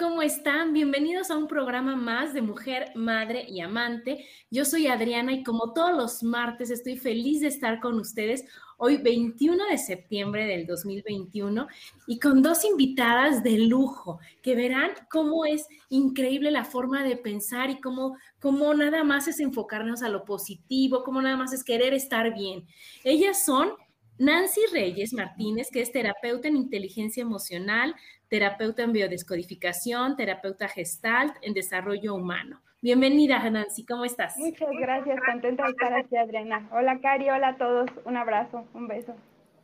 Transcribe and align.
¿Cómo 0.00 0.22
están? 0.22 0.72
Bienvenidos 0.72 1.30
a 1.30 1.36
un 1.36 1.46
programa 1.46 1.94
más 1.94 2.32
de 2.32 2.40
Mujer, 2.40 2.90
Madre 2.94 3.44
y 3.46 3.60
Amante. 3.60 4.24
Yo 4.50 4.64
soy 4.64 4.86
Adriana 4.86 5.30
y 5.34 5.44
como 5.44 5.74
todos 5.74 5.94
los 5.94 6.22
martes 6.22 6.70
estoy 6.70 6.96
feliz 6.96 7.42
de 7.42 7.48
estar 7.48 7.80
con 7.80 8.00
ustedes 8.00 8.46
hoy 8.78 8.96
21 8.96 9.62
de 9.66 9.76
septiembre 9.76 10.46
del 10.46 10.66
2021 10.66 11.68
y 12.06 12.18
con 12.18 12.40
dos 12.40 12.64
invitadas 12.64 13.42
de 13.42 13.58
lujo 13.58 14.20
que 14.40 14.54
verán 14.54 14.92
cómo 15.10 15.44
es 15.44 15.68
increíble 15.90 16.50
la 16.50 16.64
forma 16.64 17.04
de 17.04 17.18
pensar 17.18 17.68
y 17.68 17.78
cómo, 17.78 18.16
cómo 18.40 18.72
nada 18.72 19.04
más 19.04 19.28
es 19.28 19.38
enfocarnos 19.38 20.02
a 20.02 20.08
lo 20.08 20.24
positivo, 20.24 21.04
cómo 21.04 21.20
nada 21.20 21.36
más 21.36 21.52
es 21.52 21.62
querer 21.62 21.92
estar 21.92 22.32
bien. 22.32 22.66
Ellas 23.04 23.44
son 23.44 23.72
Nancy 24.20 24.60
Reyes 24.70 25.14
Martínez, 25.14 25.70
que 25.72 25.80
es 25.80 25.92
terapeuta 25.92 26.46
en 26.46 26.54
inteligencia 26.54 27.22
emocional, 27.22 27.94
terapeuta 28.28 28.82
en 28.82 28.92
biodescodificación, 28.92 30.14
terapeuta 30.14 30.68
gestalt 30.68 31.34
en 31.40 31.54
desarrollo 31.54 32.14
humano. 32.14 32.60
Bienvenida, 32.82 33.48
Nancy, 33.48 33.86
¿cómo 33.86 34.04
estás? 34.04 34.36
Muchas 34.36 34.68
gracias, 34.78 35.18
contenta 35.24 35.64
de 35.64 35.70
estar 35.70 35.94
aquí, 35.94 36.18
Adriana. 36.18 36.68
Hola, 36.70 37.00
Cari, 37.00 37.30
hola 37.30 37.48
a 37.48 37.56
todos, 37.56 37.88
un 38.04 38.18
abrazo, 38.18 38.66
un 38.74 38.88
beso. 38.88 39.14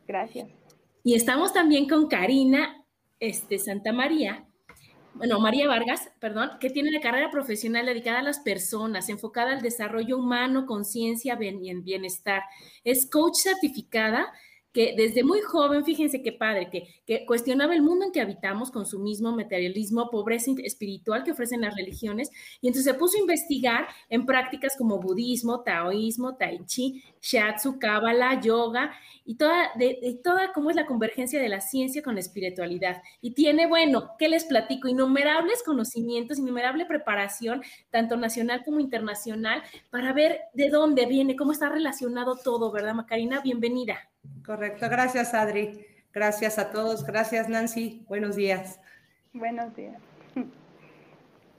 Gracias. 0.07 0.49
Y 1.03 1.13
estamos 1.13 1.53
también 1.53 1.87
con 1.87 2.07
Karina 2.07 2.83
este, 3.19 3.59
Santa 3.59 3.93
María, 3.93 4.46
bueno, 5.17 5.39
María 5.39 5.67
Vargas, 5.67 6.09
perdón, 6.19 6.51
que 6.59 6.69
tiene 6.69 6.89
una 6.89 7.01
carrera 7.01 7.29
profesional 7.29 7.85
dedicada 7.85 8.19
a 8.19 8.23
las 8.23 8.39
personas, 8.39 9.09
enfocada 9.09 9.51
al 9.51 9.61
desarrollo 9.61 10.17
humano, 10.17 10.65
conciencia 10.65 11.37
y 11.41 11.75
bienestar. 11.81 12.43
Es 12.83 13.09
coach 13.09 13.35
certificada 13.43 14.31
que 14.77 14.93
desde 14.95 15.23
muy 15.23 15.41
joven, 15.41 15.83
fíjense 15.83 16.21
qué 16.21 16.31
padre, 16.31 16.69
que, 16.69 16.87
que, 17.07 17.25
cuestionaba 17.25 17.73
el 17.73 17.81
mundo 17.81 18.05
en 18.05 18.11
que 18.11 18.21
habitamos, 18.21 18.69
consumismo, 18.69 19.35
materialismo, 19.35 20.11
pobreza 20.11 20.51
espiritual 20.63 21.23
que 21.23 21.31
ofrecen 21.31 21.61
las 21.61 21.75
religiones, 21.75 22.29
y 22.61 22.67
entonces 22.67 22.93
se 22.93 22.93
puso 22.93 23.17
a 23.17 23.21
investigar 23.21 23.87
en 24.07 24.27
prácticas 24.27 24.77
como 24.77 24.99
budismo, 24.99 25.63
taoísmo, 25.63 26.35
tai 26.35 26.59
chi, 26.67 27.03
shiatsu, 27.19 27.79
cábala, 27.79 28.39
yoga, 28.39 28.91
y 29.25 29.33
toda, 29.33 29.71
de, 29.79 30.19
toda 30.23 30.53
cómo 30.53 30.69
es 30.69 30.75
la 30.75 30.85
convergencia 30.85 31.41
de 31.41 31.49
la 31.49 31.59
ciencia 31.59 32.03
con 32.03 32.13
la 32.13 32.19
espiritualidad. 32.19 33.01
Y 33.19 33.31
tiene, 33.31 33.65
bueno, 33.65 34.11
¿qué 34.19 34.29
les 34.29 34.45
platico? 34.45 34.87
Innumerables 34.87 35.63
conocimientos, 35.63 36.37
innumerable 36.37 36.85
preparación, 36.85 37.63
tanto 37.89 38.15
nacional 38.15 38.63
como 38.63 38.79
internacional, 38.79 39.63
para 39.89 40.13
ver 40.13 40.41
de 40.53 40.69
dónde 40.69 41.07
viene, 41.07 41.35
cómo 41.35 41.51
está 41.51 41.67
relacionado 41.67 42.35
todo, 42.35 42.71
¿verdad, 42.71 42.93
Macarina? 42.93 43.41
Bienvenida. 43.41 43.97
Correcto, 44.45 44.89
gracias 44.89 45.33
Adri. 45.33 45.85
Gracias 46.13 46.57
a 46.57 46.71
todos. 46.71 47.05
Gracias 47.05 47.49
Nancy. 47.49 48.03
Buenos 48.07 48.35
días. 48.35 48.79
Buenos 49.33 49.75
días. 49.75 50.01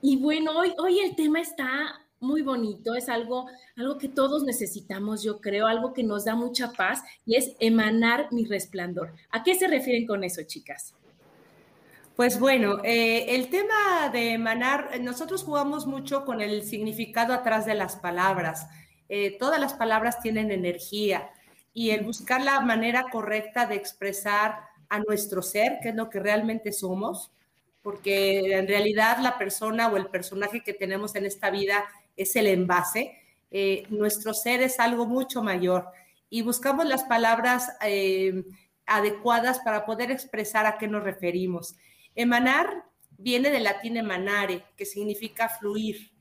Y 0.01 0.17
bueno, 0.17 0.57
hoy, 0.57 0.73
hoy 0.77 0.99
el 0.99 1.15
tema 1.15 1.41
está 1.41 2.05
muy 2.19 2.41
bonito, 2.41 2.95
es 2.95 3.09
algo, 3.09 3.47
algo 3.77 3.97
que 3.97 4.09
todos 4.09 4.43
necesitamos, 4.43 5.23
yo 5.23 5.39
creo, 5.39 5.67
algo 5.67 5.93
que 5.93 6.03
nos 6.03 6.25
da 6.25 6.35
mucha 6.35 6.71
paz 6.73 7.01
y 7.25 7.35
es 7.35 7.55
emanar 7.59 8.27
mi 8.31 8.45
resplandor. 8.45 9.13
¿A 9.31 9.43
qué 9.43 9.55
se 9.55 9.67
refieren 9.67 10.05
con 10.05 10.23
eso, 10.23 10.41
chicas? 10.43 10.93
Pues 12.15 12.39
bueno, 12.39 12.79
eh, 12.83 13.35
el 13.35 13.49
tema 13.49 14.09
de 14.11 14.33
emanar, 14.33 14.99
nosotros 14.99 15.43
jugamos 15.43 15.87
mucho 15.87 16.25
con 16.25 16.41
el 16.41 16.63
significado 16.63 17.33
atrás 17.33 17.65
de 17.65 17.75
las 17.75 17.95
palabras. 17.95 18.67
Eh, 19.07 19.37
todas 19.39 19.59
las 19.59 19.73
palabras 19.73 20.19
tienen 20.21 20.51
energía 20.51 21.29
y 21.73 21.91
el 21.91 22.03
buscar 22.03 22.41
la 22.41 22.59
manera 22.61 23.05
correcta 23.11 23.65
de 23.65 23.75
expresar 23.75 24.59
a 24.89 24.99
nuestro 24.99 25.41
ser, 25.41 25.79
que 25.81 25.89
es 25.89 25.95
lo 25.95 26.09
que 26.09 26.19
realmente 26.19 26.71
somos, 26.71 27.31
porque 27.81 28.53
en 28.53 28.67
realidad 28.67 29.19
la 29.21 29.37
persona 29.37 29.87
o 29.87 29.97
el 29.97 30.07
personaje 30.07 30.61
que 30.61 30.73
tenemos 30.73 31.15
en 31.15 31.25
esta 31.25 31.49
vida 31.49 31.85
es 32.17 32.35
el 32.35 32.47
envase. 32.47 33.17
Eh, 33.51 33.83
nuestro 33.89 34.33
ser 34.33 34.61
es 34.61 34.79
algo 34.79 35.05
mucho 35.05 35.41
mayor 35.41 35.87
y 36.29 36.41
buscamos 36.41 36.85
las 36.85 37.03
palabras 37.03 37.71
eh, 37.81 38.43
adecuadas 38.85 39.59
para 39.59 39.85
poder 39.85 40.11
expresar 40.11 40.65
a 40.65 40.77
qué 40.77 40.87
nos 40.87 41.03
referimos. 41.03 41.75
Emanar 42.15 42.83
viene 43.17 43.49
del 43.49 43.63
latín 43.63 43.97
emanare, 43.97 44.63
que 44.75 44.85
significa 44.85 45.49
fluir, 45.49 46.11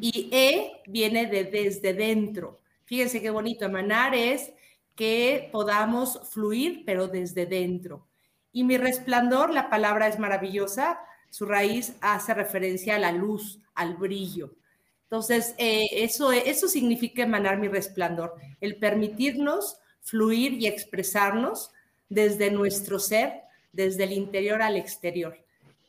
y 0.00 0.28
e 0.32 0.82
viene 0.86 1.26
de 1.26 1.44
desde 1.44 1.94
dentro. 1.94 2.60
Fíjense 2.88 3.20
qué 3.20 3.28
bonito, 3.28 3.66
emanar 3.66 4.14
es 4.14 4.50
que 4.94 5.50
podamos 5.52 6.20
fluir, 6.30 6.84
pero 6.86 7.06
desde 7.06 7.44
dentro. 7.44 8.08
Y 8.50 8.64
mi 8.64 8.78
resplandor, 8.78 9.52
la 9.52 9.68
palabra 9.68 10.08
es 10.08 10.18
maravillosa, 10.18 10.98
su 11.28 11.44
raíz 11.44 11.96
hace 12.00 12.32
referencia 12.32 12.96
a 12.96 12.98
la 12.98 13.12
luz, 13.12 13.60
al 13.74 13.96
brillo. 13.96 14.54
Entonces, 15.02 15.54
eh, 15.58 15.84
eso, 15.92 16.32
eso 16.32 16.66
significa 16.66 17.22
emanar 17.22 17.58
mi 17.58 17.68
resplandor, 17.68 18.36
el 18.58 18.76
permitirnos 18.76 19.76
fluir 20.00 20.54
y 20.54 20.66
expresarnos 20.66 21.70
desde 22.08 22.50
nuestro 22.50 22.98
ser, 22.98 23.42
desde 23.70 24.04
el 24.04 24.12
interior 24.12 24.62
al 24.62 24.76
exterior. 24.78 25.36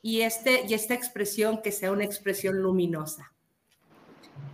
Y, 0.02 0.20
este, 0.20 0.66
y 0.68 0.74
esta 0.74 0.96
expresión 0.96 1.62
que 1.62 1.72
sea 1.72 1.94
una 1.94 2.04
expresión 2.04 2.62
luminosa. 2.62 3.32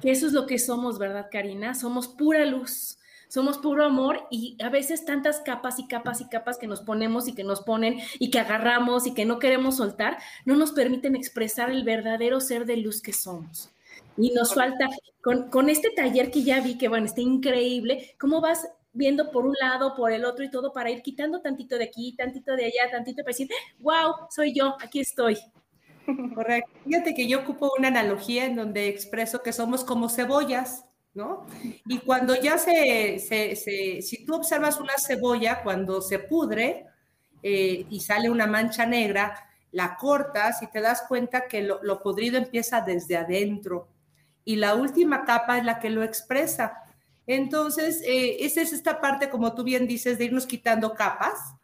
Que 0.02 0.12
eso 0.12 0.28
es 0.28 0.34
lo 0.34 0.46
que 0.46 0.60
somos, 0.60 1.00
¿verdad, 1.00 1.28
Karina? 1.32 1.74
Somos 1.74 2.08
pura 2.08 2.46
luz 2.46 2.98
somos 3.28 3.58
puro 3.58 3.84
amor 3.84 4.28
y 4.30 4.56
a 4.64 4.70
veces 4.70 5.04
tantas 5.04 5.40
capas 5.40 5.80
y 5.80 5.88
capas 5.88 6.22
y 6.22 6.30
capas 6.30 6.58
que 6.58 6.68
nos 6.68 6.82
ponemos 6.82 7.28
y 7.28 7.34
que 7.34 7.44
nos 7.44 7.62
ponen 7.62 8.00
y 8.20 8.30
que 8.30 8.40
agarramos 8.40 9.08
y 9.08 9.14
que 9.14 9.26
no 9.26 9.40
queremos 9.40 9.78
soltar, 9.78 10.18
no 10.46 10.56
nos 10.56 10.72
permiten 10.72 11.16
expresar 11.16 11.70
el 11.70 11.84
verdadero 11.84 12.40
ser 12.40 12.66
de 12.66 12.78
luz 12.78 13.02
que 13.02 13.14
somos. 13.14 13.70
Y 14.18 14.32
nos 14.32 14.54
falta, 14.54 14.88
con, 15.22 15.70
este 15.70 15.90
taller 15.90 16.32
que 16.32 16.44
ya 16.44 16.62
vi, 16.62 16.78
que 16.78 16.88
bueno, 16.88 17.06
está 17.06 17.20
increíble, 17.20 18.16
cómo 18.18 18.40
vas 18.40 18.70
viendo 18.94 19.30
por 19.32 19.46
un 19.46 19.56
lado, 19.60 19.94
por 19.96 20.14
el 20.14 20.24
otro 20.24 20.46
y 20.46 20.50
todo 20.50 20.72
para 20.72 20.90
ir 20.90 21.02
quitando 21.02 21.42
tantito 21.42 21.78
de 21.78 21.84
aquí, 21.84 22.16
tantito 22.16 22.56
de 22.56 22.66
allá, 22.66 22.90
tantito 22.90 23.18
para 23.24 23.32
decir, 23.32 23.50
wow, 23.80 24.14
soy 24.30 24.54
yo, 24.54 24.78
aquí 24.80 25.02
estoy. 25.02 25.38
Correcto. 26.36 26.72
Fíjate 26.84 27.14
que 27.14 27.28
yo 27.28 27.40
ocupo 27.40 27.72
una 27.78 27.88
analogía 27.88 28.46
en 28.46 28.56
donde 28.56 28.88
expreso 28.88 29.42
que 29.42 29.54
somos 29.54 29.84
como 29.84 30.10
cebollas. 30.10 30.86
¿no? 31.16 31.48
Y 31.88 32.00
cuando 32.00 32.36
ya 32.36 32.58
se, 32.58 33.20
si 34.02 34.26
tú 34.26 34.36
observas 34.36 34.80
una 34.80 34.98
cebolla, 34.98 35.64
cuando 35.64 36.02
se 36.02 36.20
pudre 36.20 36.86
eh, 37.42 37.86
y 37.90 38.02
sale 38.02 38.30
una 38.30 38.46
mancha 38.48 38.86
negra, 38.86 39.34
la 39.72 39.96
cortas 39.96 40.62
y 40.62 40.68
te 40.68 40.82
das 40.82 41.04
cuenta 41.08 41.48
que 41.48 41.62
lo, 41.62 42.04
podrido 42.04 42.38
empieza 42.38 42.82
desde 42.82 43.18
adentro 43.18 43.88
y 44.44 44.58
la 44.58 44.76
última 44.76 45.26
capa 45.26 45.58
es 45.58 45.66
la 45.66 45.80
que 45.80 45.90
lo 45.90 46.04
expresa. 46.04 46.84
Entonces, 47.26 48.02
eh, 48.06 48.38
esa 48.46 48.62
es 48.62 48.74
esta 48.74 49.02
parte, 49.02 49.30
como 49.30 49.56
tú 49.56 49.64
bien 49.64 49.88
dices, 49.88 50.18
de 50.18 50.26
irnos 50.26 50.46
quitando 50.46 50.94
capas, 50.94 51.56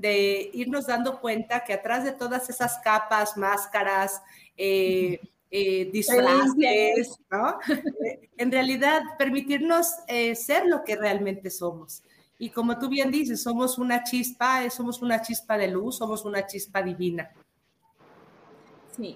de 0.00 0.50
irnos 0.54 0.86
dando 0.86 1.20
cuenta 1.20 1.64
que 1.64 1.74
atrás 1.74 2.04
de 2.04 2.12
todas 2.12 2.48
esas 2.48 2.78
capas, 2.78 3.36
máscaras, 3.36 4.22
eh, 4.56 5.20
eh, 5.50 5.90
disfraces, 5.92 7.18
¿no? 7.30 7.58
en 8.36 8.52
realidad, 8.52 9.02
permitirnos 9.18 9.88
eh, 10.06 10.34
ser 10.36 10.66
lo 10.66 10.84
que 10.84 10.96
realmente 10.96 11.50
somos. 11.50 12.02
Y 12.38 12.50
como 12.50 12.78
tú 12.78 12.88
bien 12.88 13.10
dices, 13.10 13.42
somos 13.42 13.76
una 13.76 14.02
chispa, 14.04 14.64
eh, 14.64 14.70
somos 14.70 15.02
una 15.02 15.20
chispa 15.20 15.58
de 15.58 15.68
luz, 15.68 15.98
somos 15.98 16.24
una 16.24 16.46
chispa 16.46 16.82
divina. 16.82 17.30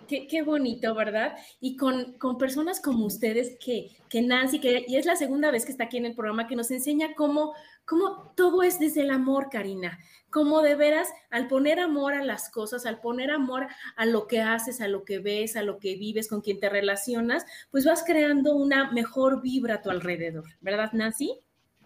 Qué, 0.08 0.42
bonito, 0.42 0.94
¿verdad? 0.94 1.36
Y 1.60 1.76
con, 1.76 2.16
personas 2.38 2.80
como 2.80 3.06
ustedes, 3.06 3.56
que, 3.58 3.90
que 4.08 4.22
Nancy, 4.22 4.60
que 4.60 4.84
y 4.86 4.96
es 4.96 5.06
la 5.06 5.16
segunda 5.16 5.50
vez 5.50 5.64
que 5.64 5.72
está 5.72 5.84
aquí 5.84 5.96
en 5.96 6.06
el 6.06 6.14
programa, 6.14 6.46
que 6.46 6.56
nos 6.56 6.70
enseña 6.70 7.14
cómo, 7.14 7.54
cómo 7.84 8.32
todo 8.36 8.62
es 8.62 8.78
desde 8.78 9.02
el 9.02 9.10
amor, 9.10 9.48
Karina. 9.50 9.98
Cómo 10.30 10.62
de 10.62 10.74
veras, 10.74 11.12
al 11.30 11.46
poner 11.46 11.78
amor 11.78 12.14
a 12.14 12.24
las 12.24 12.50
cosas, 12.50 12.86
al 12.86 13.00
poner 13.00 13.30
amor 13.30 13.68
a 13.96 14.06
lo 14.06 14.26
que 14.26 14.40
haces, 14.40 14.80
a 14.80 14.88
lo 14.88 15.04
que 15.04 15.20
ves, 15.20 15.56
a 15.56 15.62
lo 15.62 15.78
que 15.78 15.96
vives, 15.96 16.28
con 16.28 16.40
quien 16.40 16.58
te 16.58 16.68
relacionas, 16.68 17.46
pues 17.70 17.84
vas 17.84 18.02
creando 18.04 18.56
una 18.56 18.90
mejor 18.90 19.42
vibra 19.42 19.76
a 19.76 19.82
tu 19.82 19.90
alrededor, 19.90 20.46
¿verdad, 20.60 20.92
Nancy? 20.92 21.38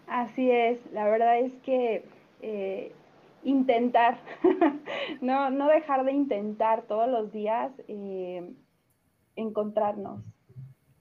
Así 0.07 0.49
es, 0.49 0.79
la 0.91 1.07
verdad 1.07 1.39
es 1.39 1.51
que 1.63 2.03
eh, 2.41 2.91
intentar, 3.43 4.19
no, 5.21 5.49
no 5.49 5.67
dejar 5.67 6.05
de 6.05 6.11
intentar 6.11 6.83
todos 6.83 7.09
los 7.09 7.31
días 7.31 7.71
eh, 7.87 8.53
encontrarnos, 9.35 10.21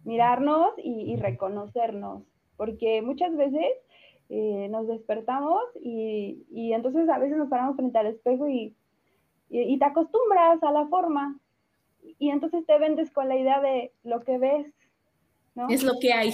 mirarnos 0.05 0.73
y, 0.83 1.17
reconocernos, 1.17 2.23
porque 2.57 3.03
muchas 3.03 3.37
veces 3.37 3.67
eh, 4.29 4.69
nos 4.71 4.87
despertamos 4.87 5.63
y, 5.81 6.45
entonces 6.73 7.09
a 7.09 7.19
veces 7.19 7.37
nos 7.37 7.49
paramos 7.49 7.77
frente 7.77 7.99
al 7.99 8.07
espejo 8.07 8.49
y, 8.49 8.75
y, 9.51 9.79
te 9.79 9.85
acostumbras 9.85 10.63
a 10.63 10.73
la 10.73 10.87
forma 10.87 11.39
y 12.19 12.31
entonces 12.31 12.65
te 12.67 12.79
vendes 12.79 13.11
con 13.11 13.29
la 13.29 13.37
idea 13.37 13.61
de 13.61 13.93
lo 14.05 14.21
que 14.21 14.39
ves. 14.39 14.67
¿no? 15.55 15.69
Es 15.69 15.83
lo 15.83 15.99
que 16.01 16.13
hay. 16.13 16.29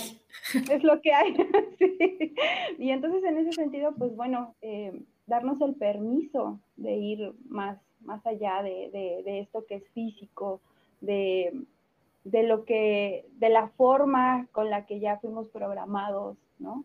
Es 0.70 0.82
lo 0.84 1.00
que 1.00 1.12
hay, 1.12 1.34
sí. 1.78 2.34
Y 2.78 2.90
entonces 2.90 3.24
en 3.24 3.38
ese 3.38 3.52
sentido, 3.52 3.94
pues 3.96 4.14
bueno, 4.14 4.54
eh, 4.60 4.92
darnos 5.26 5.60
el 5.60 5.74
permiso 5.74 6.60
de 6.76 6.96
ir 6.96 7.32
más, 7.48 7.78
más 8.00 8.24
allá 8.26 8.62
de, 8.62 9.22
esto 9.40 9.64
que 9.66 9.76
es 9.76 9.88
físico, 9.90 10.60
de, 11.00 11.64
lo 12.24 12.64
que, 12.64 13.26
de 13.38 13.48
la 13.48 13.68
forma 13.68 14.46
con 14.52 14.70
la 14.70 14.86
que 14.86 15.00
ya 15.00 15.18
fuimos 15.18 15.48
programados, 15.48 16.36
¿no? 16.58 16.84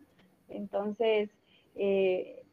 Entonces, 0.50 1.30
eh, 1.76 2.44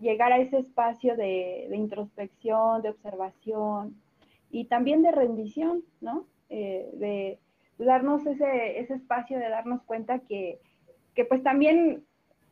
llegar 0.00 0.32
a 0.32 0.38
ese 0.38 0.58
espacio 0.58 1.16
de, 1.16 1.68
introspección, 1.72 2.82
de 2.82 2.90
observación 2.90 3.96
y 4.50 4.64
también 4.66 5.02
de 5.02 5.12
rendición, 5.12 5.82
¿no? 6.00 6.26
Eh, 6.48 6.90
de, 6.94 7.38
darnos 7.78 8.24
ese, 8.24 8.78
ese 8.78 8.94
espacio 8.94 9.38
de 9.38 9.48
darnos 9.48 9.82
cuenta 9.82 10.20
que, 10.20 10.60
que 11.14 11.24
pues 11.24 11.42
también 11.42 12.04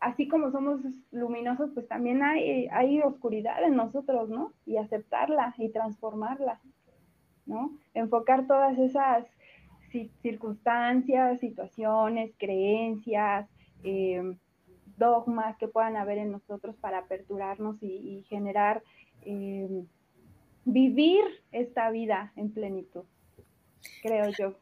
así 0.02 0.26
como 0.26 0.50
somos 0.50 0.80
luminosos, 1.12 1.70
pues 1.74 1.86
también 1.86 2.24
hay, 2.24 2.66
hay 2.72 3.00
oscuridad 3.00 3.62
en 3.62 3.76
nosotros, 3.76 4.28
¿no? 4.28 4.52
Y 4.66 4.76
aceptarla 4.76 5.54
y 5.56 5.68
transformarla, 5.68 6.60
¿no? 7.46 7.78
Enfocar 7.94 8.48
todas 8.48 8.76
esas 8.78 9.24
circunstancias, 10.20 11.38
situaciones, 11.38 12.32
creencias, 12.36 13.48
em, 13.84 14.38
dogmas 14.96 15.56
que 15.58 15.68
puedan 15.68 15.96
haber 15.96 16.18
en 16.18 16.32
nosotros 16.32 16.74
para 16.80 16.98
aperturarnos 16.98 17.80
y, 17.80 18.24
generar, 18.28 18.82
em, 19.24 19.86
vivir 20.64 21.22
esta 21.52 21.90
vida 21.90 22.32
en 22.34 22.52
plenitud, 22.52 23.04
creo 24.02 24.30
yo 24.36 24.54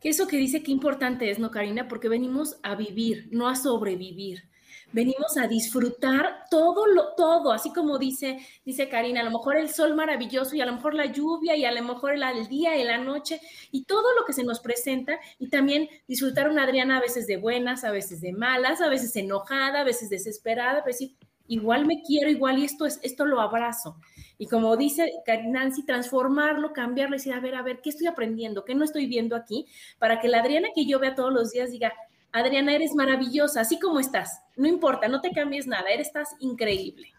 que 0.00 0.08
eso 0.08 0.26
que 0.26 0.36
dice 0.36 0.62
qué 0.62 0.72
importante 0.72 1.30
es, 1.30 1.38
¿no, 1.38 1.50
Karina? 1.50 1.88
Porque 1.88 2.08
venimos 2.08 2.58
a 2.62 2.74
vivir, 2.74 3.28
no 3.30 3.48
a 3.48 3.56
sobrevivir 3.56 4.50
venimos 4.92 5.36
a 5.36 5.46
disfrutar 5.46 6.44
todo 6.50 6.86
lo 6.86 7.14
todo, 7.14 7.52
así 7.52 7.72
como 7.72 7.98
dice 7.98 8.38
dice 8.64 8.88
Karina, 8.88 9.20
a 9.20 9.24
lo 9.24 9.30
mejor 9.30 9.56
el 9.56 9.68
sol 9.68 9.94
maravilloso 9.94 10.56
y 10.56 10.60
a 10.60 10.66
lo 10.66 10.72
mejor 10.72 10.94
la 10.94 11.06
lluvia 11.06 11.56
y 11.56 11.64
a 11.64 11.72
lo 11.72 11.82
mejor 11.82 12.14
el, 12.14 12.48
día 12.48 12.76
y 12.76 12.84
la 12.84 12.98
noche 12.98 13.40
y 13.70 13.84
todo 13.84 14.14
lo 14.18 14.24
que 14.24 14.32
se 14.32 14.44
nos 14.44 14.60
presenta 14.60 15.18
y 15.38 15.48
también 15.48 15.88
disfrutar 16.08 16.48
una 16.48 16.64
Adriana 16.64 16.98
a 16.98 17.00
veces 17.00 17.26
de 17.26 17.36
buenas, 17.36 17.84
a 17.84 17.90
veces 17.90 18.20
de 18.20 18.32
malas, 18.32 18.80
a 18.80 18.88
veces 18.88 19.14
enojada, 19.16 19.80
a 19.80 19.84
veces 19.84 20.10
desesperada, 20.10 20.82
pero 20.84 20.96
decir, 20.96 21.16
igual 21.50 21.84
me 21.84 22.00
quiero, 22.02 22.30
igual 22.30 22.60
y 22.60 22.64
esto 22.64 22.86
es 22.86 23.00
esto 23.02 23.26
lo 23.26 23.40
abrazo. 23.40 23.96
Y 24.38 24.46
como 24.46 24.76
dice 24.76 25.12
Nancy, 25.48 25.84
transformarlo, 25.84 26.72
cambiarlo, 26.72 27.16
decir, 27.16 27.34
a 27.34 27.40
ver, 27.40 27.56
a 27.56 27.62
ver, 27.62 27.80
¿qué 27.82 27.90
estoy 27.90 28.06
aprendiendo? 28.06 28.64
¿Qué 28.64 28.74
no 28.74 28.84
estoy 28.84 29.06
viendo 29.06 29.34
aquí? 29.36 29.66
Para 29.98 30.20
que 30.20 30.28
la 30.28 30.40
Adriana 30.40 30.68
que 30.74 30.86
yo 30.86 31.00
vea 31.00 31.14
todos 31.14 31.32
los 31.32 31.50
días 31.50 31.72
diga, 31.72 31.92
Adriana, 32.32 32.72
eres 32.72 32.94
maravillosa, 32.94 33.62
así 33.62 33.80
como 33.80 33.98
estás. 33.98 34.40
No 34.56 34.68
importa, 34.68 35.08
no 35.08 35.20
te 35.20 35.32
cambies 35.32 35.66
nada, 35.66 35.90
eres 35.90 36.06
estás 36.06 36.28
increíble. 36.38 37.12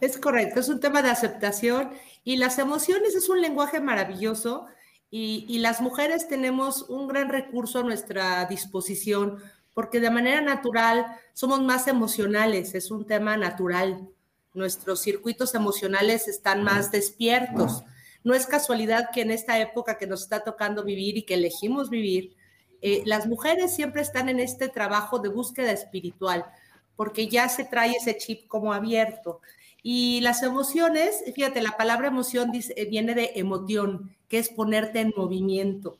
Es 0.00 0.16
correcto, 0.16 0.60
es 0.60 0.68
un 0.68 0.80
tema 0.80 1.02
de 1.02 1.10
aceptación 1.10 1.90
y 2.22 2.36
las 2.36 2.58
emociones 2.58 3.16
es 3.16 3.28
un 3.28 3.40
lenguaje 3.40 3.80
maravilloso 3.80 4.66
y, 5.10 5.44
y, 5.48 5.58
las 5.58 5.80
mujeres 5.80 6.28
tenemos 6.28 6.82
un 6.88 7.08
gran 7.08 7.30
recurso 7.30 7.80
a 7.80 7.82
nuestra 7.82 8.44
disposición 8.46 9.42
porque 9.74 10.00
de 10.00 10.10
manera 10.10 10.40
natural 10.40 11.06
somos 11.32 11.60
más 11.62 11.86
emocionales, 11.86 12.74
es 12.74 12.90
un 12.90 13.06
tema 13.06 13.36
natural. 13.36 14.08
Nuestros 14.52 15.00
circuitos 15.00 15.54
emocionales 15.54 16.28
están 16.28 16.64
más 16.64 16.90
despiertos. 16.90 17.84
No 18.24 18.34
es 18.34 18.46
casualidad 18.46 19.10
que 19.12 19.22
en 19.22 19.30
esta 19.30 19.58
época 19.58 19.96
que 19.96 20.06
nos 20.06 20.22
está 20.22 20.42
tocando 20.42 20.84
vivir 20.84 21.16
y 21.16 21.22
que 21.22 21.34
elegimos 21.34 21.88
vivir, 21.88 22.34
eh, 22.82 23.02
las 23.06 23.26
mujeres 23.26 23.74
siempre 23.74 24.02
están 24.02 24.28
en 24.28 24.40
este 24.40 24.68
trabajo 24.68 25.18
de 25.18 25.28
búsqueda 25.28 25.70
espiritual, 25.70 26.46
porque 26.96 27.28
ya 27.28 27.48
se 27.48 27.64
trae 27.64 27.92
ese 27.92 28.16
chip 28.16 28.46
como 28.48 28.72
abierto. 28.72 29.40
Y 29.82 30.20
las 30.20 30.42
emociones, 30.42 31.22
fíjate, 31.34 31.62
la 31.62 31.76
palabra 31.76 32.08
emoción 32.08 32.52
eh, 32.54 32.84
viene 32.86 33.14
de 33.14 33.32
emoción, 33.36 34.14
que 34.28 34.38
es 34.38 34.48
ponerte 34.48 35.00
en 35.00 35.12
movimiento. 35.16 35.98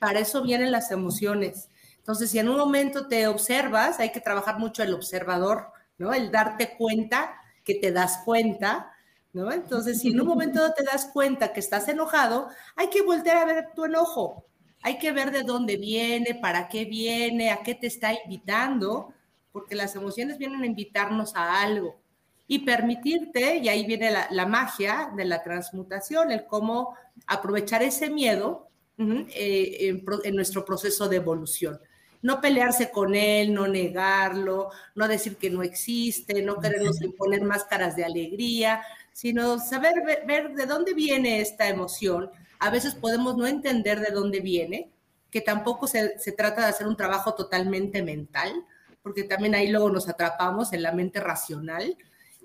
Para 0.00 0.18
eso 0.18 0.42
vienen 0.42 0.72
las 0.72 0.90
emociones. 0.90 1.68
Entonces, 2.00 2.30
si 2.30 2.38
en 2.38 2.48
un 2.48 2.56
momento 2.56 3.06
te 3.06 3.28
observas, 3.28 4.00
hay 4.00 4.10
que 4.10 4.20
trabajar 4.20 4.58
mucho 4.58 4.82
el 4.82 4.94
observador, 4.94 5.68
¿no? 5.98 6.12
El 6.12 6.30
darte 6.32 6.76
cuenta 6.76 7.34
que 7.62 7.74
te 7.74 7.92
das 7.92 8.22
cuenta, 8.24 8.90
¿no? 9.32 9.52
Entonces, 9.52 10.00
si 10.00 10.08
en 10.08 10.20
un 10.20 10.26
momento 10.26 10.72
te 10.74 10.82
das 10.82 11.10
cuenta 11.12 11.52
que 11.52 11.60
estás 11.60 11.88
enojado, 11.88 12.48
hay 12.74 12.88
que 12.88 13.02
voltear 13.02 13.36
a 13.36 13.44
ver 13.44 13.68
tu 13.74 13.84
enojo. 13.84 14.46
Hay 14.82 14.98
que 14.98 15.12
ver 15.12 15.30
de 15.30 15.42
dónde 15.42 15.76
viene, 15.76 16.34
para 16.34 16.68
qué 16.68 16.86
viene, 16.86 17.50
a 17.50 17.62
qué 17.62 17.74
te 17.74 17.86
está 17.86 18.12
invitando, 18.24 19.12
porque 19.52 19.74
las 19.74 19.94
emociones 19.94 20.38
vienen 20.38 20.62
a 20.62 20.66
invitarnos 20.66 21.36
a 21.36 21.62
algo 21.62 22.00
y 22.46 22.60
permitirte, 22.60 23.58
y 23.58 23.68
ahí 23.68 23.86
viene 23.86 24.10
la, 24.10 24.46
magia 24.46 25.12
de 25.16 25.24
la 25.24 25.40
transmutación, 25.44 26.32
el 26.32 26.46
cómo 26.46 26.96
aprovechar 27.28 27.80
ese 27.82 28.10
miedo 28.10 28.68
eh, 28.98 30.02
en, 30.24 30.34
nuestro 30.34 30.64
proceso 30.64 31.08
de 31.08 31.16
evolución. 31.16 31.78
No 32.22 32.40
pelearse 32.40 32.90
con 32.90 33.14
él, 33.14 33.54
no 33.54 33.66
negarlo, 33.66 34.70
no 34.94 35.08
decir 35.08 35.36
que 35.36 35.50
no 35.50 35.62
existe, 35.62 36.42
no 36.42 36.60
querernos 36.60 37.00
imponer 37.00 37.42
máscaras 37.42 37.96
de 37.96 38.04
alegría, 38.04 38.82
sino 39.12 39.58
saber 39.58 39.94
ver 40.26 40.54
de 40.54 40.66
dónde 40.66 40.94
viene 40.94 41.40
esta 41.40 41.68
emoción. 41.68 42.30
A 42.58 42.70
veces 42.70 42.94
podemos 42.94 43.36
no 43.36 43.46
entender 43.46 44.00
de 44.00 44.12
dónde 44.12 44.40
viene, 44.40 44.90
que 45.30 45.40
tampoco 45.40 45.86
se, 45.86 46.10
trata 46.36 46.62
de 46.62 46.68
hacer 46.68 46.86
un 46.86 46.96
trabajo 46.96 47.34
totalmente 47.34 48.02
mental, 48.02 48.64
porque 49.02 49.24
también 49.24 49.54
ahí 49.54 49.68
luego 49.68 49.90
nos 49.90 50.08
atrapamos 50.08 50.72
en 50.72 50.82
la 50.82 50.92
mente 50.92 51.20
racional, 51.20 51.96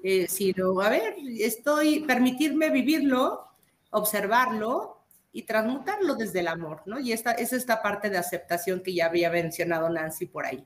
eh, 0.04 0.28
sino, 0.30 0.80
a 0.82 0.90
ver, 0.90 1.16
estoy, 1.40 2.02
permitirme 2.02 2.70
vivirlo, 2.70 3.48
observarlo 3.90 4.95
y 5.36 5.44
transmutarlo 5.44 6.16
desde 6.16 6.40
el 6.40 6.48
amor, 6.48 6.82
¿no? 6.86 6.98
Y 6.98 7.12
esta 7.12 7.34
es 7.34 7.52
esta 7.52 7.82
parte 7.82 8.10
de 8.10 8.18
aceptación 8.18 8.80
que 8.80 8.94
ya 8.94 9.08
había 9.08 9.30
mencionado 9.30 9.90
Nancy 9.90 10.28
por 10.28 10.46
ahí. 10.46 10.66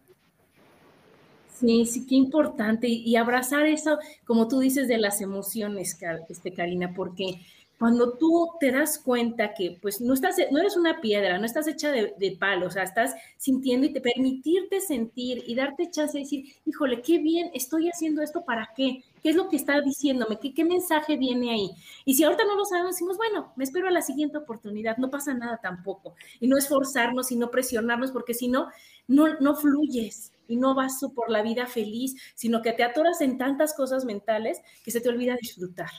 Sí, 1.59 1.87
sí, 1.87 2.05
qué 2.05 2.13
importante. 2.13 2.87
Y 2.87 3.15
abrazar 3.15 3.65
eso, 3.65 3.97
como 4.25 4.47
tú 4.47 4.59
dices, 4.59 4.87
de 4.87 4.99
las 4.99 5.21
emociones, 5.21 5.97
este, 6.29 6.53
Karina, 6.53 6.93
porque 6.95 7.41
cuando 7.79 8.13
tú 8.13 8.49
te 8.59 8.71
das 8.71 8.99
cuenta 8.99 9.55
que 9.55 9.79
pues 9.81 10.01
no 10.01 10.13
estás, 10.13 10.35
no 10.51 10.59
eres 10.59 10.77
una 10.77 11.01
piedra, 11.01 11.39
no 11.39 11.45
estás 11.47 11.65
hecha 11.67 11.91
de, 11.91 12.37
palo, 12.39 12.67
o 12.67 12.71
sea, 12.71 12.83
estás 12.83 13.15
sintiendo 13.37 13.87
y 13.87 13.93
te 13.93 14.01
permitirte 14.01 14.81
sentir 14.81 15.43
y 15.47 15.55
darte 15.55 15.89
chance 15.89 16.15
de 16.15 16.25
decir, 16.25 16.45
híjole, 16.65 17.01
qué 17.01 17.17
bien, 17.17 17.49
estoy 17.55 17.89
haciendo 17.89 18.21
esto, 18.21 18.45
¿para 18.45 18.69
qué? 18.75 19.03
¿Qué 19.21 19.29
es 19.29 19.35
lo 19.35 19.49
que 19.49 19.55
está 19.55 19.79
diciéndome? 19.81 20.39
¿Qué, 20.39 20.53
qué 20.53 20.63
mensaje 20.63 21.17
viene 21.17 21.51
ahí? 21.51 21.71
Y 22.05 22.13
si 22.13 22.23
ahorita 22.23 22.45
no 22.45 22.55
lo 22.55 22.65
sabemos, 22.65 22.95
decimos, 22.95 23.17
bueno, 23.17 23.53
me 23.55 23.63
espero 23.63 23.87
a 23.87 23.91
la 23.91 24.01
siguiente 24.01 24.37
oportunidad, 24.37 24.97
no 24.97 25.09
pasa 25.09 25.33
nada 25.33 25.59
tampoco. 25.61 26.15
Y 26.39 26.47
no 26.47 26.57
esforzarnos 26.57 27.31
y 27.31 27.35
no 27.35 27.51
presionarnos, 27.51 28.11
porque 28.11 28.33
si 28.33 28.47
no, 28.47 28.69
no, 29.07 29.55
fluyes 29.55 30.31
y 30.47 30.57
no 30.57 30.75
vas 30.75 30.99
por 31.13 31.29
la 31.29 31.41
vida 31.41 31.65
feliz, 31.67 32.15
sino 32.35 32.61
que 32.61 32.73
te 32.73 32.83
atoras 32.83 33.21
en 33.21 33.37
tantas 33.37 33.73
cosas 33.73 34.05
mentales 34.05 34.61
que 34.83 34.91
se 34.91 35.01
te 35.01 35.09
olvida 35.09 35.35
disfrutar. 35.39 35.89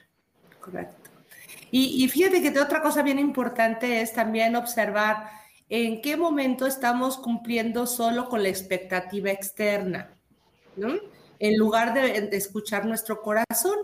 Correcto. 0.60 1.10
Y, 1.70 2.04
y 2.04 2.08
fíjate 2.08 2.42
que 2.42 2.58
otra 2.58 2.82
cosa 2.82 3.02
bien 3.02 3.18
importante 3.18 4.00
es 4.00 4.12
también 4.12 4.56
observar 4.56 5.28
en 5.68 6.02
qué 6.02 6.16
momento 6.16 6.66
estamos 6.66 7.16
cumpliendo 7.16 7.86
solo 7.86 8.28
con 8.28 8.42
la 8.42 8.48
expectativa 8.48 9.30
externa, 9.30 10.18
¿no? 10.76 10.94
En 11.40 11.58
lugar 11.58 11.92
de, 11.92 12.28
escuchar 12.36 12.86
nuestro 12.86 13.20
corazón, 13.20 13.76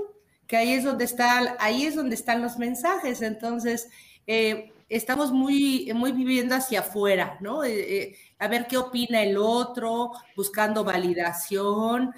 que 0.46 0.56
ahí 0.56 0.74
es 0.74 0.84
donde 0.84 1.04
está, 1.04 1.56
ahí 1.58 1.84
es 1.84 1.96
donde 1.96 2.14
están 2.14 2.40
los 2.40 2.56
mensajes. 2.58 3.20
Entonces, 3.22 3.88
eh, 4.28 4.72
estamos 4.88 5.32
muy, 5.32 5.90
muy 5.92 6.12
viviendo 6.12 6.54
hacia 6.54 6.80
afuera, 6.80 7.36
¿no? 7.40 7.64
Eh, 7.64 7.72
eh, 7.72 8.16
a 8.38 8.46
ver 8.46 8.68
qué 8.68 8.76
opina 8.76 9.20
el 9.22 9.36
otro, 9.36 10.12
buscando 10.36 10.84
validación, 10.84 12.12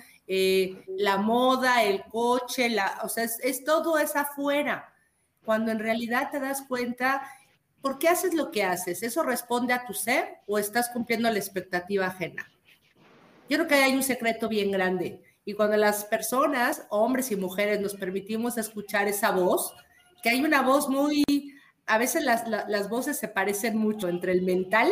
la 0.98 1.16
moda, 1.16 1.82
el 1.84 2.02
coche, 2.04 2.68
la, 2.68 2.98
o 3.02 3.08
sea, 3.08 3.24
es, 3.24 3.38
es 3.42 3.64
todo 3.64 3.96
es 3.96 4.14
afuera, 4.14 4.92
cuando 5.42 5.72
en 5.72 5.78
realidad 5.78 6.28
te 6.30 6.38
das 6.38 6.60
cuenta 6.68 7.22
¿por 7.80 7.98
qué 7.98 8.08
haces 8.08 8.34
lo 8.34 8.50
que 8.50 8.64
haces? 8.64 9.02
¿Eso 9.02 9.22
responde 9.22 9.72
a 9.72 9.86
tu 9.86 9.94
ser 9.94 10.38
o 10.46 10.58
estás 10.58 10.88
cumpliendo 10.90 11.30
la 11.30 11.38
expectativa 11.38 12.06
ajena? 12.06 12.50
Yo 13.48 13.56
creo 13.56 13.68
que 13.68 13.74
hay 13.76 13.94
un 13.94 14.02
secreto 14.02 14.48
bien 14.48 14.70
grande. 14.70 15.22
Y 15.48 15.54
cuando 15.54 15.78
las 15.78 16.04
personas, 16.04 16.86
hombres 16.90 17.32
y 17.32 17.36
mujeres, 17.36 17.80
nos 17.80 17.94
permitimos 17.94 18.58
escuchar 18.58 19.08
esa 19.08 19.30
voz, 19.30 19.72
que 20.22 20.28
hay 20.28 20.44
una 20.44 20.60
voz 20.60 20.90
muy, 20.90 21.24
a 21.86 21.96
veces 21.96 22.22
las, 22.22 22.90
voces 22.90 23.16
se 23.16 23.28
parecen 23.28 23.78
mucho 23.78 24.10
entre 24.10 24.32
el 24.32 24.42
mental, 24.42 24.90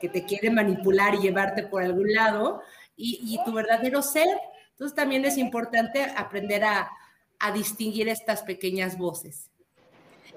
que 0.00 0.08
te 0.08 0.24
quiere 0.26 0.48
manipular 0.52 1.16
y 1.16 1.22
llevarte 1.22 1.64
por 1.64 1.82
algún 1.82 2.12
lado, 2.12 2.62
y, 2.96 3.36
tu 3.44 3.52
verdadero 3.52 4.00
ser. 4.00 4.28
Entonces 4.70 4.94
también 4.94 5.24
es 5.24 5.38
importante 5.38 6.04
aprender 6.04 6.62
a 6.62 7.52
distinguir 7.52 8.08
estas 8.08 8.44
pequeñas 8.44 8.96
voces. 8.96 9.50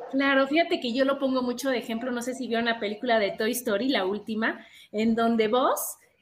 Claro, 0.09 0.47
fíjate 0.47 0.79
que 0.79 0.93
yo 0.93 1.05
lo 1.05 1.19
pongo 1.19 1.43
mucho 1.43 1.69
de 1.69 1.77
ejemplo, 1.77 2.11
no 2.11 2.23
sé 2.23 2.33
si 2.33 2.47
vieron 2.47 2.65
la 2.65 2.79
película 2.79 3.19
de 3.19 3.29
Toy 3.29 3.51
Story, 3.51 3.89
la 3.89 4.07
última, 4.07 4.65
en 4.91 5.13
donde 5.13 5.47
vos 5.47 5.79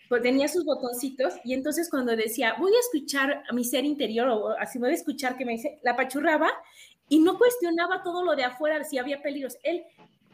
pues, 0.10 0.22
tenía 0.22 0.48
sus 0.48 0.66
botoncitos 0.66 1.34
y 1.44 1.54
entonces 1.54 1.90
cuando 1.90 2.16
decía, 2.16 2.56
voy 2.60 2.72
a 2.74 2.80
escuchar 2.80 3.44
a 3.50 3.54
mi 3.54 3.64
ser 3.64 3.86
interior 3.86 4.28
o 4.30 4.50
así 4.60 4.80
voy 4.80 4.92
a 4.92 4.94
escuchar 4.94 5.38
que 5.38 5.46
me 5.46 5.54
dice, 5.54 5.80
la 5.84 5.96
pachurraba 5.96 6.50
y 7.10 7.20
no 7.20 7.38
cuestionaba 7.38 8.04
todo 8.04 8.24
lo 8.24 8.36
de 8.36 8.44
afuera, 8.44 8.84
si 8.84 8.98
había 8.98 9.22
peligros. 9.22 9.58
Él 9.64 9.84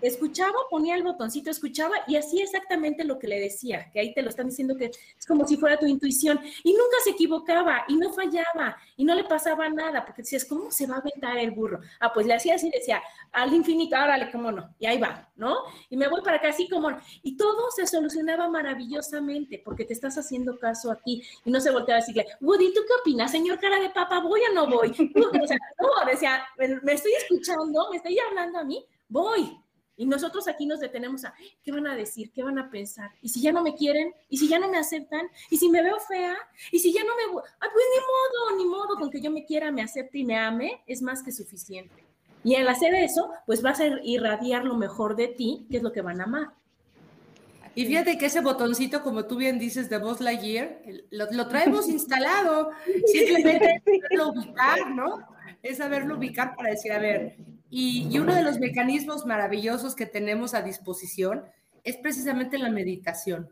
escuchaba, 0.01 0.58
ponía 0.70 0.96
el 0.96 1.03
botoncito, 1.03 1.50
escuchaba 1.50 1.96
y 2.08 2.15
hacía 2.15 2.43
exactamente 2.43 3.03
lo 3.03 3.20
que 3.20 3.27
le 3.27 3.39
decía, 3.39 3.89
que 3.91 4.00
ahí 4.00 4.13
te 4.13 4.22
lo 4.22 4.29
están 4.29 4.48
diciendo 4.48 4.75
que 4.75 4.86
es 4.86 5.25
como 5.27 5.48
si 5.48 5.58
fuera 5.58 5.77
tu 5.77 5.86
intuición 5.86 6.39
y 6.63 6.72
nunca 6.74 6.98
se 7.03 7.12
equivocaba 7.12 7.86
y 7.88 7.96
no 7.98 8.12
fallaba 8.13 8.77
y 8.96 9.05
no 9.05 9.15
le 9.15 9.24
pasaba 9.24 9.70
nada, 9.70 10.05
porque 10.05 10.22
decías, 10.22 10.46
¿cómo 10.46 10.72
se 10.72 10.88
va 10.88 10.96
a 10.96 11.00
aventar 11.00 11.38
el 11.38 11.51
burro? 11.51 11.79
Ah, 12.00 12.12
pues 12.13 12.25
le 12.25 12.34
hacía 12.34 12.55
así, 12.55 12.70
decía, 12.70 13.01
al 13.31 13.53
infinito, 13.53 13.96
órale, 13.96 14.31
cómo 14.31 14.51
no, 14.51 14.74
y 14.79 14.86
ahí 14.86 14.98
va, 14.98 15.29
¿no? 15.36 15.58
Y 15.89 15.98
me 15.98 16.08
voy 16.08 16.22
para 16.22 16.38
acá 16.38 16.50
así 16.50 16.67
como, 16.67 16.89
y 17.24 17.38
todo 17.38 17.72
se 17.72 17.88
solucionaba 17.88 18.50
maravillosamente 18.50 19.62
porque 19.63 19.86
te 19.86 19.93
estás 19.93 20.17
haciendo 20.17 20.58
caso 20.58 20.91
a 20.91 20.96
ti 20.96 21.22
y 21.46 21.51
no 21.51 21.60
se 21.60 21.72
volteaba 21.72 21.98
a 21.98 22.01
decirle, 22.01 22.25
Woody, 22.39 22.74
¿tú 22.74 22.81
qué 22.88 22.93
opinas, 23.01 23.31
señor 23.31 23.60
cara 23.60 23.79
de 23.79 23.89
papa? 23.89 24.20
¿Voy 24.20 24.41
o 24.50 24.53
no 24.53 24.67
voy? 24.67 24.91
O 25.41 25.48
sea, 25.48 25.58
no, 25.79 26.05
decía, 26.10 26.43
me 26.84 26.93
estoy 26.93 27.13
escuchando, 27.13 27.89
me 27.89 27.98
estoy 27.98 28.17
hablando 28.20 28.60
a 28.60 28.63
mí, 28.63 28.86
voy, 29.08 29.58
y 30.01 30.08
nosotros 30.08 30.48
aquí 30.48 30.65
nos 30.65 30.79
detenemos 30.79 31.25
a, 31.25 31.36
¿qué 31.63 31.72
van 31.72 31.86
a 31.86 31.96
decir? 31.96 32.31
¿Qué 32.31 32.41
van 32.41 32.58
a 32.58 32.72
pensar? 32.72 33.12
¿Y 33.22 33.29
si 33.29 33.39
ya 33.39 33.51
no 33.51 33.62
me 33.62 33.75
quieren? 33.75 34.15
¿Y 34.29 34.38
si 34.38 34.48
ya 34.48 34.58
no 34.58 34.67
me 34.67 34.79
aceptan? 34.79 35.27
¿Y 35.51 35.58
si 35.58 35.70
me 35.70 35.84
veo 35.84 36.00
fea? 36.00 36.36
¿Y 36.72 36.79
si 36.79 36.91
ya 36.91 37.03
no 37.03 37.15
me... 37.15 37.39
Ah, 37.39 37.67
pues 37.72 37.86
ni 37.93 38.00
modo, 38.00 38.58
ni 38.58 38.65
modo, 38.65 38.96
con 38.96 39.12
que 39.12 39.22
yo 39.22 39.29
me 39.29 39.46
quiera, 39.46 39.72
me 39.72 39.84
acepte 39.84 40.17
y 40.17 40.25
me 40.25 40.39
ame, 40.39 40.81
es 40.88 41.03
más 41.03 41.22
que 41.22 41.31
suficiente. 41.31 42.03
Y 42.43 42.55
al 42.55 42.67
hacer 42.67 42.96
eso, 42.96 43.29
pues 43.46 43.62
vas 43.62 43.79
a 43.79 43.86
irradiar 44.01 44.65
lo 44.65 44.74
mejor 44.74 45.15
de 45.15 45.27
ti, 45.27 45.67
que 45.70 45.77
es 45.77 45.84
lo 45.84 45.91
que 45.91 46.01
van 46.01 46.20
a 46.20 46.24
amar. 46.24 46.48
Y 47.75 47.86
fíjate 47.86 48.17
que 48.17 48.25
ese 48.25 48.41
botoncito, 48.41 49.03
como 49.03 49.25
tú 49.25 49.36
bien 49.36 49.60
dices, 49.60 49.88
de 49.88 50.00
Buzz 50.00 50.20
Lightyear, 50.20 50.81
lo, 51.12 51.31
lo 51.31 51.48
traemos 51.48 51.88
instalado. 51.89 52.72
Simplemente 53.05 53.84
es 53.86 54.01
saberlo 54.01 54.29
ubicar, 54.29 54.89
¿no? 54.89 55.27
Es 55.62 55.77
saberlo 55.77 56.17
ubicar 56.17 56.55
para 56.55 56.72
decir, 56.72 56.91
a 56.91 56.98
ver, 56.98 57.36
y, 57.74 58.20
uno 58.20 58.36
de 58.36 58.44
los 58.44 58.60
mecanismos 58.60 59.25
maravillosos 59.25 59.96
que 59.96 60.06
tenemos 60.06 60.54
a 60.54 60.62
disposición 60.62 61.46
es 61.86 61.96
precisamente 61.96 62.58
la 62.58 62.70
meditación, 62.70 63.50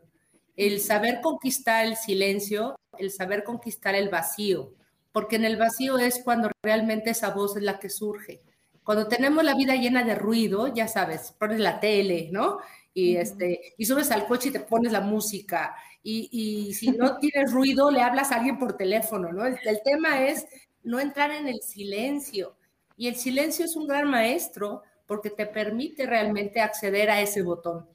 el 0.56 0.80
saber 0.80 1.22
conquistar 1.22 1.86
el 1.86 1.96
silencio, 1.96 2.76
el 2.98 3.10
saber 3.10 3.44
conquistar 3.44 3.94
el 3.94 4.10
vacío, 4.10 4.74
porque 5.10 5.36
en 5.36 5.46
el 5.46 5.56
vacío 5.56 5.96
es 5.96 6.20
cuando 6.22 6.50
realmente 6.62 7.10
esa 7.10 7.30
voz 7.30 7.56
es 7.56 7.62
la 7.62 7.78
que 7.78 7.88
surge. 7.88 8.42
Cuando 8.84 9.08
tenemos 9.08 9.42
la 9.42 9.54
vida 9.54 9.74
llena 9.74 10.04
de 10.04 10.14
ruido, 10.14 10.68
ya 10.68 10.86
sabes, 10.86 11.34
pones 11.38 11.58
la 11.58 11.80
tele, 11.80 12.28
¿no? 12.30 12.58
Y, 12.92 13.16
este, 13.16 13.74
y 13.78 13.86
subes 13.86 14.10
al 14.10 14.26
coche 14.26 14.50
y 14.50 14.52
te 14.52 14.60
pones 14.60 14.92
la 14.92 15.00
música. 15.00 15.74
Y, 16.02 16.28
y 16.30 16.74
si 16.74 16.90
no 16.90 17.16
tienes 17.20 17.52
ruido, 17.52 17.90
le 17.90 18.02
hablas 18.02 18.32
a 18.32 18.36
alguien 18.36 18.58
por 18.58 18.76
teléfono, 18.76 19.32
¿no? 19.32 19.46
el 19.46 19.80
tema 19.82 20.26
es 20.26 20.46
no 20.82 21.00
entrar 21.00 21.30
en 21.30 21.48
el 21.48 21.62
silencio 21.62 22.56
y 23.00 23.08
el 23.08 23.16
silencio 23.16 23.64
es 23.64 23.76
un 23.76 23.86
gran 23.86 24.10
maestro 24.10 24.82
porque 25.06 25.30
te 25.30 25.46
permite 25.46 26.04
realmente 26.04 26.60
acceder 26.60 27.08
a 27.08 27.22
ese 27.22 27.40
botón. 27.40 27.86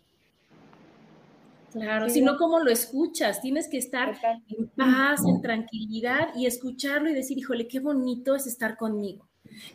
Claro, 1.71 2.09
si 2.09 2.23
no, 2.23 2.37
¿cómo 2.37 2.59
lo 2.59 2.71
escuchas? 2.71 3.39
Tienes 3.39 3.67
que 3.67 3.77
estar 3.77 4.17
en 4.49 4.67
paz, 4.69 5.21
en 5.27 5.43
tranquilidad 5.43 6.29
y 6.35 6.47
escucharlo 6.47 7.07
y 7.07 7.13
decir, 7.13 7.37
híjole, 7.37 7.67
qué 7.67 7.79
bonito 7.79 8.33
es 8.33 8.47
estar 8.47 8.77
conmigo. 8.77 9.27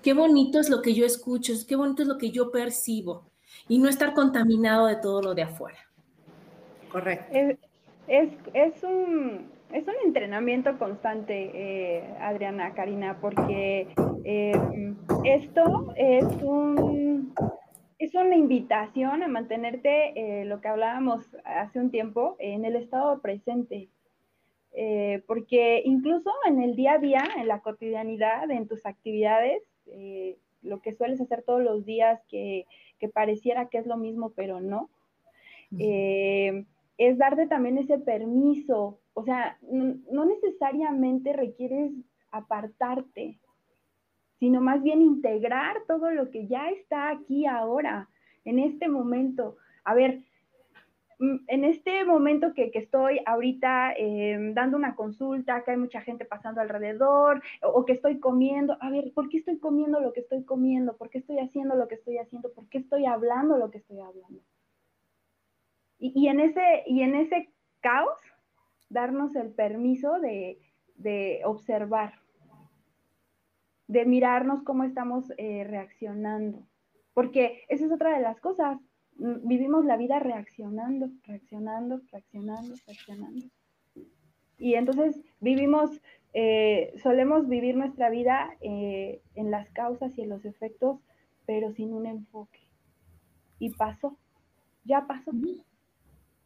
Qué 0.02 0.14
bonito 0.14 0.58
es 0.58 0.68
lo 0.68 0.82
que 0.82 0.94
yo 0.94 1.06
escucho, 1.06 1.52
qué 1.68 1.76
bonito 1.76 2.02
es 2.02 2.08
lo 2.08 2.18
que 2.18 2.32
yo 2.32 2.50
percibo 2.50 3.30
y 3.68 3.78
no 3.78 3.88
estar 3.88 4.14
contaminado 4.14 4.88
de 4.88 4.96
todo 4.96 5.22
lo 5.22 5.34
de 5.36 5.42
afuera. 5.42 5.78
Correcto. 6.90 7.32
Es, 8.08 8.30
es 8.52 8.82
un, 8.82 9.48
es 9.72 9.86
un 9.86 9.94
entrenamiento 10.04 10.76
constante, 10.76 11.52
eh, 11.54 12.16
Adriana, 12.20 12.74
Karina, 12.74 13.18
porque 13.20 13.86
eh, 14.24 14.94
esto 15.24 15.92
es 15.96 16.24
un 16.42 17.34
es 17.98 18.14
una 18.14 18.34
invitación 18.34 19.22
a 19.22 19.28
mantenerte, 19.28 20.40
eh, 20.40 20.44
lo 20.46 20.62
que 20.62 20.68
hablábamos 20.68 21.36
hace 21.44 21.78
un 21.78 21.90
tiempo, 21.90 22.34
en 22.38 22.64
el 22.64 22.76
estado 22.76 23.20
presente. 23.20 23.88
porque 25.26 25.82
incluso 25.84 26.30
en 26.46 26.62
el 26.62 26.76
día 26.76 26.94
a 26.94 26.98
día, 26.98 27.22
en 27.36 27.46
la 27.48 27.60
cotidianidad, 27.60 28.50
en 28.50 28.68
tus 28.68 28.86
actividades, 28.86 29.62
lo 30.62 30.80
que 30.80 30.92
sueles 30.92 31.20
hacer 31.20 31.42
todos 31.42 31.62
los 31.62 31.84
días, 31.84 32.22
que, 32.30 32.66
que, 32.98 33.08
pareciera 33.08 33.68
que 33.68 33.78
es 33.78 33.86
lo 33.86 33.98
mismo, 33.98 34.30
pero 34.30 34.60
no, 34.60 34.88
es 35.70 37.18
darte 37.18 37.46
también 37.48 37.76
ese 37.78 37.98
permiso 37.98 39.00
o 39.14 39.24
sea, 39.24 39.58
no 39.70 40.24
necesariamente 40.24 41.32
requieres 41.32 41.92
apartarte, 42.30 43.38
sino 44.40 44.60
más 44.62 44.82
bien 44.82 45.02
integrar 45.02 45.76
todo 45.86 46.10
lo 46.10 46.30
que 46.30 46.46
ya 46.46 46.70
está 46.70 47.10
aquí 47.10 47.46
ahora, 47.46 48.08
en 48.44 48.58
este 48.58 48.88
momento. 48.88 49.58
A 49.84 49.94
ver, 49.94 50.22
mm, 51.18 51.36
en 51.46 51.64
este 51.64 52.04
momento 52.06 52.54
que, 52.54 52.70
estoy 52.74 53.20
ahorita 53.26 53.92
em, 53.92 54.54
dando 54.54 54.78
una 54.78 54.96
consulta, 54.96 55.62
que 55.62 55.72
hay 55.72 55.76
mucha 55.76 56.00
gente 56.00 56.24
pasando 56.24 56.62
alrededor, 56.62 57.42
o, 57.62 57.84
que 57.84 57.92
estoy 57.92 58.18
comiendo, 58.18 58.78
a 58.80 58.90
ver, 58.90 59.12
¿por 59.14 59.28
qué 59.28 59.36
estoy 59.36 59.58
comiendo 59.58 60.00
lo 60.00 60.14
que 60.14 60.20
estoy 60.20 60.42
comiendo? 60.44 60.96
¿Por 60.96 61.10
qué 61.10 61.18
estoy 61.18 61.38
haciendo 61.38 61.76
lo 61.76 61.86
que 61.86 61.96
estoy 61.96 62.16
haciendo? 62.16 62.50
¿Por 62.52 62.66
qué 62.70 62.78
estoy 62.78 63.04
hablando 63.04 63.58
lo 63.58 63.70
que 63.70 63.78
estoy 63.78 64.00
hablando? 64.00 64.40
Y, 66.02 66.28
en, 66.28 66.40
ese, 66.40 66.82
y 66.86 67.02
en 67.02 67.14
ese 67.14 67.50
caos 67.80 68.18
darnos 68.88 69.36
el 69.36 69.50
permiso 69.50 70.18
de, 70.18 70.58
observar, 71.44 72.14
de 73.90 74.06
mirarnos 74.06 74.62
cómo 74.62 74.84
estamos 74.84 75.32
eh, 75.36 75.64
reaccionando. 75.64 76.64
Porque 77.12 77.64
esa 77.68 77.86
es 77.86 77.90
otra 77.90 78.16
de 78.16 78.22
las 78.22 78.38
cosas. 78.38 78.78
Mm, 79.16 79.48
vivimos 79.48 79.84
la 79.84 79.96
vida 79.96 80.20
reaccionando, 80.20 81.10
reaccionando, 81.24 82.00
reaccionando, 82.12 82.74
reaccionando. 82.86 83.46
Y 84.58 84.74
entonces 84.74 85.20
vivimos, 85.40 86.00
eh, 86.34 86.92
solemos 87.02 87.48
vivir 87.48 87.76
nuestra 87.76 88.10
vida 88.10 88.56
eh, 88.60 89.22
en 89.34 89.50
las 89.50 89.68
causas 89.70 90.16
y 90.16 90.22
en 90.22 90.28
los 90.28 90.44
efectos, 90.44 91.00
pero 91.44 91.72
sin 91.72 91.92
un 91.92 92.06
enfoque. 92.06 92.60
Y 93.58 93.70
pasó, 93.70 94.16
ya 94.84 95.04
pasó, 95.08 95.32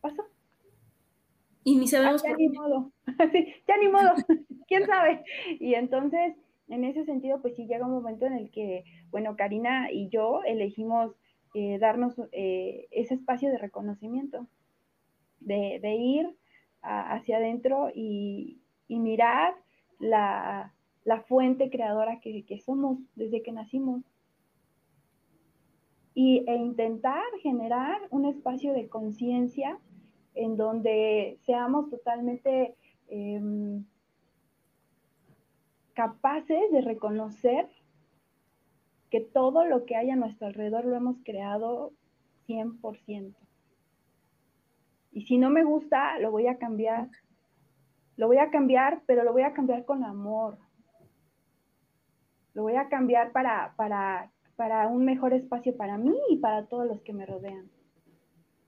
pasó. 0.00 0.24
Y 1.62 1.76
ni 1.76 1.88
sabemos 1.88 2.22
ya 2.22 2.34
ni 2.36 2.48
modo, 2.48 2.90
ya 3.68 3.76
ni 3.76 3.88
modo, 3.88 4.14
quién 4.66 4.86
sabe. 4.86 5.22
Y 5.60 5.74
entonces, 5.74 6.34
en 6.68 6.84
ese 6.84 7.04
sentido, 7.04 7.40
pues 7.42 7.56
sí 7.56 7.66
llega 7.66 7.86
un 7.86 7.92
momento 7.92 8.26
en 8.26 8.34
el 8.34 8.50
que, 8.50 8.84
bueno, 9.10 9.36
Karina 9.36 9.92
y 9.92 10.08
yo 10.08 10.42
elegimos 10.44 11.14
eh, 11.54 11.78
darnos 11.78 12.14
eh, 12.32 12.88
ese 12.90 13.14
espacio 13.14 13.50
de 13.50 13.58
reconocimiento, 13.58 14.46
de, 15.40 15.94
ir 15.94 16.36
hacia 16.82 17.36
adentro 17.36 17.90
y, 17.94 18.60
mirar 18.88 19.54
la, 19.98 20.72
fuente 21.26 21.70
creadora 21.70 22.20
que, 22.20 22.58
somos 22.64 22.98
desde 23.14 23.42
que 23.42 23.52
nacimos. 23.52 24.02
y, 26.14 26.44
e 26.46 26.56
intentar 26.56 27.24
generar 27.42 28.00
un 28.10 28.24
espacio 28.24 28.72
de 28.72 28.88
conciencia 28.88 29.78
en 30.34 30.56
donde 30.56 31.38
seamos 31.44 31.90
totalmente 31.90 32.74
em, 33.08 33.84
capaces 35.94 36.70
de 36.72 36.80
reconocer 36.80 37.68
que 39.10 39.20
todo 39.20 39.64
lo 39.64 39.84
que 39.86 39.96
hay 39.96 40.10
a 40.10 40.16
nuestro 40.16 40.48
alrededor 40.48 40.84
lo 40.84 40.96
hemos 40.96 41.16
creado 41.24 41.92
100%. 42.48 43.34
Y 45.12 45.22
si 45.26 45.38
no 45.38 45.50
me 45.50 45.62
gusta, 45.62 46.18
lo 46.18 46.32
voy 46.32 46.48
a 46.48 46.58
cambiar. 46.58 47.08
Lo 48.16 48.26
voy 48.26 48.38
a 48.38 48.50
cambiar, 48.50 49.02
pero 49.06 49.22
lo 49.22 49.32
voy 49.32 49.42
a 49.42 49.52
cambiar 49.52 49.84
con 49.84 50.04
amor. 50.04 50.58
Lo 52.54 52.62
voy 52.62 52.74
a 52.74 52.88
cambiar 52.88 53.32
para, 53.32 53.74
para, 53.76 54.32
para 54.56 54.88
un 54.88 55.04
mejor 55.04 55.32
espacio 55.32 55.76
para 55.76 55.96
mí 55.96 56.16
y 56.28 56.38
para 56.38 56.66
todos 56.66 56.86
los 56.86 57.00
que 57.02 57.12
me 57.12 57.26
rodean. 57.26 57.70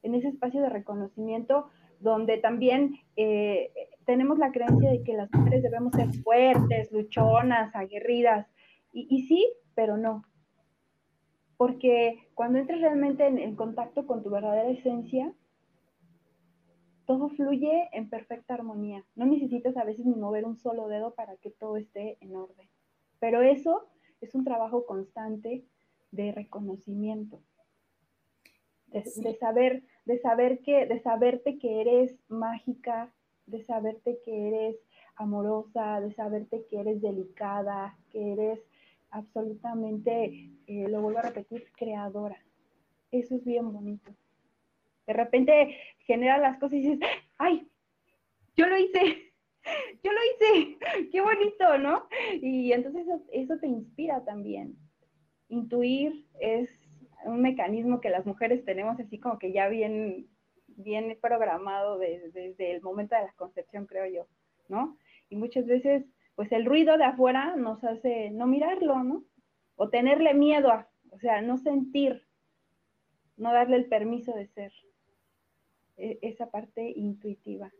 En 0.02 0.14
ese 0.14 0.28
espacio 0.28 0.62
de 0.62 0.68
reconocimiento 0.68 1.68
donde 1.99 2.38
también 2.38 2.95
eh, 3.16 3.73
tenemos 4.06 4.38
la 4.38 4.52
creencia 4.52 4.90
de 4.90 5.02
que 5.02 5.14
las 5.14 5.30
mujeres 5.32 5.62
debemos 5.62 5.92
ser 5.92 6.12
fuertes, 6.22 6.90
luchonas, 6.92 7.75
aguerridas. 7.75 8.46
Y, 8.92 9.06
y 9.10 9.26
sí, 9.26 9.46
pero 9.75 9.96
no. 9.96 10.25
Porque 11.56 12.28
cuando 12.34 12.58
entres 12.58 12.80
realmente 12.80 13.26
en, 13.26 13.38
en 13.38 13.56
contacto 13.56 14.06
con 14.06 14.22
tu 14.22 14.30
verdadera 14.30 14.70
esencia, 14.70 15.32
todo 17.04 17.28
fluye 17.30 17.88
en 17.92 18.08
perfecta 18.08 18.54
armonía. 18.54 19.04
No 19.14 19.26
necesitas 19.26 19.76
a 19.76 19.84
veces 19.84 20.06
ni 20.06 20.14
mover 20.14 20.44
un 20.44 20.56
solo 20.56 20.88
dedo 20.88 21.14
para 21.14 21.36
que 21.36 21.50
todo 21.50 21.76
esté 21.76 22.16
en 22.20 22.36
orden. 22.36 22.68
Pero 23.18 23.42
eso 23.42 23.88
es 24.20 24.34
un 24.34 24.44
trabajo 24.44 24.86
constante 24.86 25.64
de 26.10 26.32
reconocimiento, 26.32 27.40
de, 28.86 29.36
saber, 29.38 29.82
de 30.04 30.18
saber 30.18 30.60
que, 30.60 30.86
de 30.86 31.00
saberte 31.00 31.58
que 31.58 31.80
eres 31.80 32.16
mágica, 32.28 33.12
de 33.46 33.62
saberte 33.64 34.18
que 34.24 34.48
eres 34.48 34.76
amorosa, 35.16 36.00
de 36.00 36.12
saberte 36.12 36.66
que 36.68 36.80
eres 36.80 37.00
delicada, 37.00 37.96
que 38.10 38.32
eres 38.32 38.60
absolutamente, 39.10 40.50
eh, 40.66 40.88
lo 40.88 41.00
vuelvo 41.00 41.20
a 41.20 41.22
repetir, 41.22 41.70
creadora. 41.76 42.36
Eso 43.10 43.36
es 43.36 43.44
bien 43.44 43.72
bonito. 43.72 44.12
De 45.06 45.12
repente 45.12 45.76
genera 46.00 46.38
las 46.38 46.58
cosas 46.58 46.74
y 46.74 46.80
dices, 46.80 46.98
ay, 47.38 47.68
yo 48.56 48.66
lo 48.66 48.76
hice, 48.76 49.32
yo 50.02 50.10
lo 50.12 50.18
hice, 50.24 50.78
qué 51.12 51.20
bonito, 51.20 51.78
¿no? 51.78 52.08
Y 52.40 52.72
entonces 52.72 53.06
eso, 53.32 53.58
te 53.58 53.66
inspira 53.66 54.24
también. 54.24 54.76
Intuir 55.48 56.26
es 56.40 56.68
un 57.24 57.42
mecanismo 57.42 58.00
que 58.00 58.10
las 58.10 58.26
mujeres 58.26 58.64
tenemos 58.64 58.98
así 58.98 59.18
como 59.18 59.38
que 59.38 59.52
ya 59.52 59.68
bien, 59.68 60.26
bien 60.76 61.16
programado 61.21 61.99
desde, 61.99 62.73
el 62.73 62.83
momento 62.83 63.16
de 63.16 63.23
la 63.23 63.33
concepción, 63.33 63.87
creo 63.87 64.06
yo, 64.06 64.26
¿no? 64.68 64.97
Y 65.28 65.37
muchas 65.37 65.66
veces, 65.66 66.04
pues 66.35 66.52
el 66.52 66.64
ruido 66.64 66.97
de 66.99 67.04
afuera 67.04 67.56
nos 67.56 67.83
hace 67.85 68.30
no 68.30 68.47
mirarlo, 68.47 69.02
¿no? 69.02 69.25
O 69.76 69.88
tenerle 69.88 70.35
miedo 70.35 70.71
a, 70.71 70.88
o 71.11 71.18
sea, 71.18 71.42
no 71.42 71.59
sentir, 71.59 72.26
no 73.37 73.52
darle 73.52 73.76
el 73.76 73.87
permiso 73.87 74.33
de 74.33 74.47
ser. 74.49 74.73
E, 75.97 76.18
esa 76.23 76.50
parte 76.50 76.92
intuitiva. 76.95 77.73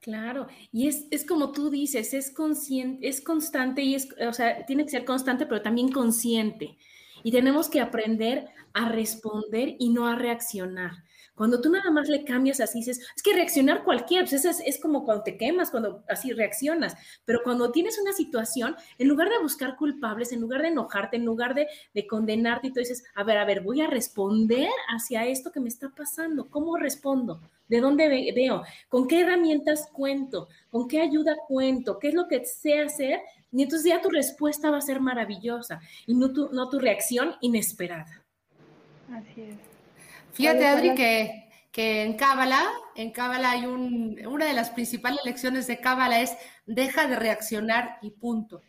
Claro, 0.00 0.46
y 0.72 0.86
es, 0.88 1.06
es, 1.10 1.26
como 1.26 1.52
tú 1.52 1.68
dices, 1.70 2.14
es 2.14 2.30
consciente, 2.30 3.06
es 3.06 3.20
constante 3.20 3.82
y 3.82 3.94
es, 3.94 4.08
o 4.26 4.32
sea, 4.32 4.64
tiene 4.64 4.84
que 4.84 4.90
ser 4.90 5.04
constante, 5.04 5.46
pero 5.46 5.60
también 5.60 5.90
consciente. 5.92 6.78
Y 7.22 7.32
tenemos 7.32 7.68
que 7.68 7.80
aprender 7.80 8.48
a 8.74 8.88
responder 8.88 9.76
y 9.78 9.90
no 9.90 10.06
a 10.06 10.16
reaccionar. 10.16 10.92
Cuando 11.40 11.62
tú 11.62 11.70
nada 11.70 11.90
más 11.90 12.06
le 12.10 12.22
cambias 12.24 12.60
así, 12.60 12.80
dices, 12.80 13.00
es 13.16 13.22
que 13.22 13.32
reaccionar 13.32 13.82
cualquiera, 13.82 14.26
pues 14.26 14.44
es, 14.44 14.60
es, 14.62 14.78
como 14.78 15.06
cuando 15.06 15.24
te 15.24 15.38
quemas, 15.38 15.70
cuando 15.70 16.04
así 16.06 16.32
reaccionas. 16.32 16.94
Pero 17.24 17.40
cuando 17.42 17.72
tienes 17.72 17.98
una 17.98 18.12
situación, 18.12 18.76
en 18.98 19.08
lugar 19.08 19.30
de 19.30 19.40
buscar 19.40 19.76
culpables, 19.76 20.32
en 20.32 20.42
lugar 20.42 20.60
de 20.60 20.68
enojarte, 20.68 21.16
en 21.16 21.24
lugar 21.24 21.54
de, 21.54 21.66
de 21.94 22.06
condenarte, 22.06 22.66
y 22.66 22.72
tú 22.74 22.80
dices, 22.80 23.04
a 23.14 23.24
ver, 23.24 23.38
a 23.38 23.46
ver, 23.46 23.62
voy 23.62 23.80
a 23.80 23.86
responder 23.86 24.68
hacia 24.94 25.24
esto 25.24 25.50
que 25.50 25.60
me 25.60 25.70
está 25.70 25.88
pasando. 25.88 26.50
¿Cómo 26.50 26.76
respondo? 26.76 27.40
¿De 27.68 27.80
dónde 27.80 28.32
veo? 28.34 28.62
¿Con 28.90 29.08
qué 29.08 29.20
herramientas 29.20 29.88
cuento? 29.94 30.48
¿Con 30.70 30.88
qué 30.88 31.00
ayuda 31.00 31.36
cuento? 31.48 31.98
¿Qué 31.98 32.08
es 32.08 32.14
lo 32.14 32.28
que 32.28 32.44
sé 32.44 32.80
hacer? 32.80 33.20
Y 33.50 33.62
entonces 33.62 33.88
ya 33.88 34.02
tu 34.02 34.10
respuesta 34.10 34.70
va 34.70 34.76
a 34.76 34.82
ser 34.82 35.00
maravillosa 35.00 35.80
y 36.06 36.14
no 36.14 36.32
tu, 36.32 36.50
no 36.50 36.68
tu 36.68 36.78
reacción 36.78 37.36
inesperada. 37.40 38.19
Así 39.12 39.42
es. 39.42 39.56
Fíjate, 40.32 40.66
Adri, 40.66 40.94
que, 40.94 41.48
que 41.72 42.02
en 42.04 42.14
Cábala, 42.14 42.62
en 42.94 43.10
Cábala 43.10 43.50
hay 43.50 43.66
un, 43.66 44.18
una 44.26 44.46
de 44.46 44.52
las 44.52 44.70
principales 44.70 45.20
lecciones 45.24 45.66
de 45.66 45.80
Cábala 45.80 46.20
es 46.20 46.36
deja 46.66 47.06
de 47.06 47.16
reaccionar 47.16 47.98
y 48.02 48.10
punto. 48.10 48.62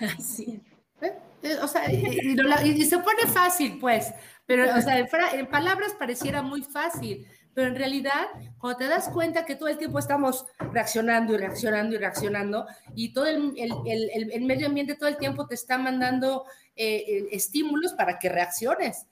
Así. 0.00 0.60
¿Eh? 1.00 1.12
Eh, 1.42 1.56
o 1.62 1.68
sea, 1.68 1.90
y, 1.90 2.84
se 2.84 2.98
pone 2.98 3.26
fácil, 3.26 3.78
pues, 3.78 4.12
pero, 4.46 4.76
o 4.76 4.80
sea, 4.80 4.98
en, 4.98 5.46
palabras 5.46 5.94
pareciera 5.98 6.42
muy 6.42 6.62
fácil, 6.62 7.26
pero 7.52 7.68
en 7.68 7.76
realidad, 7.76 8.28
cuando 8.58 8.78
te 8.78 8.86
das 8.86 9.08
cuenta 9.08 9.44
que 9.44 9.54
todo 9.54 9.68
el 9.68 9.78
tiempo 9.78 9.98
estamos 9.98 10.46
reaccionando 10.72 11.34
y 11.34 11.36
reaccionando 11.36 11.94
y 11.94 11.98
reaccionando, 11.98 12.66
y 12.94 13.12
todo 13.12 13.26
el, 13.26 13.52
el, 13.56 14.32
el 14.32 14.44
medio 14.44 14.66
ambiente 14.66 14.94
todo 14.94 15.08
el 15.08 15.18
tiempo 15.18 15.46
te 15.46 15.54
está 15.54 15.78
mandando 15.78 16.44
eh, 16.76 17.28
estímulos 17.30 17.92
para 17.92 18.18
que 18.18 18.28
reacciones. 18.28 19.06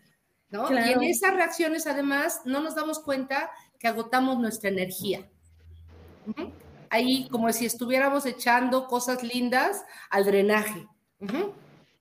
Y 0.53 0.93
en 0.93 1.03
esas 1.03 1.35
reacciones, 1.35 1.87
además, 1.87 2.43
no 2.45 2.61
nos 2.61 2.75
damos 2.75 3.01
cuenta 3.01 3.51
que 3.79 3.88
agotamos 3.88 4.38
nuestra 4.38 4.71
energía. 4.71 5.29
Ahí, 6.91 7.29
como 7.31 7.51
si 7.53 7.65
estuviéramos 7.65 8.27
echando 8.27 8.87
cosas 8.87 9.23
lindas 9.23 9.85
al 10.11 10.25
drenaje. 10.25 10.87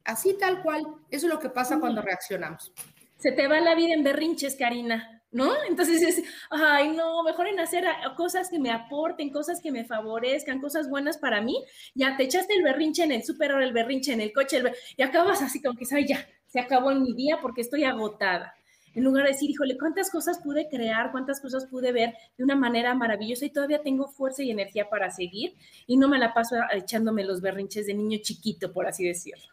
Así 0.04 0.38
tal 0.38 0.62
cual. 0.62 0.84
Eso 1.10 1.28
es 1.28 1.34
lo 1.34 1.40
que 1.40 1.50
pasa 1.50 1.80
cuando 1.80 2.02
reaccionamos. 2.02 2.74
Se 3.18 3.32
te 3.32 3.48
va 3.48 3.60
la 3.60 3.76
vida 3.76 3.94
en 3.94 4.04
berrinches, 4.04 4.56
Karina. 4.56 5.22
¿no? 5.32 5.54
Entonces 5.68 6.02
es, 6.02 6.24
ay, 6.50 6.90
no, 6.90 7.24
mejor 7.24 7.48
en 7.48 7.60
hacer 7.60 7.86
cosas 8.18 8.50
que 8.50 8.60
me 8.60 8.70
aporten, 8.70 9.30
cosas 9.30 9.62
que 9.62 9.72
me 9.72 9.86
favorezcan, 9.86 10.60
cosas 10.60 10.90
buenas 10.90 11.18
para 11.18 11.42
mí. 11.42 11.64
Ya 11.96 12.18
te 12.18 12.24
echaste 12.24 12.54
el 12.54 12.64
berrinche 12.64 13.04
en 13.04 13.14
el 13.14 13.24
súper, 13.24 13.52
el 13.52 13.74
berrinche 13.74 14.14
en 14.14 14.22
el 14.22 14.34
coche, 14.34 14.62
y 14.98 15.02
acabas 15.02 15.42
así 15.42 15.62
como 15.62 15.78
que, 15.78 15.86
ay, 15.96 16.06
ya, 16.08 16.28
se 16.52 16.60
acabó 16.60 16.92
en 16.92 17.02
mi 17.02 17.14
día 17.14 17.40
porque 17.42 17.62
estoy 17.62 17.84
agotada. 17.86 18.54
En 18.94 19.06
lugar 19.06 19.24
de 19.24 19.32
decir, 19.32 19.50
híjole, 19.50 19.78
cuántas 19.78 20.12
cosas 20.12 20.40
pude 20.40 20.68
crear, 20.68 21.12
cuántas 21.12 21.40
cosas 21.40 21.66
pude 21.66 21.94
ver 21.94 22.14
de 22.38 22.44
una 22.44 22.56
manera 22.56 22.94
maravillosa 22.94 23.46
y 23.46 23.50
todavía 23.50 23.82
tengo 23.82 24.10
fuerza 24.10 24.44
y 24.44 24.52
energía 24.52 24.90
para 24.90 25.10
seguir 25.10 25.56
y 25.88 25.96
no 25.96 26.10
me 26.10 26.20
la 26.20 26.34
paso 26.34 26.58
echándome 26.74 27.24
los 27.24 27.40
berrinches 27.40 27.88
de 27.88 27.94
niño 27.94 28.20
chiquito, 28.22 28.74
por 28.74 28.86
así 28.88 29.06
decirlo. 29.06 29.46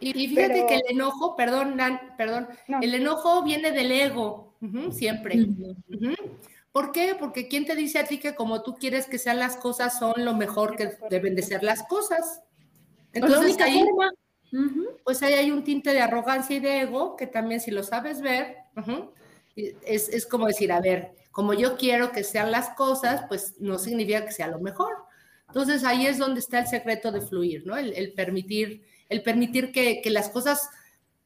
Y, 0.00 0.28
fíjate 0.28 0.64
que 0.66 0.76
el 0.76 0.82
enojo, 0.90 1.34
perdón, 1.34 1.76
perdón, 2.16 2.48
el 2.80 2.94
enojo 2.94 3.42
viene 3.42 3.72
del 3.72 3.90
ego, 3.90 4.54
siempre. 4.90 5.46
¿Por 6.72 6.92
qué? 6.92 7.16
Porque 7.18 7.48
¿quién 7.48 7.66
te 7.66 7.74
dice 7.74 7.98
a 7.98 8.06
ti 8.06 8.18
que 8.18 8.36
como 8.36 8.62
tú 8.62 8.76
quieres 8.76 9.06
que 9.06 9.18
sean 9.18 9.38
las 9.38 9.56
cosas 9.56 9.98
son 9.98 10.14
lo 10.18 10.34
mejor 10.34 10.76
que 10.76 10.92
deben 11.10 11.34
de 11.34 11.42
ser 11.42 11.64
las 11.64 11.82
cosas? 11.82 12.42
Entonces 13.12 13.60
ahí, 13.60 13.84
pues 15.04 15.22
ahí 15.22 15.34
hay 15.34 15.50
un 15.50 15.64
tinte 15.64 15.92
de 15.92 16.00
arrogancia 16.00 16.56
y 16.56 16.60
de 16.60 16.80
ego 16.80 17.16
que 17.16 17.26
también 17.26 17.60
si 17.60 17.70
lo 17.70 17.82
sabes 17.82 18.20
ver, 18.20 18.56
es, 19.56 20.26
como 20.26 20.46
decir, 20.46 20.72
a 20.72 20.80
ver, 20.80 21.12
como 21.30 21.54
yo 21.54 21.76
quiero 21.76 22.12
que 22.12 22.24
sean 22.24 22.50
las 22.50 22.70
cosas, 22.70 23.24
pues 23.28 23.54
no 23.58 23.78
significa 23.78 24.24
que 24.24 24.32
sea 24.32 24.48
lo 24.48 24.60
mejor. 24.60 24.94
Entonces 25.48 25.84
ahí 25.84 26.06
es 26.06 26.18
donde 26.18 26.40
está 26.40 26.60
el 26.60 26.66
secreto 26.66 27.10
de 27.10 27.20
fluir, 27.20 27.66
¿no? 27.66 27.76
El, 27.76 28.12
permitir, 28.12 28.84
el 29.08 29.22
permitir 29.22 29.72
que, 29.72 30.00
que, 30.02 30.10
las 30.10 30.28
cosas, 30.28 30.68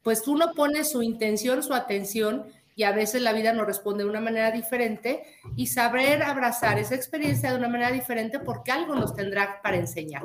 pues 0.01 0.27
uno 0.27 0.53
pone 0.55 0.83
su 0.83 1.01
intención, 1.01 1.61
su 1.61 1.73
atención 1.73 2.45
y 2.75 2.83
a 2.83 2.91
veces 2.91 3.21
la 3.21 3.33
vida 3.33 3.53
nos 3.53 3.67
responde 3.67 4.03
de 4.03 4.09
una 4.09 4.21
manera 4.21 4.51
diferente 4.51 5.23
y 5.55 5.67
saber 5.67 6.23
abrazar 6.23 6.79
esa 6.79 6.95
experiencia 6.95 7.51
de 7.51 7.57
una 7.57 7.69
manera 7.69 7.91
diferente 7.91 8.39
porque 8.39 8.71
algo 8.71 8.95
nos 8.95 9.13
tendrá 9.13 9.61
para 9.61 9.77
enseñar. 9.77 10.23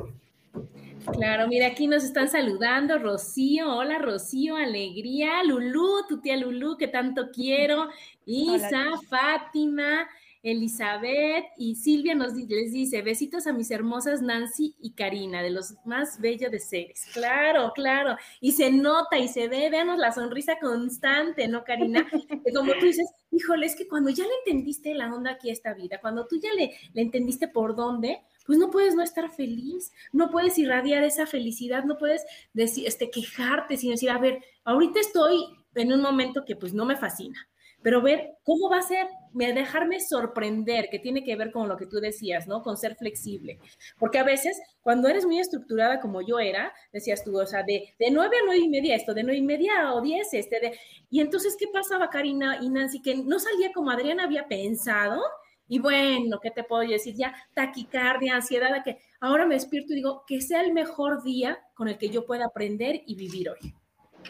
Claro, 1.12 1.48
mira, 1.48 1.68
aquí 1.68 1.86
nos 1.86 2.04
están 2.04 2.28
saludando 2.28 2.98
Rocío, 2.98 3.74
hola 3.74 3.98
Rocío, 3.98 4.56
alegría, 4.56 5.42
Lulú, 5.42 6.06
tu 6.08 6.20
tía 6.20 6.36
Lulú, 6.36 6.76
que 6.76 6.88
tanto 6.88 7.30
quiero, 7.32 7.88
Isa, 8.26 8.84
Fátima, 9.08 10.06
Elizabeth 10.42 11.46
y 11.56 11.74
Silvia 11.74 12.14
nos 12.14 12.34
les 12.34 12.72
dice, 12.72 13.02
besitos 13.02 13.46
a 13.46 13.52
mis 13.52 13.70
hermosas 13.70 14.22
Nancy 14.22 14.76
y 14.80 14.92
Karina, 14.92 15.42
de 15.42 15.50
los 15.50 15.74
más 15.84 16.20
bellos 16.20 16.50
de 16.50 16.60
seres. 16.60 17.06
Claro, 17.12 17.72
claro. 17.74 18.16
Y 18.40 18.52
se 18.52 18.70
nota 18.70 19.18
y 19.18 19.28
se 19.28 19.48
ve, 19.48 19.68
veamos 19.70 19.98
la 19.98 20.12
sonrisa 20.12 20.58
constante, 20.60 21.48
¿no, 21.48 21.64
Karina? 21.64 22.06
Que 22.44 22.52
como 22.52 22.72
tú 22.74 22.86
dices, 22.86 23.08
híjole, 23.30 23.66
es 23.66 23.76
que 23.76 23.88
cuando 23.88 24.10
ya 24.10 24.24
le 24.24 24.30
entendiste 24.44 24.94
la 24.94 25.12
onda 25.12 25.32
aquí 25.32 25.50
a 25.50 25.52
esta 25.52 25.74
vida, 25.74 25.98
cuando 26.00 26.26
tú 26.26 26.38
ya 26.40 26.52
le, 26.54 26.72
le 26.94 27.02
entendiste 27.02 27.48
por 27.48 27.74
dónde, 27.74 28.20
pues 28.48 28.58
no 28.58 28.70
puedes 28.70 28.94
no 28.94 29.02
estar 29.02 29.30
feliz, 29.30 29.92
no 30.10 30.30
puedes 30.30 30.56
irradiar 30.56 31.04
esa 31.04 31.26
felicidad, 31.26 31.84
no 31.84 31.98
puedes 31.98 32.24
decir, 32.54 32.86
este, 32.86 33.10
quejarte, 33.10 33.76
sino 33.76 33.92
decir, 33.92 34.08
a 34.08 34.16
ver, 34.16 34.42
ahorita 34.64 35.00
estoy 35.00 35.44
en 35.74 35.92
un 35.92 36.00
momento 36.00 36.46
que 36.46 36.56
pues 36.56 36.72
no 36.72 36.86
me 36.86 36.96
fascina, 36.96 37.46
pero 37.82 38.00
ver 38.00 38.38
cómo 38.44 38.70
va 38.70 38.78
a 38.78 38.82
ser, 38.82 39.06
dejarme 39.34 40.00
sorprender, 40.00 40.88
que 40.90 40.98
tiene 40.98 41.24
que 41.24 41.36
ver 41.36 41.52
con 41.52 41.68
lo 41.68 41.76
que 41.76 41.84
tú 41.84 41.98
decías, 42.00 42.48
¿no? 42.48 42.62
Con 42.62 42.78
ser 42.78 42.96
flexible. 42.96 43.58
Porque 43.98 44.16
a 44.16 44.24
veces, 44.24 44.58
cuando 44.80 45.08
eres 45.08 45.26
muy 45.26 45.38
estructurada 45.38 46.00
como 46.00 46.22
yo 46.22 46.38
era, 46.38 46.72
decías 46.90 47.22
tú, 47.22 47.38
o 47.38 47.44
sea, 47.44 47.64
de, 47.64 47.94
de 47.98 48.10
9 48.10 48.34
a 48.34 48.44
9 48.46 48.60
y 48.60 48.68
media 48.70 48.96
esto, 48.96 49.12
de 49.12 49.24
9 49.24 49.36
y 49.36 49.42
media 49.42 49.92
o 49.92 50.00
10 50.00 50.32
este, 50.32 50.58
de... 50.58 50.78
Y 51.10 51.20
entonces, 51.20 51.54
¿qué 51.58 51.66
pasaba, 51.70 52.08
Karina 52.08 52.60
y 52.62 52.70
Nancy? 52.70 53.02
Que 53.02 53.14
no 53.14 53.38
salía 53.38 53.72
como 53.74 53.90
Adriana 53.90 54.24
había 54.24 54.48
pensado. 54.48 55.20
Y 55.68 55.78
bueno, 55.78 56.40
¿qué 56.40 56.50
te 56.50 56.64
puedo 56.64 56.88
decir? 56.88 57.14
Ya 57.14 57.34
taquicardia, 57.54 58.34
ansiedad, 58.36 58.82
que 58.84 58.98
ahora 59.20 59.46
me 59.46 59.54
despierto 59.54 59.92
y 59.92 59.96
digo, 59.96 60.24
que 60.26 60.40
sea 60.40 60.62
el 60.62 60.72
mejor 60.72 61.22
día 61.22 61.58
con 61.74 61.88
el 61.88 61.98
que 61.98 62.08
yo 62.08 62.24
pueda 62.24 62.46
aprender 62.46 63.02
y 63.06 63.14
vivir 63.14 63.50
hoy. 63.50 63.74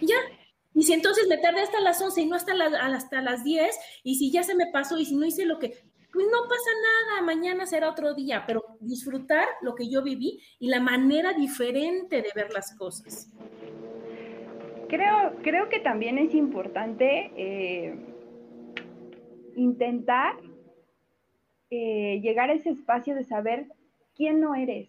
Y 0.01 0.07
ya, 0.07 0.17
y 0.75 0.83
si 0.83 0.93
entonces 0.93 1.27
me 1.29 1.39
tardé 1.39 1.63
hasta 1.63 1.81
las 1.81 2.01
11 2.01 2.21
y 2.21 2.27
no 2.27 2.37
hasta 2.37 2.55
las, 2.55 2.73
hasta 2.73 3.23
las 3.23 3.45
10, 3.45 3.69
y 4.05 4.17
si 4.17 4.31
ya 4.31 4.43
se 4.43 4.55
me 4.55 4.67
pasó 4.73 4.99
y 4.99 5.05
si 5.05 5.17
no 5.17 5.27
hice 5.27 5.45
lo 5.45 5.59
que, 5.59 5.71
pues 6.13 6.27
no 6.27 6.49
pasa 6.49 6.71
nada, 6.83 7.23
mañana 7.23 7.67
será 7.67 7.91
otro 7.91 8.15
día, 8.15 8.45
pero 8.47 8.63
disfrutar 8.81 9.47
lo 9.63 9.75
que 9.75 9.89
yo 9.89 10.03
viví 10.03 10.41
y 10.59 10.69
la 10.69 10.81
manera 10.81 11.33
diferente 11.33 12.23
de 12.23 12.31
ver 12.35 12.53
las 12.53 12.77
cosas. 12.77 13.33
Creo, 14.89 15.35
creo 15.43 15.69
que 15.69 15.81
también 15.81 16.17
es 16.19 16.35
importante 16.35 17.31
eh, 17.37 17.99
intentar 19.55 20.37
eh, 21.71 22.21
llegar 22.23 22.51
a 22.51 22.55
ese 22.55 22.71
espacio 22.71 23.15
de 23.15 23.25
saber 23.25 23.67
quién 24.15 24.41
no 24.41 24.55
eres. 24.55 24.89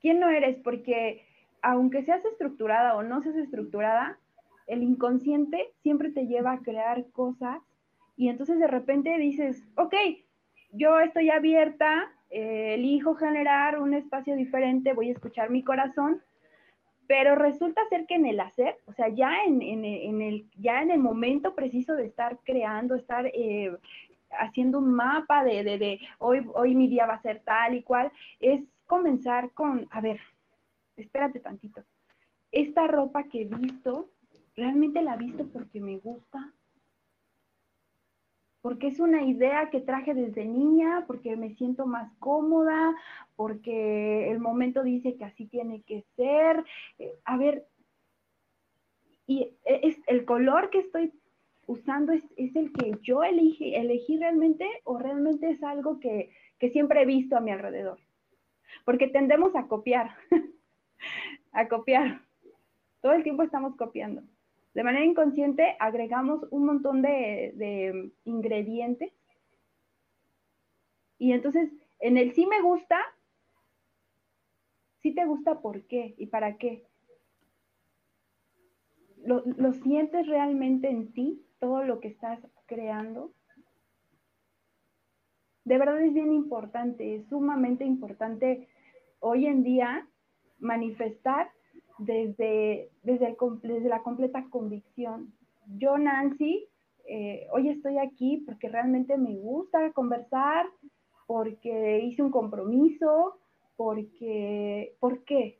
¿Quién 0.00 0.20
no 0.20 0.30
eres? 0.30 0.56
Porque 0.62 1.22
aunque 1.62 2.04
seas 2.04 2.24
estructurada 2.24 2.96
o 2.96 3.02
no 3.02 3.20
seas 3.22 3.36
estructurada, 3.36 4.18
el 4.66 4.82
inconsciente 4.82 5.72
siempre 5.82 6.10
te 6.10 6.26
lleva 6.26 6.52
a 6.52 6.60
crear 6.60 7.10
cosas 7.10 7.60
y 8.16 8.28
entonces 8.28 8.58
de 8.58 8.66
repente 8.66 9.16
dices, 9.18 9.62
ok, 9.76 9.94
yo 10.72 11.00
estoy 11.00 11.30
abierta, 11.30 12.10
eh, 12.30 12.74
elijo 12.74 13.14
generar 13.14 13.80
un 13.80 13.94
espacio 13.94 14.36
diferente, 14.36 14.92
voy 14.92 15.08
a 15.08 15.12
escuchar 15.12 15.50
mi 15.50 15.62
corazón, 15.62 16.22
pero 17.08 17.34
resulta 17.34 17.80
ser 17.88 18.06
que 18.06 18.16
en 18.16 18.26
el 18.26 18.38
hacer, 18.38 18.76
o 18.84 18.92
sea, 18.92 19.08
ya 19.08 19.42
en, 19.44 19.62
el, 19.62 20.46
ya 20.58 20.82
en 20.82 20.90
el 20.90 21.00
momento 21.00 21.54
preciso 21.54 21.94
de 21.94 22.04
estar 22.04 22.38
creando, 22.44 22.94
estar 22.94 23.26
eh, 23.26 23.74
haciendo 24.30 24.78
un 24.78 24.92
mapa 24.92 25.42
de, 25.42 25.64
de, 25.64 25.78
de 25.78 26.00
hoy, 26.18 26.46
hoy 26.54 26.74
mi 26.74 26.86
día 26.86 27.06
va 27.06 27.14
a 27.14 27.22
ser 27.22 27.40
tal 27.40 27.74
y 27.74 27.82
cual, 27.82 28.12
es 28.40 28.62
comenzar 28.86 29.50
con, 29.52 29.88
a 29.90 30.02
ver, 30.02 30.20
espérate 30.96 31.40
tantito, 31.40 31.82
esta 32.52 32.86
ropa 32.86 33.24
que 33.24 33.40
he 33.40 33.44
visto, 33.46 34.10
¿realmente 34.54 35.00
la 35.00 35.14
he 35.14 35.18
visto 35.18 35.46
porque 35.46 35.80
me 35.80 35.96
gusta? 35.96 36.52
Porque 38.68 38.88
es 38.88 39.00
una 39.00 39.22
idea 39.22 39.70
que 39.70 39.80
traje 39.80 40.12
desde 40.12 40.44
niña, 40.44 41.04
porque 41.06 41.36
me 41.36 41.54
siento 41.54 41.86
más 41.86 42.12
cómoda, 42.18 42.94
porque 43.34 44.30
el 44.30 44.40
momento 44.40 44.82
dice 44.82 45.16
que 45.16 45.24
así 45.24 45.46
tiene 45.46 45.80
que 45.84 46.04
ser. 46.16 46.62
Eh, 46.98 47.14
a 47.24 47.38
ver, 47.38 47.66
y 49.26 49.56
es 49.64 49.96
el 50.06 50.26
color 50.26 50.68
que 50.68 50.80
estoy 50.80 51.14
usando 51.66 52.12
es, 52.12 52.22
el 52.36 52.70
que 52.74 52.92
yo 53.00 53.22
elegí, 53.22 53.74
elegí 53.74 54.18
realmente 54.18 54.68
o 54.84 54.98
realmente 54.98 55.48
es 55.48 55.62
algo 55.62 55.98
que, 55.98 56.28
que 56.58 56.68
siempre 56.68 57.00
he 57.00 57.06
visto 57.06 57.38
a 57.38 57.40
mi 57.40 57.52
alrededor. 57.52 57.98
Porque 58.84 59.08
tendemos 59.08 59.56
a 59.56 59.66
copiar. 59.66 60.10
a 61.52 61.68
copiar. 61.68 62.20
Todo 63.00 63.12
el 63.12 63.22
tiempo 63.22 63.44
estamos 63.44 63.76
copiando. 63.76 64.24
De 64.78 64.84
manera 64.84 65.04
inconsciente 65.04 65.74
agregamos 65.80 66.46
un 66.52 66.64
montón 66.64 67.02
de, 67.02 68.12
ingredientes 68.24 69.12
y 71.18 71.32
entonces 71.32 71.72
en 71.98 72.16
el 72.16 72.32
sí 72.32 72.46
me 72.46 72.62
gusta, 72.62 73.00
sí 75.02 75.16
te 75.16 75.24
gusta 75.24 75.60
por 75.62 75.82
qué 75.88 76.14
y 76.16 76.26
para 76.26 76.58
qué. 76.58 76.86
¿Lo, 79.24 79.42
¿Lo, 79.44 79.72
sientes 79.72 80.28
realmente 80.28 80.88
en 80.88 81.12
ti, 81.12 81.44
todo 81.58 81.82
lo 81.82 81.98
que 81.98 82.06
estás 82.06 82.38
creando? 82.66 83.32
De 85.64 85.76
verdad 85.76 86.00
es 86.02 86.14
bien 86.14 86.32
importante, 86.32 87.16
es 87.16 87.26
sumamente 87.26 87.84
importante 87.84 88.68
hoy 89.18 89.46
en 89.46 89.64
día 89.64 90.06
manifestar 90.60 91.50
desde, 91.98 92.90
desde, 93.02 93.36
desde 93.62 93.88
la 93.88 94.02
completa 94.02 94.46
convicción. 94.50 95.32
Yo, 95.76 95.98
Nancy, 95.98 96.66
eh, 97.06 97.46
hoy 97.52 97.68
estoy 97.68 97.98
aquí 97.98 98.42
porque 98.46 98.68
realmente 98.68 99.16
me 99.16 99.34
gusta 99.36 99.92
conversar, 99.92 100.66
porque 101.26 102.00
hice 102.00 102.22
un 102.22 102.30
compromiso, 102.30 103.38
porque, 103.76 104.94
¿por 105.00 105.24
qué? 105.24 105.58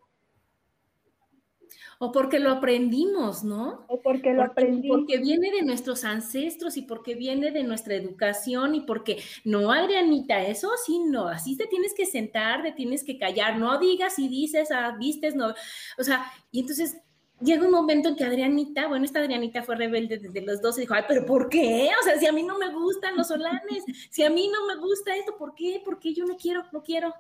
O 1.98 2.12
porque 2.12 2.38
lo 2.38 2.50
aprendimos, 2.50 3.44
¿no? 3.44 3.84
O 3.88 4.00
porque 4.00 4.32
lo 4.32 4.44
aprendí. 4.44 4.88
Porque 4.88 5.18
viene 5.18 5.50
de 5.50 5.62
nuestros 5.62 6.04
ancestros 6.04 6.76
y 6.76 6.82
porque 6.82 7.14
viene 7.14 7.50
de 7.50 7.64
nuestra 7.64 7.94
educación 7.94 8.74
y 8.74 8.82
porque, 8.82 9.22
no, 9.44 9.72
Adrianita, 9.72 10.42
eso 10.42 10.70
sí, 10.84 11.00
no, 11.00 11.28
así 11.28 11.56
te 11.56 11.66
tienes 11.66 11.94
que 11.94 12.06
sentar, 12.06 12.62
te 12.62 12.72
tienes 12.72 13.04
que 13.04 13.18
callar, 13.18 13.58
no 13.58 13.78
digas 13.78 14.18
y 14.18 14.28
dices, 14.28 14.70
ah, 14.70 14.96
vistes, 14.98 15.34
no. 15.34 15.54
O 15.98 16.04
sea, 16.04 16.30
y 16.50 16.60
entonces 16.60 16.98
llega 17.40 17.64
un 17.64 17.70
momento 17.72 18.08
en 18.08 18.16
que 18.16 18.24
Adrianita, 18.24 18.88
bueno, 18.88 19.04
esta 19.04 19.20
Adrianita 19.20 19.62
fue 19.62 19.76
rebelde 19.76 20.18
desde 20.18 20.42
los 20.42 20.60
12 20.60 20.80
y 20.80 20.82
dijo, 20.82 20.94
ay, 20.94 21.04
pero 21.06 21.24
¿por 21.24 21.48
qué? 21.48 21.90
O 22.00 22.04
sea, 22.04 22.18
si 22.18 22.26
a 22.26 22.32
mí 22.32 22.42
no 22.42 22.58
me 22.58 22.72
gustan 22.72 23.16
los 23.16 23.28
solanes, 23.28 23.84
si 24.10 24.22
a 24.24 24.30
mí 24.30 24.50
no 24.52 24.66
me 24.66 24.80
gusta 24.80 25.16
esto, 25.16 25.36
¿por 25.36 25.54
qué? 25.54 25.80
¿Por 25.84 25.98
qué 25.98 26.14
yo 26.14 26.24
no 26.24 26.36
quiero, 26.36 26.64
no 26.72 26.82
quiero? 26.82 27.14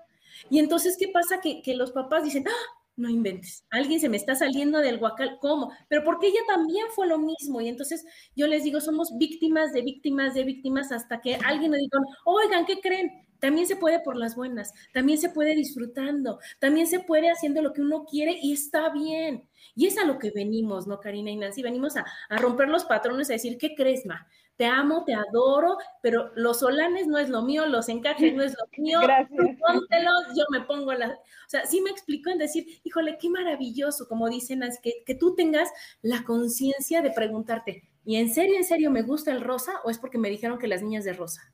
Y 0.50 0.58
entonces, 0.58 0.96
¿qué 0.98 1.08
pasa? 1.08 1.40
Que, 1.40 1.62
que 1.62 1.74
los 1.74 1.92
papás 1.92 2.24
dicen, 2.24 2.44
¡ah! 2.48 2.77
No 2.98 3.08
inventes, 3.08 3.64
alguien 3.70 4.00
se 4.00 4.08
me 4.08 4.16
está 4.16 4.34
saliendo 4.34 4.78
del 4.80 4.98
guacal, 4.98 5.38
¿cómo? 5.40 5.72
Pero 5.88 6.04
porque 6.04 6.26
ella 6.28 6.40
también 6.46 6.86
fue 6.94 7.06
lo 7.06 7.18
mismo. 7.18 7.60
Y 7.60 7.68
entonces 7.68 8.04
yo 8.36 8.46
les 8.46 8.64
digo, 8.64 8.80
somos 8.80 9.16
víctimas 9.16 9.72
de 9.72 9.82
víctimas 9.82 10.34
de 10.34 10.44
víctimas 10.44 10.92
hasta 10.92 11.20
que 11.20 11.36
alguien 11.36 11.70
me 11.70 11.78
diga, 11.78 11.98
oigan, 12.24 12.66
¿qué 12.66 12.80
creen? 12.80 13.10
También 13.38 13.68
se 13.68 13.76
puede 13.76 14.00
por 14.00 14.16
las 14.16 14.34
buenas, 14.34 14.72
también 14.92 15.18
se 15.18 15.30
puede 15.30 15.54
disfrutando, 15.54 16.40
también 16.58 16.88
se 16.88 16.98
puede 17.00 17.30
haciendo 17.30 17.62
lo 17.62 17.72
que 17.72 17.82
uno 17.82 18.04
quiere 18.04 18.36
y 18.42 18.52
está 18.52 18.90
bien. 18.90 19.48
Y 19.76 19.86
es 19.86 19.96
a 19.96 20.04
lo 20.04 20.18
que 20.18 20.32
venimos, 20.32 20.88
¿no, 20.88 20.98
Karina 20.98 21.30
y 21.30 21.36
Nancy? 21.36 21.62
Venimos 21.62 21.96
a, 21.96 22.04
a 22.28 22.38
romper 22.38 22.68
los 22.68 22.84
patrones, 22.84 23.30
a 23.30 23.34
decir, 23.34 23.56
¿qué 23.58 23.74
crees, 23.76 24.04
ma? 24.06 24.26
Te 24.58 24.66
amo, 24.66 25.04
te 25.04 25.14
adoro, 25.14 25.78
pero 26.02 26.32
los 26.34 26.58
solanes 26.58 27.06
no 27.06 27.16
es 27.16 27.28
lo 27.28 27.42
mío, 27.42 27.64
los 27.66 27.88
encajes 27.88 28.34
no 28.34 28.42
es 28.42 28.52
lo 28.52 28.66
mío, 28.82 28.98
Gracias. 29.00 29.56
póntelos, 29.56 30.24
yo 30.36 30.44
me 30.50 30.60
pongo 30.62 30.92
la... 30.92 31.10
O 31.10 31.50
sea, 31.50 31.64
sí 31.64 31.80
me 31.80 31.90
explicó 31.90 32.30
en 32.30 32.38
decir, 32.38 32.66
híjole, 32.82 33.16
qué 33.18 33.30
maravilloso, 33.30 34.08
como 34.08 34.28
dicen, 34.28 34.60
que, 34.82 35.04
que 35.06 35.14
tú 35.14 35.36
tengas 35.36 35.70
la 36.02 36.24
conciencia 36.24 37.00
de 37.00 37.12
preguntarte, 37.12 37.88
¿y 38.04 38.16
en 38.16 38.34
serio, 38.34 38.56
en 38.56 38.64
serio 38.64 38.90
me 38.90 39.02
gusta 39.02 39.30
el 39.30 39.42
rosa 39.42 39.72
o 39.84 39.90
es 39.90 39.98
porque 39.98 40.18
me 40.18 40.28
dijeron 40.28 40.58
que 40.58 40.66
las 40.66 40.82
niñas 40.82 41.04
de 41.04 41.12
rosa? 41.12 41.52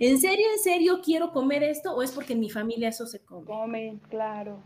¿En 0.00 0.18
serio, 0.18 0.46
en 0.54 0.58
serio 0.58 1.00
quiero 1.04 1.32
comer 1.32 1.62
esto 1.62 1.94
o 1.94 2.02
es 2.02 2.12
porque 2.12 2.32
en 2.32 2.40
mi 2.40 2.48
familia 2.48 2.88
eso 2.88 3.06
se 3.06 3.20
come? 3.20 3.44
Come, 3.44 3.98
claro. 4.08 4.58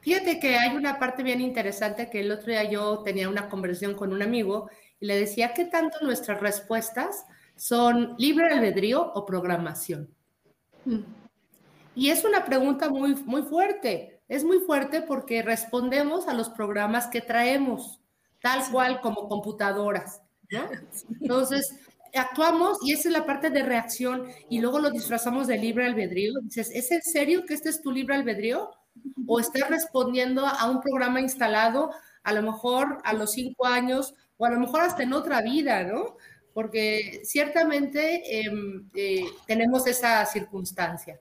Fíjate 0.00 0.40
que 0.40 0.56
hay 0.56 0.76
una 0.76 0.98
parte 0.98 1.22
bien 1.22 1.40
interesante 1.40 2.10
que 2.10 2.20
el 2.20 2.32
otro 2.32 2.46
día 2.46 2.68
yo 2.68 3.02
tenía 3.04 3.28
una 3.28 3.48
conversación 3.48 3.94
con 3.94 4.12
un 4.12 4.22
amigo 4.22 4.70
y 5.00 5.06
le 5.06 5.18
decía, 5.18 5.54
¿qué 5.54 5.64
tanto 5.64 5.98
nuestras 6.02 6.40
respuestas 6.40 7.24
son 7.56 8.14
libre 8.18 8.52
albedrío 8.52 9.12
o 9.14 9.24
programación? 9.24 10.08
Mm. 10.84 11.00
Y 11.94 12.10
es 12.10 12.24
una 12.24 12.44
pregunta 12.44 12.88
muy, 12.88 13.14
muy 13.24 13.42
fuerte. 13.42 14.20
Es 14.28 14.44
muy 14.44 14.60
fuerte 14.60 15.02
porque 15.02 15.42
respondemos 15.42 16.28
a 16.28 16.34
los 16.34 16.48
programas 16.48 17.08
que 17.08 17.20
traemos, 17.20 18.00
tal 18.40 18.62
cual 18.70 19.00
como 19.00 19.28
computadoras. 19.28 20.22
Entonces, 21.20 21.74
actuamos 22.14 22.78
y 22.84 22.92
esa 22.92 23.08
es 23.08 23.12
la 23.12 23.26
parte 23.26 23.50
de 23.50 23.62
reacción 23.62 24.28
y 24.48 24.60
luego 24.60 24.78
lo 24.78 24.90
disfrazamos 24.90 25.46
de 25.46 25.58
libre 25.58 25.86
albedrío. 25.86 26.34
Dices, 26.42 26.70
¿es 26.72 26.90
en 26.92 27.02
serio 27.02 27.44
que 27.46 27.54
este 27.54 27.70
es 27.70 27.82
tu 27.82 27.90
libre 27.90 28.14
albedrío? 28.14 28.70
¿O 29.26 29.40
estás 29.40 29.68
respondiendo 29.68 30.46
a 30.46 30.70
un 30.70 30.80
programa 30.80 31.20
instalado 31.20 31.90
a 32.22 32.32
lo 32.32 32.42
mejor 32.42 32.98
a 33.04 33.12
los 33.12 33.32
cinco 33.32 33.66
años 33.66 34.14
o 34.38 34.46
a 34.46 34.50
lo 34.50 34.60
mejor 34.60 34.80
hasta 34.80 35.02
en 35.02 35.12
otra 35.12 35.42
vida, 35.42 35.82
¿no? 35.84 36.16
Porque 36.54 37.20
ciertamente 37.24 38.40
em, 38.40 38.88
eh, 38.94 39.26
tenemos 39.46 39.86
esa 39.86 40.24
circunstancia. 40.24 41.20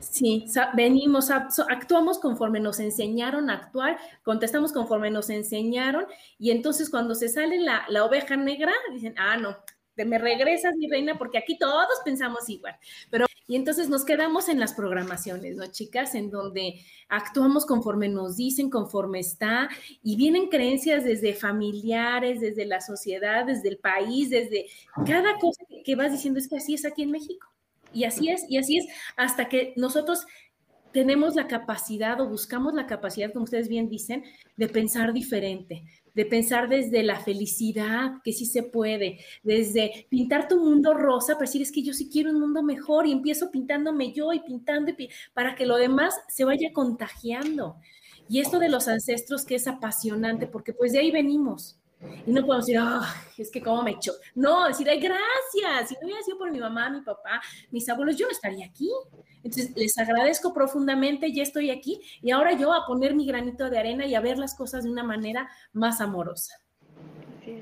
Sí, 0.00 0.46
venimos, 0.74 1.30
actuamos 1.30 2.18
conforme 2.18 2.58
nos 2.58 2.80
enseñaron 2.80 3.50
a 3.50 3.54
actuar, 3.54 3.98
contestamos 4.24 4.72
conforme 4.72 5.10
nos 5.10 5.30
enseñaron 5.30 6.06
y 6.38 6.50
entonces 6.50 6.90
cuando 6.90 7.14
se 7.14 7.28
sale 7.28 7.60
la, 7.60 7.84
la 7.88 8.04
oveja 8.04 8.36
negra, 8.36 8.72
dicen, 8.92 9.14
ah, 9.16 9.36
no, 9.36 9.56
me 9.96 10.18
regresas, 10.18 10.74
mi 10.76 10.88
reina, 10.88 11.18
porque 11.18 11.38
aquí 11.38 11.58
todos 11.58 12.00
pensamos 12.04 12.48
igual. 12.48 12.76
Pero, 13.10 13.26
y 13.46 13.56
entonces 13.56 13.88
nos 13.88 14.04
quedamos 14.04 14.48
en 14.48 14.60
las 14.60 14.74
programaciones, 14.74 15.56
¿no, 15.56 15.66
chicas? 15.66 16.14
En 16.14 16.30
donde 16.30 16.80
actuamos 17.08 17.66
conforme 17.66 18.08
nos 18.08 18.36
dicen, 18.36 18.70
conforme 18.70 19.20
está, 19.20 19.68
y 20.02 20.16
vienen 20.16 20.48
creencias 20.48 21.04
desde 21.04 21.34
familiares, 21.34 22.40
desde 22.40 22.64
la 22.64 22.80
sociedad, 22.80 23.46
desde 23.46 23.68
el 23.68 23.78
país, 23.78 24.30
desde 24.30 24.66
cada 25.06 25.38
cosa 25.38 25.62
que 25.84 25.96
vas 25.96 26.12
diciendo 26.12 26.38
es 26.38 26.48
que 26.48 26.56
así 26.56 26.74
es 26.74 26.84
aquí 26.84 27.02
en 27.02 27.10
México. 27.10 27.48
Y 27.92 28.04
así 28.04 28.30
es, 28.30 28.44
y 28.48 28.56
así 28.56 28.78
es, 28.78 28.86
hasta 29.16 29.48
que 29.48 29.74
nosotros 29.76 30.26
tenemos 30.92 31.34
la 31.34 31.46
capacidad 31.46 32.20
o 32.20 32.28
buscamos 32.28 32.74
la 32.74 32.86
capacidad, 32.86 33.32
como 33.32 33.44
ustedes 33.44 33.68
bien 33.68 33.88
dicen, 33.88 34.24
de 34.56 34.68
pensar 34.68 35.12
diferente, 35.12 35.82
de 36.14 36.24
pensar 36.26 36.68
desde 36.68 37.02
la 37.02 37.20
felicidad, 37.20 38.22
que 38.24 38.32
sí 38.32 38.46
se 38.46 38.62
puede, 38.62 39.18
desde 39.42 40.06
pintar 40.08 40.48
tu 40.48 40.58
mundo 40.58 40.94
rosa, 40.94 41.34
para 41.34 41.46
decir, 41.46 41.62
es 41.62 41.72
que 41.72 41.82
yo 41.82 41.92
sí 41.92 42.08
quiero 42.10 42.30
un 42.30 42.40
mundo 42.40 42.62
mejor 42.62 43.06
y 43.06 43.12
empiezo 43.12 43.50
pintándome 43.50 44.12
yo 44.12 44.32
y 44.32 44.40
pintando 44.40 44.92
para 45.34 45.54
que 45.54 45.66
lo 45.66 45.76
demás 45.76 46.14
se 46.28 46.44
vaya 46.44 46.72
contagiando. 46.72 47.76
Y 48.28 48.40
esto 48.40 48.58
de 48.58 48.68
los 48.68 48.88
ancestros 48.88 49.44
que 49.44 49.56
es 49.56 49.66
apasionante, 49.66 50.46
porque 50.46 50.72
pues 50.72 50.92
de 50.92 51.00
ahí 51.00 51.10
venimos. 51.10 51.81
Y 52.26 52.32
no 52.32 52.44
podemos 52.44 52.66
decir, 52.66 52.80
es 53.38 53.50
que 53.50 53.62
cómo 53.62 53.82
me 53.82 53.92
echó. 53.92 54.12
No, 54.34 54.68
decir, 54.68 54.88
ay, 54.88 55.00
gracias. 55.00 55.88
Si 55.88 55.94
no 55.94 56.00
hubiera 56.04 56.22
sido 56.22 56.38
por 56.38 56.50
mi 56.50 56.58
mamá, 56.58 56.90
mi 56.90 57.00
papá, 57.02 57.40
mis 57.70 57.88
abuelos, 57.88 58.16
yo 58.16 58.26
no 58.26 58.32
estaría 58.32 58.66
aquí. 58.66 58.90
Entonces, 59.42 59.72
les 59.76 59.96
agradezco 59.98 60.52
profundamente, 60.52 61.32
ya 61.32 61.42
estoy 61.42 61.70
aquí 61.70 62.00
y 62.20 62.30
ahora 62.30 62.52
yo 62.52 62.72
a 62.72 62.86
poner 62.86 63.14
mi 63.14 63.26
granito 63.26 63.68
de 63.70 63.78
arena 63.78 64.06
y 64.06 64.14
a 64.14 64.20
ver 64.20 64.38
las 64.38 64.54
cosas 64.54 64.84
de 64.84 64.90
una 64.90 65.02
manera 65.02 65.48
más 65.72 66.00
amorosa. 66.00 66.54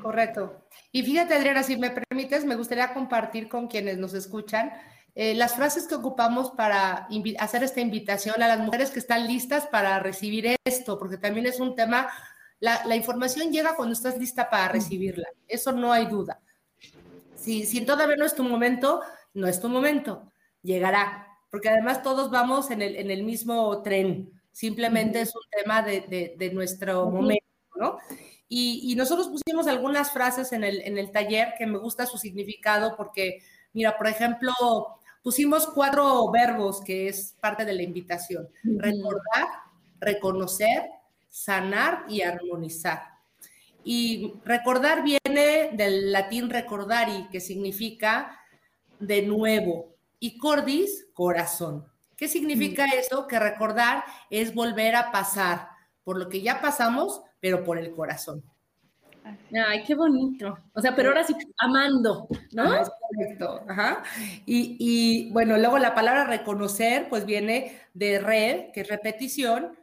Correcto. 0.03 0.63
Y 0.93 1.03
fíjate, 1.03 1.35
Adriana, 1.35 1.63
si 1.63 1.77
me 1.77 1.91
permites, 1.91 2.45
me 2.45 2.57
gustaría 2.57 2.93
compartir 2.93 3.49
con 3.49 3.67
quienes 3.67 3.97
nos 3.97 4.13
escuchan 4.13 4.73
eh, 5.15 5.35
las 5.35 5.55
frases 5.55 5.87
que 5.87 5.95
ocupamos 5.95 6.51
para 6.51 7.09
hacer 7.39 7.65
esta 7.65 7.81
invitación 7.81 8.43
a 8.43 8.49
las 8.49 8.61
mujeres 8.61 8.91
que 8.91 9.01
están 9.01 9.27
listas 9.27 9.67
para 9.67 9.99
recibir 9.99 10.57
esto, 10.65 10.99
porque 10.99 11.17
también 11.17 11.47
es 11.47 11.61
un 11.61 11.75
tema, 11.75 12.09
la, 12.61 12.85
la 12.87 12.97
información 12.97 13.51
llega 13.51 13.75
cuando 13.75 13.95
estás 13.95 14.17
lista 14.19 14.49
para 14.49 14.69
recibirla, 14.69 15.27
eso 15.49 15.73
no 15.73 15.93
hay 15.93 16.07
duda. 16.07 16.41
Si, 17.35 17.65
si 17.67 17.81
todavía 17.81 18.17
no 18.17 18.27
es 18.27 18.35
tu 18.35 18.45
momento, 18.45 19.01
no 19.35 19.49
es 19.49 19.61
tu 19.61 19.69
momento, 19.69 20.31
llegará 20.63 21.27
porque 21.51 21.69
además 21.69 22.03
todos 22.03 22.31
vamos 22.31 22.71
en 22.71 22.81
el, 22.81 22.97
en 22.97 23.11
el 23.11 23.25
mismo 23.25 23.83
tren, 23.83 24.31
simplemente 24.53 25.21
es 25.21 25.35
un 25.35 25.43
tema 25.51 25.83
de, 25.83 26.35
de, 26.39 26.51
nuestro 26.53 27.11
momento, 27.11 27.45
¿no? 27.77 27.99
Y, 28.49 28.93
y, 28.93 28.97
nosotros 28.97 29.29
pusimos 29.29 29.67
algunas 29.67 30.13
frases 30.13 30.53
en 30.53 30.65
el, 30.65 30.81
en 30.83 30.99
el 30.99 31.13
taller 31.13 31.55
que 31.57 31.67
me 31.67 31.79
gusta 31.79 32.07
su 32.07 32.19
significado 32.19 32.97
porque, 32.97 33.43
mira, 33.73 33.97
por 33.97 34.09
ejemplo, 34.09 34.53
pusimos 35.23 35.67
cuatro 35.69 36.31
verbos 36.31 36.81
que 36.81 37.09
es 37.09 37.37
parte 37.41 37.65
de 37.65 37.75
la 37.75 37.83
invitación. 37.83 38.49
Recordar, 38.65 39.47
reconocer, 40.01 40.83
sanar 41.31 42.05
y 42.09 42.23
armonizar. 42.23 43.03
Y 43.83 44.35
recordar 44.45 45.03
viene 45.03 45.71
del 45.73 46.13
latín 46.13 46.51
recordari, 46.51 47.29
que 47.31 47.41
significa 47.41 48.39
de 48.99 49.23
nuevo, 49.23 49.95
y 50.19 50.37
cordis, 50.37 51.07
corazón. 51.15 51.87
¿Qué 52.17 52.29
significa 52.29 52.87
mm. 52.87 52.91
eso? 52.99 53.27
Que 53.27 53.39
recordar 53.39 54.05
es 54.29 54.55
volver 54.55 54.95
a 54.95 55.11
pasar 55.11 55.69
por 56.05 56.19
lo 56.19 56.29
que 56.29 56.43
ya 56.43 56.61
pasamos, 56.61 57.23
pero 57.41 57.65
por 57.65 57.79
el 57.79 57.93
corazón. 57.93 58.45
Ay, 59.69 59.85
qué 59.85 59.95
bonito. 59.95 60.59
O 60.75 60.81
sea, 60.81 60.95
pero 60.95 61.11
ahora 61.11 61.25
sí, 61.25 61.35
amando, 61.59 62.29
¿no? 62.53 62.71
correcto. 63.11 63.63
Ajá. 63.69 64.03
Y, 64.45 64.77
y, 64.79 65.31
bueno, 65.33 65.57
luego 65.57 65.79
la 65.79 65.95
palabra 65.95 66.25
reconocer, 66.25 67.09
pues 67.09 67.25
viene 67.25 67.81
de 67.95 68.19
re, 68.19 68.71
que 68.75 68.83
es 68.83 68.89
repetición, 68.89 69.79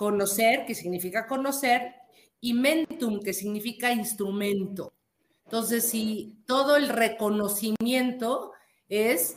conocer, 0.00 0.64
que 0.64 0.74
significa 0.74 1.26
conocer, 1.26 1.94
y 2.40 2.54
mentum, 2.54 3.20
que 3.20 3.34
significa 3.34 3.92
instrumento. 3.92 4.94
Entonces, 5.44 5.90
si 5.90 6.42
todo 6.46 6.76
el 6.76 6.88
reconocimiento 6.88 8.52
es 8.88 9.36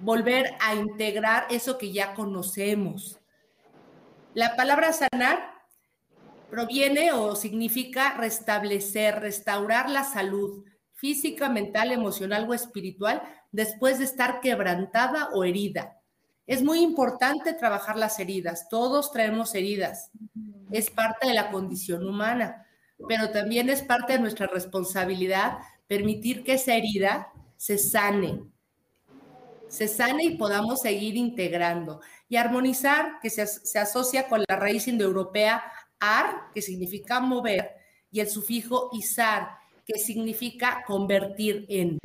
volver 0.00 0.56
a 0.58 0.74
integrar 0.74 1.46
eso 1.50 1.78
que 1.78 1.92
ya 1.92 2.14
conocemos. 2.14 3.20
La 4.34 4.56
palabra 4.56 4.92
sanar 4.92 5.38
proviene 6.50 7.12
o 7.12 7.36
significa 7.36 8.14
restablecer, 8.14 9.20
restaurar 9.20 9.88
la 9.88 10.02
salud 10.02 10.64
física, 10.94 11.48
mental, 11.48 11.92
emocional 11.92 12.50
o 12.50 12.54
espiritual 12.54 13.22
después 13.52 14.00
de 14.00 14.06
estar 14.06 14.40
quebrantada 14.40 15.28
o 15.32 15.44
herida. 15.44 16.01
Es 16.46 16.62
muy 16.62 16.80
importante 16.80 17.52
trabajar 17.52 17.96
las 17.96 18.18
heridas, 18.18 18.68
todos 18.68 19.12
traemos 19.12 19.54
heridas, 19.54 20.10
es 20.70 20.90
parte 20.90 21.28
de 21.28 21.34
la 21.34 21.50
condición 21.50 22.06
humana, 22.06 22.66
pero 23.08 23.30
también 23.30 23.68
es 23.68 23.82
parte 23.82 24.14
de 24.14 24.18
nuestra 24.18 24.46
responsabilidad 24.46 25.58
permitir 25.86 26.42
que 26.42 26.54
esa 26.54 26.74
herida 26.74 27.32
se 27.56 27.78
sane, 27.78 28.42
se 29.68 29.88
sane 29.88 30.24
y 30.24 30.36
podamos 30.36 30.80
seguir 30.80 31.16
integrando. 31.16 32.00
Y 32.28 32.36
armonizar, 32.36 33.20
que 33.20 33.30
se, 33.30 33.78
asocia 33.78 34.28
con 34.28 34.42
la 34.48 34.56
raíz 34.56 34.88
indoeuropea 34.88 35.62
ar, 36.00 36.50
que 36.52 36.60
significa 36.60 37.20
mover, 37.20 37.70
y 38.10 38.20
el 38.20 38.28
sufijo 38.28 38.90
izar, 38.92 39.50
que 39.86 39.98
significa 39.98 40.82
convertir 40.86 41.66
en. 41.68 41.98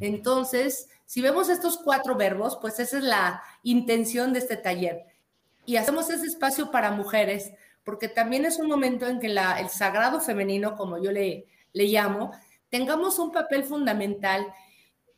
Entonces, 0.00 0.88
si 1.12 1.20
vemos 1.20 1.50
estos 1.50 1.76
cuatro 1.76 2.16
verbos, 2.16 2.56
pues 2.58 2.80
esa 2.80 2.96
es 2.96 3.04
la 3.04 3.42
intención 3.62 4.32
de 4.32 4.38
este 4.38 4.56
taller. 4.56 5.04
Y 5.66 5.76
hacemos 5.76 6.08
ese 6.08 6.24
espacio 6.24 6.70
para 6.70 6.90
mujeres, 6.90 7.52
porque 7.84 8.08
también 8.08 8.46
es 8.46 8.58
un 8.58 8.66
momento 8.66 9.06
en 9.06 9.20
que 9.20 9.26
el 9.26 9.68
sagrado 9.68 10.22
femenino, 10.22 10.74
como 10.74 10.96
yo 11.02 11.12
le, 11.12 11.44
llamo, 11.74 12.32
tengamos 12.70 13.18
un 13.18 13.30
papel 13.30 13.64
fundamental 13.64 14.54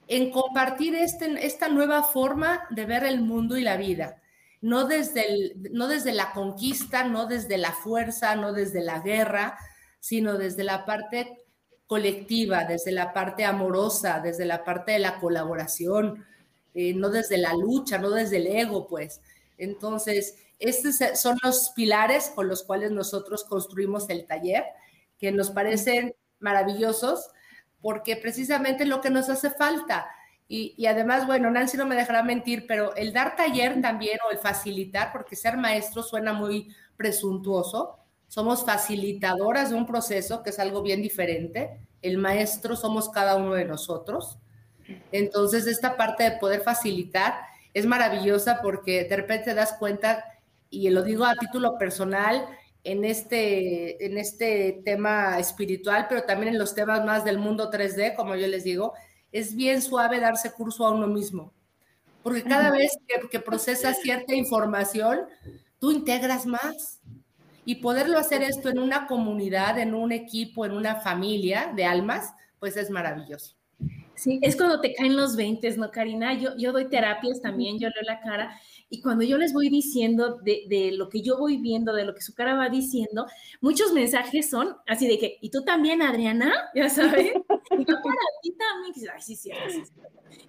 en 0.08 0.32
compartir 0.32 0.96
este, 0.96 1.46
esta 1.46 1.68
nueva 1.68 2.02
forma 2.02 2.66
de 2.70 2.86
ver 2.86 3.04
el 3.04 3.20
mundo 3.20 3.56
y 3.56 3.62
la 3.62 3.76
vida. 3.76 4.20
Desde, 4.60 5.54
no 5.70 5.86
desde 5.86 6.12
la 6.12 6.32
conquista, 6.32 7.04
no 7.04 7.26
desde 7.26 7.56
la 7.56 7.70
fuerza, 7.70 8.34
no 8.34 8.52
desde 8.52 8.80
la 8.80 8.98
guerra, 8.98 9.56
sino 10.00 10.38
desde 10.38 10.64
la 10.64 10.86
parte 10.86 11.43
colectiva, 11.94 12.64
desde 12.64 12.90
la 12.90 13.12
parte 13.12 13.44
amorosa, 13.44 14.18
desde 14.18 14.44
la 14.44 14.64
parte 14.64 14.90
de 14.90 14.98
la 14.98 15.20
colaboración, 15.20 16.26
eh, 16.74 16.92
no 16.92 17.08
desde 17.08 17.38
la 17.38 17.54
lucha, 17.54 17.98
no 17.98 18.10
desde 18.10 18.38
el 18.38 18.48
ego, 18.48 18.88
pues. 18.88 19.20
Entonces, 19.58 20.34
estos 20.58 20.96
son 21.16 21.38
los 21.44 21.70
pilares 21.70 22.32
con 22.34 22.48
los 22.48 22.64
cuales 22.64 22.90
nosotros 22.90 23.44
construimos 23.44 24.10
el 24.10 24.26
taller, 24.26 24.64
que 25.20 25.30
nos 25.30 25.52
parecen 25.52 26.16
maravillosos 26.40 27.30
porque 27.80 28.16
precisamente 28.16 28.86
lo 28.86 29.00
que 29.00 29.10
nos 29.10 29.28
hace 29.28 29.50
falta. 29.50 30.10
Y, 30.48 30.84
además, 30.86 31.28
bueno, 31.28 31.48
Nancy 31.48 31.76
no 31.76 31.86
me 31.86 31.94
dejará 31.94 32.24
mentir, 32.24 32.66
pero 32.66 32.92
el 32.96 33.12
dar 33.12 33.36
taller 33.36 33.80
también 33.80 34.18
o 34.26 34.32
el 34.32 34.38
facilitar, 34.38 35.12
porque 35.12 35.36
ser 35.36 35.56
maestro 35.56 36.02
suena 36.02 36.32
muy 36.32 36.74
presuntuoso, 36.96 38.00
somos 38.34 38.64
facilitadoras 38.64 39.70
de 39.70 39.76
un 39.76 39.86
proceso 39.86 40.42
que 40.42 40.50
es 40.50 40.58
algo 40.58 40.82
bien 40.82 41.00
diferente. 41.00 41.78
El 42.02 42.18
maestro 42.18 42.74
somos 42.74 43.08
cada 43.08 43.36
uno 43.36 43.54
de 43.54 43.64
nosotros. 43.64 44.38
Entonces, 45.12 45.68
esta 45.68 45.96
parte 45.96 46.24
de 46.24 46.38
poder 46.38 46.62
facilitar 46.62 47.36
es 47.74 47.86
maravillosa 47.86 48.58
porque 48.60 49.04
de 49.04 49.14
repente 49.14 49.44
te 49.44 49.54
das 49.54 49.74
cuenta, 49.74 50.24
y 50.68 50.90
lo 50.90 51.04
digo 51.04 51.24
a 51.24 51.36
título 51.36 51.78
personal, 51.78 52.44
en 52.82 53.04
este, 53.04 54.04
en 54.04 54.18
este 54.18 54.82
tema 54.84 55.38
espiritual, 55.38 56.06
pero 56.08 56.24
también 56.24 56.54
en 56.54 56.58
los 56.58 56.74
temas 56.74 57.04
más 57.04 57.24
del 57.24 57.38
mundo 57.38 57.70
3D, 57.70 58.16
como 58.16 58.34
yo 58.34 58.48
les 58.48 58.64
digo, 58.64 58.94
es 59.30 59.54
bien 59.54 59.80
suave 59.80 60.18
darse 60.18 60.50
curso 60.50 60.84
a 60.84 60.90
uno 60.90 61.06
mismo. 61.06 61.52
Porque 62.24 62.42
cada 62.42 62.72
vez 62.72 62.98
que, 63.06 63.28
que 63.28 63.38
procesas 63.38 64.00
cierta 64.02 64.34
información, 64.34 65.20
tú 65.78 65.92
integras 65.92 66.46
más. 66.46 67.00
Y 67.64 67.76
poderlo 67.76 68.18
hacer 68.18 68.42
esto 68.42 68.68
en 68.68 68.78
una 68.78 69.06
comunidad, 69.06 69.78
en 69.78 69.94
un 69.94 70.12
equipo, 70.12 70.66
en 70.66 70.72
una 70.72 70.96
familia 70.96 71.72
de 71.74 71.84
almas, 71.84 72.34
pues 72.58 72.76
es 72.76 72.90
maravilloso. 72.90 73.56
Sí, 74.14 74.38
es 74.42 74.56
cuando 74.56 74.80
te 74.80 74.94
caen 74.94 75.16
los 75.16 75.34
20, 75.34 75.76
¿no, 75.76 75.90
Karina? 75.90 76.34
Yo, 76.34 76.56
yo 76.56 76.72
doy 76.72 76.88
terapias 76.88 77.40
también, 77.40 77.78
yo 77.78 77.88
leo 77.88 78.02
la 78.02 78.20
cara 78.20 78.60
y 78.94 79.00
cuando 79.00 79.24
yo 79.24 79.38
les 79.38 79.52
voy 79.52 79.70
diciendo 79.70 80.38
de, 80.44 80.66
de, 80.68 80.92
lo 80.92 81.08
que 81.08 81.20
yo 81.20 81.36
voy 81.36 81.56
viendo, 81.56 81.92
de 81.92 82.04
lo 82.04 82.14
que 82.14 82.20
su 82.20 82.32
cara 82.32 82.54
va 82.54 82.68
diciendo, 82.68 83.26
muchos 83.60 83.92
mensajes 83.92 84.48
son 84.48 84.76
así 84.86 85.08
de 85.08 85.18
que, 85.18 85.36
¿y 85.40 85.50
tú 85.50 85.64
también, 85.64 86.00
Adriana? 86.00 86.52
Ya 86.76 86.88
sabes. 86.88 87.32
Y 87.34 87.84
yo 87.84 87.96
para 88.02 88.24
ti 88.40 88.54
también. 88.56 89.10
Ay, 89.12 89.20
sí, 89.20 89.50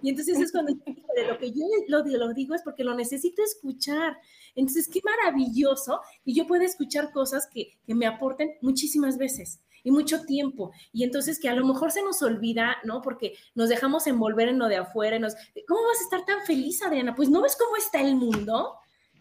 Y 0.00 0.10
entonces 0.10 0.38
es 0.38 0.52
cuando 0.52 0.74
de 0.74 1.26
lo 1.26 1.38
que 1.38 1.50
yo 1.50 1.64
lo, 1.88 2.32
digo 2.34 2.54
es 2.54 2.62
porque 2.62 2.84
lo 2.84 2.94
necesito 2.94 3.42
escuchar. 3.42 4.16
Entonces, 4.54 4.88
qué 4.88 5.00
maravilloso 5.02 6.00
y 6.24 6.34
yo 6.34 6.46
puedo 6.46 6.62
escuchar 6.62 7.10
cosas 7.10 7.48
que, 7.52 7.76
que 7.84 7.94
me 7.96 8.06
aporten 8.06 8.52
muchísimas 8.60 9.18
veces 9.18 9.60
y 9.86 9.92
mucho 9.92 10.22
tiempo. 10.22 10.72
Y 10.92 11.04
entonces 11.04 11.38
que 11.38 11.48
a 11.48 11.54
lo 11.54 11.64
mejor 11.64 11.92
se 11.92 12.02
nos 12.02 12.20
olvida, 12.20 12.76
¿no? 12.82 13.02
Porque 13.02 13.34
nos 13.54 13.68
dejamos 13.68 14.08
envolver 14.08 14.48
en 14.48 14.58
lo 14.58 14.66
de 14.66 14.78
afuera. 14.78 15.16
Nos, 15.20 15.36
¿Cómo 15.68 15.80
vas 15.84 16.00
a 16.00 16.02
estar 16.02 16.24
tan 16.24 16.44
feliz, 16.44 16.82
Adriana? 16.82 17.14
Pues 17.14 17.30
no 17.30 17.40
ves 17.40 17.56
cómo 17.56 17.76
está 17.76 18.00
el 18.00 18.16
mundo. 18.16 18.35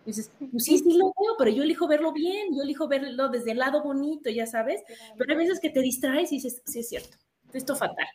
Dices, 0.05 0.31
pues 0.51 0.63
sí, 0.63 0.77
sí 0.77 0.97
lo 0.97 1.05
veo, 1.05 1.35
pero 1.37 1.51
yo 1.51 1.63
elijo 1.63 1.87
verlo 1.87 2.11
bien, 2.11 2.55
yo 2.55 2.61
elijo 2.61 2.87
verlo 2.87 3.29
desde 3.29 3.51
el 3.51 3.57
lado 3.57 3.83
bonito, 3.83 4.29
ya 4.29 4.45
sabes. 4.45 4.83
Pero 5.17 5.31
hay 5.31 5.37
veces 5.37 5.59
que 5.59 5.69
te 5.69 5.81
distraes 5.81 6.31
y 6.31 6.35
dices, 6.35 6.61
sí 6.65 6.79
es 6.79 6.89
cierto, 6.89 7.17
esto 7.53 7.75
fatal. 7.75 8.07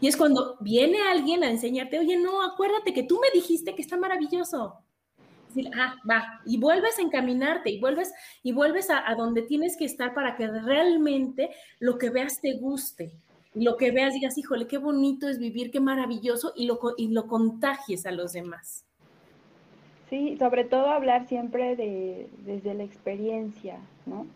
Y 0.00 0.08
es 0.08 0.16
cuando 0.16 0.56
viene 0.60 1.02
alguien 1.02 1.44
a 1.44 1.50
enseñarte, 1.50 1.98
oye, 1.98 2.16
no, 2.16 2.42
acuérdate 2.42 2.92
que 2.92 3.02
tú 3.02 3.20
me 3.20 3.30
dijiste 3.38 3.74
que 3.74 3.82
está 3.82 3.96
maravilloso 3.96 4.78
ah, 5.76 5.96
va, 6.08 6.40
y 6.44 6.58
vuelves 6.58 6.98
a 6.98 7.02
encaminarte 7.02 7.70
y 7.70 7.80
vuelves, 7.80 8.12
y 8.42 8.52
vuelves 8.52 8.88
a, 8.90 9.02
donde 9.16 9.42
tienes 9.42 9.76
que 9.76 9.84
estar 9.84 10.14
para 10.14 10.36
que 10.36 10.46
realmente 10.46 11.50
lo 11.80 11.98
que 11.98 12.10
veas 12.10 12.40
te 12.40 12.54
guste. 12.54 13.12
Y 13.54 13.62
lo 13.62 13.78
que 13.78 13.90
veas 13.90 14.12
digas, 14.12 14.36
híjole, 14.36 14.66
qué 14.66 14.76
bonito 14.76 15.28
es 15.28 15.38
vivir, 15.38 15.70
qué 15.70 15.80
maravilloso, 15.80 16.52
y 16.56 16.66
lo, 16.66 16.78
y 16.98 17.08
lo 17.08 17.26
contagies 17.26 18.04
a 18.04 18.10
los 18.10 18.34
demás. 18.34 18.85
Sí, 20.08 20.36
sobre 20.38 20.64
todo 20.64 20.88
hablar 20.90 21.26
siempre 21.26 21.74
de, 21.74 22.28
desde 22.44 22.74
la 22.74 22.84
experiencia, 22.84 23.80
¿no? 24.06 24.26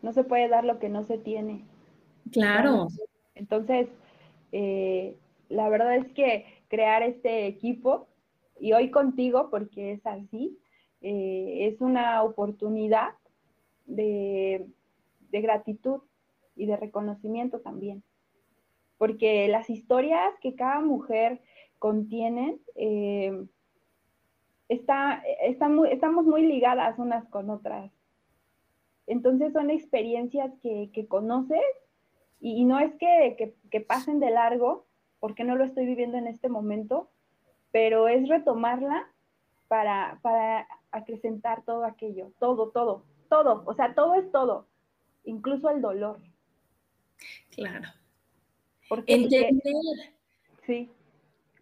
No 0.00 0.12
se 0.12 0.24
puede 0.24 0.48
dar 0.48 0.64
lo 0.64 0.78
que 0.78 0.88
no 0.88 1.02
se 1.04 1.18
tiene. 1.18 1.62
Claro. 2.30 2.88
Entonces, 3.34 3.88
eh, 4.52 5.16
la 5.48 5.68
verdad 5.68 5.96
es 5.96 6.08
que 6.12 6.46
crear 6.68 7.02
este 7.02 7.46
equipo 7.46 8.06
y 8.60 8.72
hoy 8.72 8.90
contigo, 8.90 9.48
porque 9.50 9.92
es 9.92 10.06
así, 10.06 10.58
eh, 11.00 11.68
es 11.68 11.80
una 11.80 12.22
oportunidad 12.22 13.10
de, 13.86 14.66
gratitud 15.30 16.00
y 16.54 16.66
de 16.66 16.76
reconocimiento 16.76 17.60
también. 17.60 18.02
Porque 18.98 19.48
las 19.48 19.68
historias 19.68 20.32
que 20.40 20.54
cada 20.54 20.80
mujer 20.80 21.40
contiene, 21.78 22.58
eh, 22.76 23.46
está, 24.68 25.22
estamos 25.40 26.26
muy 26.26 26.42
ligadas 26.42 26.98
unas 26.98 27.26
con 27.28 27.50
otras. 27.50 27.90
Entonces 29.06 29.52
son 29.52 29.70
experiencias 29.70 30.52
que, 30.62 31.06
conoces 31.08 31.60
y, 32.40 32.64
no 32.64 32.78
es 32.78 32.94
que, 32.94 33.54
que, 33.70 33.80
pasen 33.80 34.20
de 34.20 34.30
largo, 34.30 34.86
porque 35.20 35.44
no 35.44 35.56
lo 35.56 35.64
estoy 35.64 35.86
viviendo 35.86 36.18
en 36.18 36.26
este 36.26 36.48
momento, 36.48 37.10
pero 37.70 38.08
es 38.08 38.28
retomarla 38.28 39.08
para, 39.68 40.18
para 40.22 40.66
acrecentar 40.90 41.64
todo 41.64 41.84
aquello, 41.84 42.32
todo, 42.38 42.70
todo, 42.70 43.04
todo, 43.28 43.62
o 43.66 43.74
sea, 43.74 43.94
todo 43.94 44.14
es 44.14 44.30
todo, 44.30 44.66
incluso 45.24 45.70
el 45.70 45.80
dolor. 45.80 46.20
Claro. 47.50 47.88
Porque, 48.88 49.14
Entender. 49.14 50.12
sí, 50.66 50.90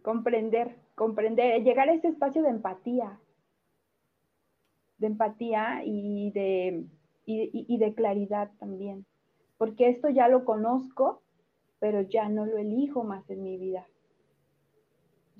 comprender, 0.01 0.75
comprender, 0.95 1.63
llegar 1.63 1.89
a 1.89 1.93
ese 1.93 2.09
espacio 2.09 2.43
de 2.43 2.49
empatía, 2.49 3.19
de 4.97 5.07
empatía 5.07 5.81
y 5.85 6.31
de, 6.31 6.85
y 7.25 7.77
de 7.77 7.93
claridad 7.93 8.51
también, 8.59 9.05
porque 9.57 9.89
esto 9.89 10.09
ya 10.09 10.27
lo 10.27 10.45
conozco, 10.45 11.21
pero 11.79 12.01
ya 12.01 12.29
no 12.29 12.45
lo 12.45 12.57
elijo 12.57 13.03
más 13.03 13.29
en 13.29 13.43
mi 13.43 13.57
vida 13.57 13.85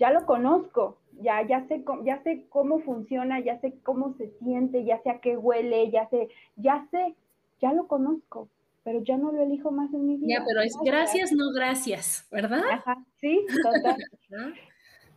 ya 0.01 0.09
lo 0.09 0.25
conozco, 0.25 0.97
ya, 1.21 1.45
ya, 1.47 1.67
sé, 1.67 1.85
ya 2.03 2.23
sé 2.23 2.47
cómo 2.49 2.79
funciona, 2.79 3.39
ya 3.39 3.59
sé 3.59 3.75
cómo 3.83 4.15
se 4.17 4.31
siente, 4.39 4.83
ya 4.83 4.99
sé 5.03 5.11
a 5.11 5.19
qué 5.21 5.37
huele, 5.37 5.91
ya 5.91 6.09
sé, 6.09 6.27
ya 6.55 6.87
sé, 6.89 7.13
ya 7.61 7.71
lo 7.71 7.87
conozco, 7.87 8.49
pero 8.83 9.03
ya 9.03 9.17
no 9.17 9.31
lo 9.31 9.43
elijo 9.43 9.69
más 9.69 9.93
en 9.93 10.07
mi 10.07 10.17
vida. 10.17 10.39
Ya, 10.39 10.43
pero 10.43 10.61
es 10.61 10.75
gracias, 10.83 11.31
no 11.31 11.51
gracias, 11.53 12.27
¿verdad? 12.31 12.63
Ajá, 12.71 13.05
sí, 13.19 13.45
total. 13.61 13.97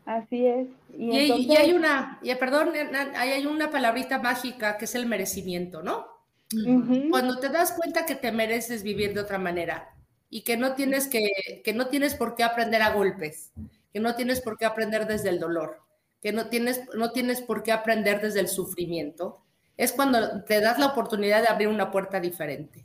Así 0.06 0.46
es. 0.46 0.68
Y, 0.96 1.56
hay 1.56 1.72
una, 1.72 2.18
y, 2.22 2.34
perdón, 2.34 2.72
hay 3.16 3.46
una 3.46 3.70
palabrita 3.70 4.18
mágica 4.18 4.76
que 4.76 4.84
es 4.84 4.94
el 4.94 5.06
merecimiento, 5.06 5.82
¿no? 5.82 6.06
Cuando 7.10 7.38
te 7.38 7.48
das 7.48 7.72
cuenta 7.72 8.06
que 8.06 8.14
te 8.14 8.30
mereces 8.30 8.82
vivir 8.82 9.14
de 9.14 9.20
otra 9.20 9.38
manera 9.38 9.94
y 10.30 10.42
que 10.42 10.56
no 10.56 10.74
tienes 10.74 11.08
que, 11.08 11.62
que 11.64 11.72
no 11.72 11.88
tienes 11.88 12.14
por 12.14 12.36
qué 12.36 12.44
aprender 12.44 12.82
a 12.82 12.92
golpes, 12.92 13.52
que 13.92 14.00
no 14.00 14.14
tienes 14.14 14.40
por 14.40 14.56
qué 14.58 14.66
aprender 14.66 15.06
desde 15.06 15.30
el 15.30 15.40
dolor, 15.40 15.80
que 16.20 16.32
no 16.32 16.48
tienes, 16.48 16.82
no 16.94 17.12
tienes 17.12 17.40
por 17.40 17.62
qué 17.62 17.72
aprender 17.72 18.20
desde 18.20 18.40
el 18.40 18.48
sufrimiento, 18.48 19.42
es 19.76 19.92
cuando 19.92 20.44
te 20.44 20.60
das 20.60 20.78
la 20.78 20.86
oportunidad 20.86 21.42
de 21.42 21.48
abrir 21.48 21.68
una 21.68 21.90
puerta 21.90 22.20
diferente. 22.20 22.84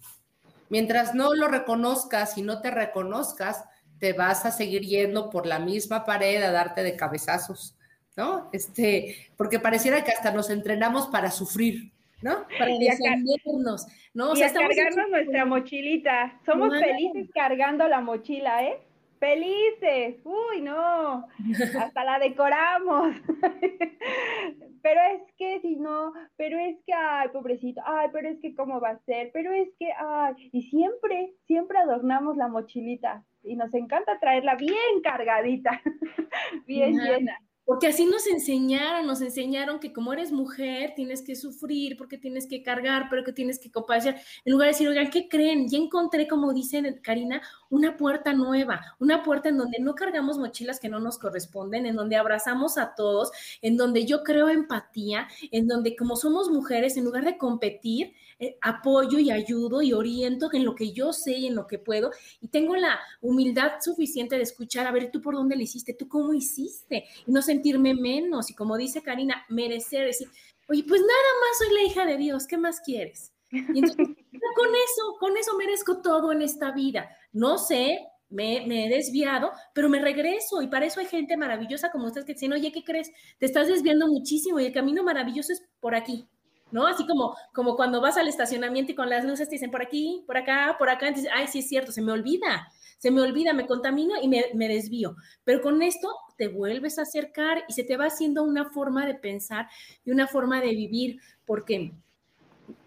Mientras 0.70 1.14
no 1.16 1.34
lo 1.34 1.48
reconozcas 1.48 2.38
y 2.38 2.42
no 2.42 2.62
te 2.62 2.72
reconozcas, 2.72 3.66
te 4.00 4.14
vas 4.14 4.46
a 4.46 4.52
seguir 4.52 4.82
yendo 4.82 5.30
por 5.30 5.46
la 5.46 5.60
misma 5.60 6.06
pared 6.06 6.42
a 6.42 6.52
darte 6.52 6.84
de 6.84 6.96
cabezazos, 6.96 7.76
¿no? 8.16 8.50
Este, 8.54 9.30
porque 9.38 9.60
pareciera 9.60 10.04
que 10.04 10.12
hasta 10.12 10.32
nos 10.32 10.50
entrenamos 10.50 11.08
para 11.08 11.32
sufrir, 11.32 11.92
¿no? 12.22 12.46
Para 12.58 12.72
defendernos, 12.78 13.88
¿no? 14.14 14.32
O 14.32 14.36
sea, 14.36 14.52
cargarnos 14.54 15.10
nuestra 15.10 15.46
mochilita. 15.46 16.40
Somos 16.46 16.78
felices 16.80 17.30
cargando 17.34 17.88
la 17.88 18.02
mochila, 18.02 18.64
¿eh? 18.64 18.80
felices, 19.20 20.16
uy, 20.24 20.62
no, 20.62 21.28
hasta 21.80 22.04
la 22.04 22.20
decoramos. 22.20 23.16
pero 24.82 25.00
es 25.16 25.22
que 25.38 25.60
si 25.62 25.76
no, 25.76 26.14
pero 26.38 26.60
es 26.60 26.78
que, 26.86 26.94
ay, 26.94 27.30
pobrecito, 27.30 27.82
ay, 27.86 28.10
pero 28.12 28.30
es 28.30 28.40
que 28.40 28.54
cómo 28.56 28.80
va 28.80 28.92
a 28.92 29.00
ser, 29.06 29.32
pero 29.34 29.52
es 29.54 29.70
que, 29.78 29.92
ay, 29.98 30.34
y 30.52 30.64
siempre, 30.70 31.34
siempre 31.48 31.78
adornamos 31.78 32.38
la 32.38 32.48
mochilita 32.48 33.24
y 33.44 33.56
nos 33.56 33.74
encanta 33.74 34.20
traerla 34.20 34.56
bien 34.56 35.02
cargadita, 35.04 35.82
bien 36.68 36.98
llena. 37.00 37.38
Porque 37.70 37.86
así 37.86 38.08
nos 38.08 38.26
enseñaron, 38.26 39.06
nos 39.06 39.22
enseñaron 39.22 39.80
que 39.80 39.94
como 39.94 40.12
eres 40.12 40.32
mujer 40.32 40.94
tienes 40.96 41.22
que 41.22 41.36
sufrir, 41.36 41.98
porque 41.98 42.18
tienes 42.18 42.48
que 42.48 42.64
cargar, 42.64 43.06
pero 43.12 43.24
que 43.24 43.32
tienes 43.32 43.60
que 43.60 43.70
compadecer. 43.70 44.16
En 44.44 44.54
lugar 44.54 44.66
de 44.66 44.72
decir, 44.72 44.88
oigan, 44.88 45.12
¿qué 45.12 45.30
creen? 45.30 45.68
Ya 45.68 45.78
encontré, 45.78 46.28
como 46.28 46.52
dice 46.52 47.00
Karina, 47.04 47.44
una 47.70 47.98
puerta 47.98 48.34
nueva, 48.34 48.82
una 49.00 49.24
puerta 49.24 49.50
en 49.50 49.58
donde 49.58 49.80
no 49.80 49.96
cargamos 49.96 50.38
mochilas 50.38 50.80
que 50.80 50.90
no 50.90 51.00
nos 51.00 51.18
corresponden, 51.18 51.86
en 51.86 51.96
donde 51.96 52.16
abrazamos 52.16 52.78
a 52.78 52.96
todos, 52.96 53.32
en 53.62 53.78
donde 53.78 54.06
yo 54.06 54.24
creo 54.24 54.50
empatía, 54.50 55.28
en 55.52 55.68
donde 55.68 55.96
como 55.96 56.16
somos 56.16 56.50
mujeres, 56.50 56.98
en 56.98 57.06
lugar 57.06 57.26
de 57.26 57.38
competir, 57.38 58.14
eh, 58.40 58.58
apoyo 58.62 59.20
y 59.20 59.32
ayudo 59.32 59.82
y 59.82 59.94
oriento 59.94 60.50
en 60.54 60.64
lo 60.64 60.74
que 60.74 60.92
yo 60.94 61.12
sé 61.12 61.34
y 61.34 61.48
en 61.48 61.56
lo 61.56 61.68
que 61.68 61.78
puedo. 61.78 62.12
Y 62.42 62.48
tengo 62.48 62.76
la 62.76 63.00
humildad 63.22 63.74
suficiente 63.82 64.38
de 64.38 64.44
escuchar, 64.44 64.88
a 64.88 64.92
ver, 64.92 65.12
tú 65.12 65.22
por 65.22 65.36
dónde 65.36 65.56
le 65.56 65.64
hiciste, 65.64 65.94
tú 65.94 66.08
cómo 66.08 66.34
hiciste, 66.34 67.06
y 67.28 67.32
no 67.32 67.42
sentirme 67.42 67.94
menos. 67.94 68.50
Y 68.50 68.56
como 68.56 68.78
dice 68.78 69.02
Karina, 69.02 69.46
merecer, 69.50 70.06
decir, 70.06 70.30
oye, 70.70 70.84
pues 70.88 71.02
nada 71.02 71.12
más 71.12 71.58
soy 71.58 71.74
la 71.74 71.84
hija 71.84 72.06
de 72.06 72.18
Dios, 72.18 72.48
¿qué 72.48 72.58
más 72.58 72.80
quieres? 72.80 73.34
Y 73.52 73.80
entonces, 73.80 73.98
con 74.56 74.68
eso, 74.68 75.18
con 75.20 75.38
eso 75.38 75.58
merezco 75.58 76.02
todo 76.02 76.32
en 76.32 76.42
esta 76.42 76.72
vida. 76.72 77.10
No 77.32 77.58
sé, 77.58 78.00
me, 78.30 78.86
he 78.86 78.90
desviado, 78.90 79.52
pero 79.74 79.90
me 79.90 80.00
regreso 80.00 80.62
y 80.62 80.68
para 80.68 80.86
eso 80.86 81.00
hay 81.00 81.08
gente 81.08 81.36
maravillosa 81.36 81.92
como 81.92 82.06
ustedes 82.06 82.26
que 82.26 82.34
dicen, 82.34 82.54
oye, 82.54 82.72
¿qué 82.72 82.84
crees? 82.84 83.12
Te 83.40 83.46
estás 83.46 83.68
desviando 83.68 84.08
muchísimo 84.08 84.60
y 84.60 84.66
el 84.66 84.74
camino 84.74 85.04
maravilloso 85.04 85.52
es 85.52 85.64
por 85.80 85.96
aquí. 85.96 86.28
¿no? 86.72 86.86
Así 86.86 87.06
como, 87.08 87.36
como 87.52 87.76
cuando 87.76 88.00
vas 88.00 88.18
al 88.18 88.28
estacionamiento 88.28 88.92
y 88.92 88.96
con 88.96 89.10
las 89.10 89.26
luces 89.26 89.50
te 89.50 89.56
dicen 89.56 89.72
por 89.72 89.82
aquí, 89.82 90.24
por 90.28 90.38
acá, 90.38 90.76
por 90.78 90.90
acá, 90.90 91.08
entonces, 91.08 91.32
ay, 91.34 91.48
sí 91.48 91.60
es 91.60 91.68
cierto, 91.68 91.92
se 91.92 92.04
me 92.04 92.12
olvida, 92.12 92.68
se 93.00 93.10
me 93.10 93.22
olvida, 93.22 93.54
me 93.54 93.66
contamino 93.66 94.14
y 94.22 94.28
me, 94.28 94.46
me, 94.54 94.68
desvío. 94.68 95.16
Pero 95.44 95.62
con 95.62 95.82
esto 95.82 96.10
te 96.38 96.48
vuelves 96.48 97.00
a 97.00 97.04
acercar 97.04 97.64
y 97.68 97.74
se 97.74 97.84
te 97.84 97.98
va 97.98 98.06
haciendo 98.06 98.44
una 98.44 98.70
forma 98.70 99.08
de 99.08 99.16
pensar 99.16 99.68
y 100.06 100.12
una 100.12 100.28
forma 100.28 100.62
de 100.62 100.76
vivir, 100.76 101.20
porque, 101.46 101.92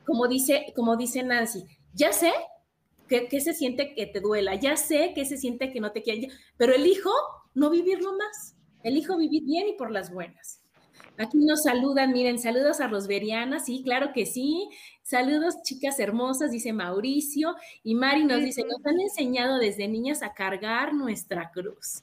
como 0.07 0.29
dice, 0.29 0.73
como 0.77 0.97
dice 0.97 1.25
Nancy, 1.25 1.65
ya 1.93 2.13
sé 2.13 2.33
que, 3.09 3.29
que 3.29 3.41
se 3.41 3.55
siente 3.55 3.95
que 3.95 4.07
te 4.07 4.21
duela, 4.21 4.55
ya 4.55 4.77
sé 4.77 5.13
que 5.15 5.25
se 5.25 5.37
siente 5.37 5.73
que 5.73 5.81
no 5.81 5.93
te 5.93 6.03
quieren, 6.03 6.31
pero 6.57 6.75
elijo 6.75 7.11
no 7.55 7.71
vivirlo 7.71 8.13
más, 8.13 8.57
elijo 8.83 9.17
vivir 9.17 9.45
bien 9.45 9.69
y 9.69 9.75
por 9.75 9.91
las 9.91 10.13
buenas. 10.13 10.63
Aquí 11.19 11.39
nos 11.39 11.63
saludan, 11.65 12.13
miren, 12.13 12.39
saludos 12.39 12.81
a 12.81 12.89
Rosberiana, 12.89 13.61
sí, 13.61 13.83
claro 13.85 14.13
que 14.15 14.25
sí. 14.25 14.69
Saludos, 15.03 15.57
chicas 15.63 15.99
hermosas, 16.01 16.51
dice 16.51 16.73
Mauricio. 16.73 17.55
Y 17.85 17.95
Mari 17.95 18.25
nos 18.25 18.43
dice, 18.43 18.63
nos 18.63 18.85
han 18.87 18.99
enseñado 18.99 19.59
desde 19.59 19.89
niñas 19.89 20.23
a 20.23 20.33
cargar 20.33 20.95
nuestra 20.95 21.51
cruz. 21.53 22.03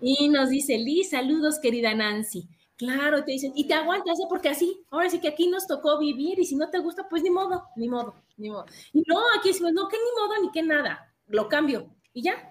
Y 0.00 0.28
nos 0.28 0.50
dice 0.50 0.78
Liz, 0.78 1.10
saludos, 1.10 1.60
querida 1.60 1.94
Nancy. 1.94 2.48
Claro, 2.82 3.22
te 3.22 3.30
dicen, 3.30 3.52
y 3.54 3.68
te 3.68 3.74
aguantas, 3.74 4.18
¿eh? 4.18 4.24
porque 4.28 4.48
así, 4.48 4.84
ahora 4.90 5.08
sí 5.08 5.20
que 5.20 5.28
aquí 5.28 5.46
nos 5.46 5.68
tocó 5.68 6.00
vivir 6.00 6.40
y 6.40 6.44
si 6.44 6.56
no 6.56 6.68
te 6.68 6.80
gusta, 6.80 7.08
pues 7.08 7.22
ni 7.22 7.30
modo, 7.30 7.68
ni 7.76 7.88
modo, 7.88 8.16
ni 8.36 8.50
modo. 8.50 8.66
Y 8.92 9.04
no, 9.06 9.20
aquí 9.38 9.50
decimos, 9.50 9.72
no, 9.72 9.86
que 9.86 9.96
ni 9.98 10.20
modo, 10.20 10.42
ni 10.42 10.50
que 10.50 10.64
nada, 10.64 11.14
lo 11.28 11.48
cambio 11.48 11.94
y 12.12 12.24
ya. 12.24 12.50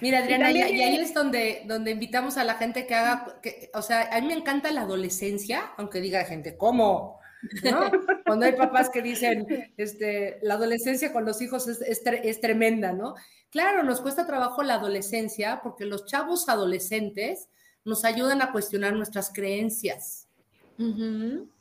Mira, 0.00 0.18
Adriana, 0.18 0.50
y, 0.50 0.60
ahí 0.60 0.96
es 0.96 1.14
donde, 1.14 1.62
donde 1.68 1.92
invitamos 1.92 2.36
a 2.36 2.42
la 2.42 2.54
gente 2.54 2.84
que 2.84 2.96
haga, 2.96 3.38
que, 3.40 3.70
o 3.72 3.80
sea, 3.80 4.08
a 4.10 4.20
mí 4.20 4.26
me 4.26 4.34
encanta 4.34 4.72
la 4.72 4.80
adolescencia, 4.80 5.70
aunque 5.76 6.00
diga 6.00 6.24
gente, 6.24 6.56
¿cómo? 6.56 7.20
¿No? 7.62 7.90
Cuando 8.26 8.46
hay 8.46 8.54
papás 8.54 8.90
que 8.90 9.02
dicen, 9.02 9.46
este, 9.76 10.40
la 10.42 10.54
adolescencia 10.54 11.12
con 11.12 11.24
los 11.24 11.40
hijos 11.40 11.68
es, 11.68 11.80
es, 11.80 12.40
tremenda, 12.40 12.92
¿no? 12.92 13.14
Claro, 13.50 13.84
nos 13.84 14.00
cuesta 14.00 14.26
trabajo 14.26 14.64
la 14.64 14.74
adolescencia 14.74 15.60
porque 15.62 15.84
los 15.84 16.06
chavos 16.06 16.48
adolescentes 16.48 17.48
nos 17.84 18.04
ayudan 18.04 18.42
a 18.42 18.52
cuestionar 18.52 18.94
nuestras 18.94 19.32
creencias. 19.32 20.26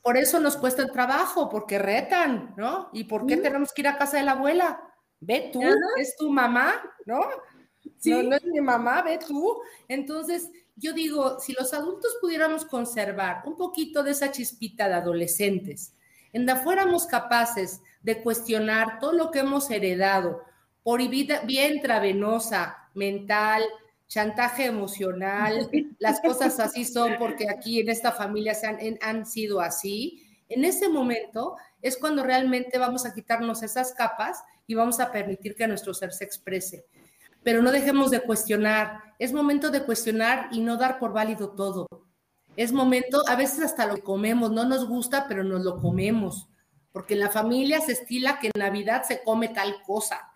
Por 0.02 0.16
eso 0.16 0.40
nos 0.40 0.56
cuesta 0.56 0.82
el 0.82 0.92
trabajo, 0.92 1.50
porque 1.50 1.78
retan, 1.78 2.54
¿no? 2.56 2.90
¿Y 2.94 3.04
por 3.04 3.26
qué 3.26 3.36
tenemos 3.36 3.74
que 3.74 3.82
ir 3.82 3.88
a 3.90 3.98
casa 3.98 4.18
de 4.18 4.24
la 4.24 4.32
abuela? 4.32 4.82
Ve 5.20 5.50
tú, 5.52 5.62
es 5.98 6.16
tu 6.16 6.32
mamá, 6.32 6.82
¿no? 7.06 7.20
No, 8.06 8.24
no 8.24 8.36
es 8.36 8.46
mi 8.46 8.62
mamá, 8.62 9.02
ve 9.02 9.20
tú. 9.26 9.62
Entonces, 9.90 10.50
yo 10.78 10.94
digo, 10.94 11.40
si 11.42 11.52
los 11.54 11.74
adultos 11.74 12.18
pudiéramos 12.22 12.64
conservar 12.64 13.42
un 13.46 13.58
poquito 13.58 14.04
de 14.04 14.12
esa 14.12 14.32
chispita 14.32 14.88
de 14.88 14.96
adolescentes, 14.96 15.94
en 16.32 16.46
la 16.46 16.56
fuéramos 16.56 17.06
capaces 17.06 17.82
de 18.02 18.22
cuestionar 18.22 19.00
todo 19.00 19.12
lo 19.12 19.32
que 19.32 19.40
hemos 19.40 19.70
heredado 19.70 20.44
por 20.84 21.02
vía 21.10 21.68
intravenosa, 21.68 22.90
mental, 22.94 23.64
chantaje 24.10 24.66
emocional, 24.66 25.70
las 26.00 26.20
cosas 26.20 26.60
así 26.60 26.84
son 26.84 27.14
porque 27.18 27.50
aquí 27.50 27.80
en 27.80 27.88
esta 27.88 28.12
familia 28.12 28.54
se 28.54 28.68
han, 28.68 28.78
han 29.02 29.26
sido 29.26 29.62
así, 29.62 30.26
en 30.50 30.66
ese 30.66 30.90
momento 30.90 31.56
es 31.82 31.96
cuando 31.96 32.24
realmente 32.24 32.78
vamos 32.78 33.06
a 33.06 33.14
quitarnos 33.14 33.64
esas 33.64 33.94
capas 33.94 34.44
y 34.68 34.76
vamos 34.76 35.00
a 35.00 35.14
permitir 35.14 35.56
que 35.56 35.68
nuestro 35.68 35.94
ser 35.94 36.12
se 36.12 36.26
exprese 36.26 36.86
pero 37.44 37.62
no 37.62 37.72
dejemos 37.72 38.12
de 38.12 38.22
cuestionar. 38.22 39.16
Es 39.18 39.34
momento 39.34 39.72
de 39.72 39.84
cuestionar 39.84 40.50
y 40.52 40.62
no 40.62 40.78
dar 40.78 41.00
por 41.00 41.14
válido 41.14 41.52
todo. 41.52 41.88
Es 42.56 42.72
momento, 42.72 43.24
a 43.28 43.36
veces 43.36 43.64
hasta 43.64 43.86
lo 43.86 44.04
comemos, 44.04 44.52
no 44.52 44.66
nos 44.66 44.88
gusta, 44.88 45.28
pero 45.28 45.44
nos 45.44 45.64
lo 45.64 45.80
comemos, 45.80 46.50
porque 46.92 47.14
en 47.14 47.22
la 47.22 47.30
familia 47.30 47.80
se 47.80 47.94
estila 47.94 48.40
que 48.40 48.48
en 48.48 48.60
Navidad 48.60 49.04
se 49.04 49.24
come 49.24 49.50
tal 49.50 49.82
cosa. 49.84 50.29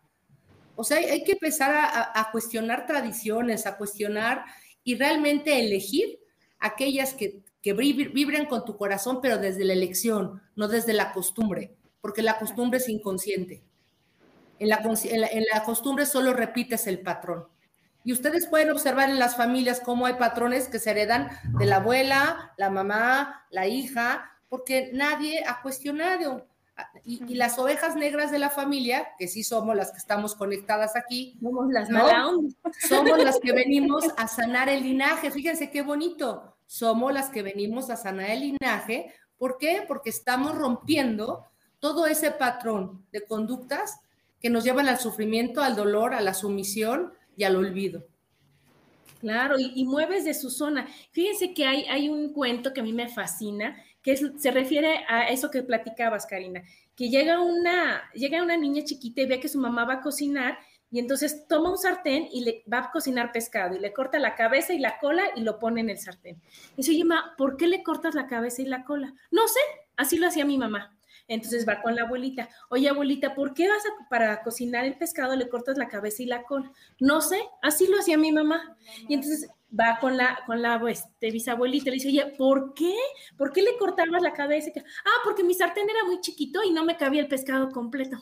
O 0.75 0.83
sea, 0.83 0.97
hay, 0.97 1.23
que 1.23 1.33
empezar 1.33 1.71
a, 1.73 2.29
cuestionar 2.31 2.87
tradiciones, 2.87 3.65
a 3.67 3.77
cuestionar 3.77 4.45
y 4.83 4.95
realmente 4.95 5.59
elegir 5.59 6.19
aquellas 6.59 7.13
que, 7.13 7.43
que 7.61 7.73
vibren 7.73 8.45
con 8.47 8.65
tu 8.65 8.75
corazón, 8.77 9.19
pero 9.21 9.37
desde 9.37 9.65
la 9.65 9.73
elección, 9.73 10.41
no 10.55 10.67
desde 10.67 10.93
la 10.93 11.13
costumbre, 11.13 11.75
porque 12.01 12.21
la 12.21 12.39
costumbre 12.39 12.79
es 12.79 12.89
inconsciente. 12.89 13.63
En 14.59 14.69
la, 14.69 15.63
costumbre 15.65 16.05
solo 16.05 16.33
repites 16.33 16.87
el 16.87 17.01
patrón. 17.01 17.47
Y 18.05 18.13
ustedes 18.13 18.47
pueden 18.47 18.71
observar 18.71 19.09
en 19.09 19.19
las 19.19 19.35
familias 19.35 19.79
cómo 19.79 20.05
hay 20.05 20.13
patrones 20.13 20.67
que 20.67 20.79
se 20.79 20.91
heredan 20.91 21.29
de 21.57 21.65
la 21.65 21.77
abuela, 21.77 22.53
la 22.57 22.69
mamá, 22.69 23.45
la 23.49 23.67
hija, 23.67 24.39
porque 24.49 24.91
nadie 24.93 25.43
ha 25.45 25.61
cuestionado. 25.61 26.47
Y, 27.05 27.35
las 27.35 27.59
ovejas 27.59 27.95
negras 27.95 28.31
de 28.31 28.39
la 28.39 28.49
familia, 28.49 29.09
que 29.17 29.27
sí 29.27 29.43
somos 29.43 29.75
las 29.75 29.91
que 29.91 29.97
estamos 29.97 30.35
conectadas 30.35 30.95
aquí, 30.95 31.37
somos 31.41 31.71
las 31.71 31.89
somos 32.87 33.23
las 33.23 33.39
que 33.39 33.51
venimos 33.53 34.05
a 34.17 34.27
sanar 34.27 34.69
el 34.69 34.83
linaje. 34.83 35.31
Fíjense 35.31 35.69
qué 35.69 35.81
bonito. 35.81 36.55
Somos 36.65 37.13
las 37.13 37.29
que 37.29 37.43
venimos 37.43 37.89
a 37.89 37.95
sanar 37.95 38.31
el 38.31 38.39
linaje. 38.39 39.13
¿Por 39.37 39.57
qué? 39.57 39.83
Porque 39.87 40.09
estamos 40.09 40.55
rompiendo 40.55 41.45
todo 41.79 42.07
ese 42.07 42.31
patrón 42.31 43.05
de 43.11 43.25
conductas 43.25 43.99
que 44.41 44.49
nos 44.49 44.63
llevan 44.63 44.87
al 44.87 44.99
sufrimiento, 44.99 45.61
al 45.61 45.75
dolor, 45.75 46.13
a 46.13 46.21
la 46.21 46.33
sumisión 46.33 47.13
y 47.37 47.43
al 47.43 47.55
olvido. 47.55 48.05
Claro, 49.19 49.55
y, 49.57 49.85
mueves 49.85 50.25
de 50.25 50.33
su 50.33 50.49
zona. 50.49 50.87
Fíjense 51.11 51.53
que 51.53 51.65
hay, 51.65 51.85
hay, 51.85 52.09
un 52.09 52.33
cuento 52.33 52.73
que 52.73 52.81
a 52.81 52.83
mí 52.83 52.91
me 52.91 53.07
fascina, 53.07 53.81
que 54.03 54.17
se 54.17 54.51
refiere 54.51 55.05
a 55.07 55.29
eso 55.29 55.49
que 55.49 55.63
platicabas, 55.63 56.25
Karina, 56.25 56.61
que 56.95 57.09
llega 57.09 57.41
una, 57.41 58.03
llega 58.13 58.43
una 58.43 58.57
niña 58.57 58.83
chiquita 58.83 59.21
y 59.21 59.25
ve 59.25 59.39
que 59.39 59.47
su 59.47 59.59
mamá 59.59 59.85
va 59.85 59.95
a 59.95 60.01
cocinar 60.01 60.59
y 60.91 60.99
entonces 60.99 61.47
toma 61.47 61.71
un 61.71 61.77
sartén 61.77 62.27
y 62.31 62.41
le 62.41 62.63
va 62.71 62.79
a 62.79 62.91
cocinar 62.91 63.31
pescado 63.31 63.75
y 63.75 63.79
le 63.79 63.93
corta 63.93 64.19
la 64.19 64.35
cabeza 64.35 64.73
y 64.73 64.79
la 64.79 64.99
cola 64.99 65.23
y 65.35 65.41
lo 65.41 65.57
pone 65.57 65.81
en 65.81 65.89
el 65.89 65.97
sartén. 65.97 66.39
Y 66.73 66.77
dice, 66.77 66.91
oye, 66.91 67.05
ma, 67.05 67.33
¿por 67.35 67.57
qué 67.57 67.65
le 67.65 67.81
cortas 67.81 68.13
la 68.13 68.27
cabeza 68.27 68.61
y 68.61 68.65
la 68.65 68.83
cola? 68.83 69.15
No 69.31 69.47
sé, 69.47 69.59
así 69.97 70.17
lo 70.17 70.27
hacía 70.27 70.45
mi 70.45 70.59
mamá. 70.59 70.95
Entonces 71.27 71.67
va 71.67 71.81
con 71.81 71.95
la 71.95 72.03
abuelita, 72.03 72.49
oye 72.69 72.89
abuelita, 72.89 73.33
¿por 73.33 73.53
qué 73.53 73.67
vas 73.69 73.83
a, 73.85 74.09
para 74.09 74.43
cocinar 74.43 74.85
el 74.85 74.97
pescado 74.97 75.35
le 75.35 75.49
cortas 75.49 75.77
la 75.77 75.87
cabeza 75.87 76.21
y 76.21 76.25
la 76.25 76.43
cola? 76.43 76.71
No 76.99 77.21
sé, 77.21 77.41
así 77.61 77.87
lo 77.87 77.97
hacía 77.97 78.17
mi 78.17 78.31
mamá. 78.31 78.77
Y 79.07 79.13
entonces 79.13 79.49
va 79.77 79.97
con 79.99 80.17
la, 80.17 80.39
con 80.45 80.61
la 80.61 80.81
este, 80.89 81.31
bisabuelita, 81.31 81.89
le 81.89 81.95
dice, 81.95 82.09
oye, 82.09 82.33
¿por 82.37 82.73
qué? 82.73 82.95
¿Por 83.37 83.51
qué 83.51 83.61
le 83.61 83.77
cortabas 83.77 84.21
la 84.21 84.33
cabeza? 84.33 84.71
Ah, 85.05 85.21
porque 85.23 85.43
mi 85.43 85.53
sartén 85.53 85.89
era 85.89 86.03
muy 86.05 86.21
chiquito 86.21 86.63
y 86.63 86.71
no 86.71 86.83
me 86.83 86.97
cabía 86.97 87.21
el 87.21 87.27
pescado 87.27 87.69
completo. 87.69 88.17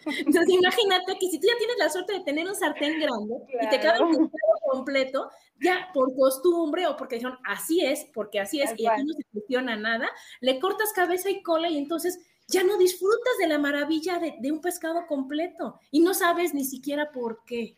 Entonces, 0.06 0.48
imagínate 0.48 1.16
que 1.18 1.28
si 1.28 1.38
tú 1.38 1.46
ya 1.46 1.58
tienes 1.58 1.76
la 1.78 1.90
suerte 1.90 2.14
de 2.14 2.20
tener 2.20 2.46
un 2.46 2.54
sartén 2.54 3.00
grande 3.00 3.34
y 3.62 3.68
te 3.68 3.80
cabe 3.80 4.02
un 4.02 4.10
pescado 4.10 4.72
completo, 4.72 5.30
ya 5.62 5.90
por 5.92 6.14
costumbre 6.16 6.86
o 6.86 6.96
porque 6.96 7.16
dijeron 7.16 7.38
así 7.44 7.84
es, 7.84 8.06
porque 8.14 8.40
así 8.40 8.60
es, 8.60 8.72
y 8.78 8.86
aquí 8.86 9.02
no 9.04 9.12
se 9.14 9.24
cuestiona 9.32 9.76
nada, 9.76 10.08
le 10.40 10.58
cortas 10.58 10.92
cabeza 10.94 11.30
y 11.30 11.42
cola 11.42 11.68
y 11.68 11.76
entonces 11.76 12.18
ya 12.48 12.64
no 12.64 12.78
disfrutas 12.78 13.38
de 13.38 13.46
la 13.46 13.58
maravilla 13.58 14.18
de, 14.18 14.36
de 14.40 14.52
un 14.52 14.60
pescado 14.60 15.06
completo 15.06 15.78
y 15.90 16.00
no 16.00 16.14
sabes 16.14 16.54
ni 16.54 16.64
siquiera 16.64 17.12
por 17.12 17.44
qué. 17.44 17.76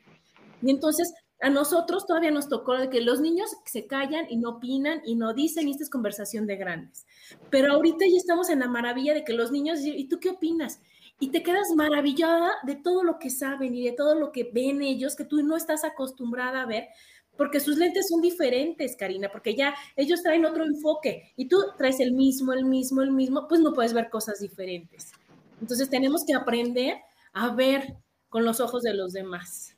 Y 0.62 0.70
entonces 0.70 1.12
a 1.42 1.50
nosotros 1.50 2.06
todavía 2.06 2.30
nos 2.30 2.48
tocó 2.48 2.72
que 2.88 3.00
los 3.00 3.20
niños 3.20 3.50
se 3.64 3.86
callan 3.86 4.26
y 4.30 4.36
no 4.36 4.50
opinan 4.50 5.02
y 5.04 5.16
no 5.16 5.34
dicen, 5.34 5.66
y 5.66 5.72
esta 5.72 5.82
es 5.82 5.90
conversación 5.90 6.46
de 6.46 6.56
grandes. 6.56 7.04
Pero 7.50 7.72
ahorita 7.72 8.04
ya 8.08 8.16
estamos 8.16 8.48
en 8.48 8.60
la 8.60 8.68
maravilla 8.68 9.12
de 9.12 9.24
que 9.24 9.32
los 9.32 9.50
niños 9.50 9.80
¿y 9.82 10.08
tú 10.08 10.20
qué 10.20 10.30
opinas? 10.30 10.80
Y 11.18 11.30
te 11.30 11.42
quedas 11.42 11.74
maravillada 11.74 12.52
de 12.62 12.76
todo 12.76 13.02
lo 13.02 13.18
que 13.18 13.28
saben 13.28 13.74
y 13.74 13.84
de 13.84 13.92
todo 13.92 14.14
lo 14.14 14.30
que 14.30 14.50
ven 14.52 14.82
ellos, 14.82 15.16
que 15.16 15.24
tú 15.24 15.42
no 15.42 15.56
estás 15.56 15.84
acostumbrada 15.84 16.62
a 16.62 16.66
ver, 16.66 16.88
porque 17.36 17.60
sus 17.60 17.76
lentes 17.76 18.08
son 18.08 18.20
diferentes, 18.20 18.96
Karina, 18.96 19.28
porque 19.30 19.56
ya 19.56 19.74
ellos 19.96 20.22
traen 20.22 20.44
otro 20.44 20.64
enfoque 20.64 21.32
y 21.36 21.48
tú 21.48 21.58
traes 21.76 21.98
el 21.98 22.12
mismo, 22.12 22.52
el 22.52 22.64
mismo, 22.64 23.02
el 23.02 23.10
mismo, 23.10 23.48
pues 23.48 23.60
no 23.60 23.72
puedes 23.72 23.94
ver 23.94 24.10
cosas 24.10 24.38
diferentes. 24.38 25.12
Entonces 25.60 25.90
tenemos 25.90 26.24
que 26.24 26.34
aprender 26.34 26.98
a 27.32 27.54
ver 27.54 27.96
con 28.28 28.44
los 28.44 28.60
ojos 28.60 28.82
de 28.82 28.94
los 28.94 29.12
demás. 29.12 29.76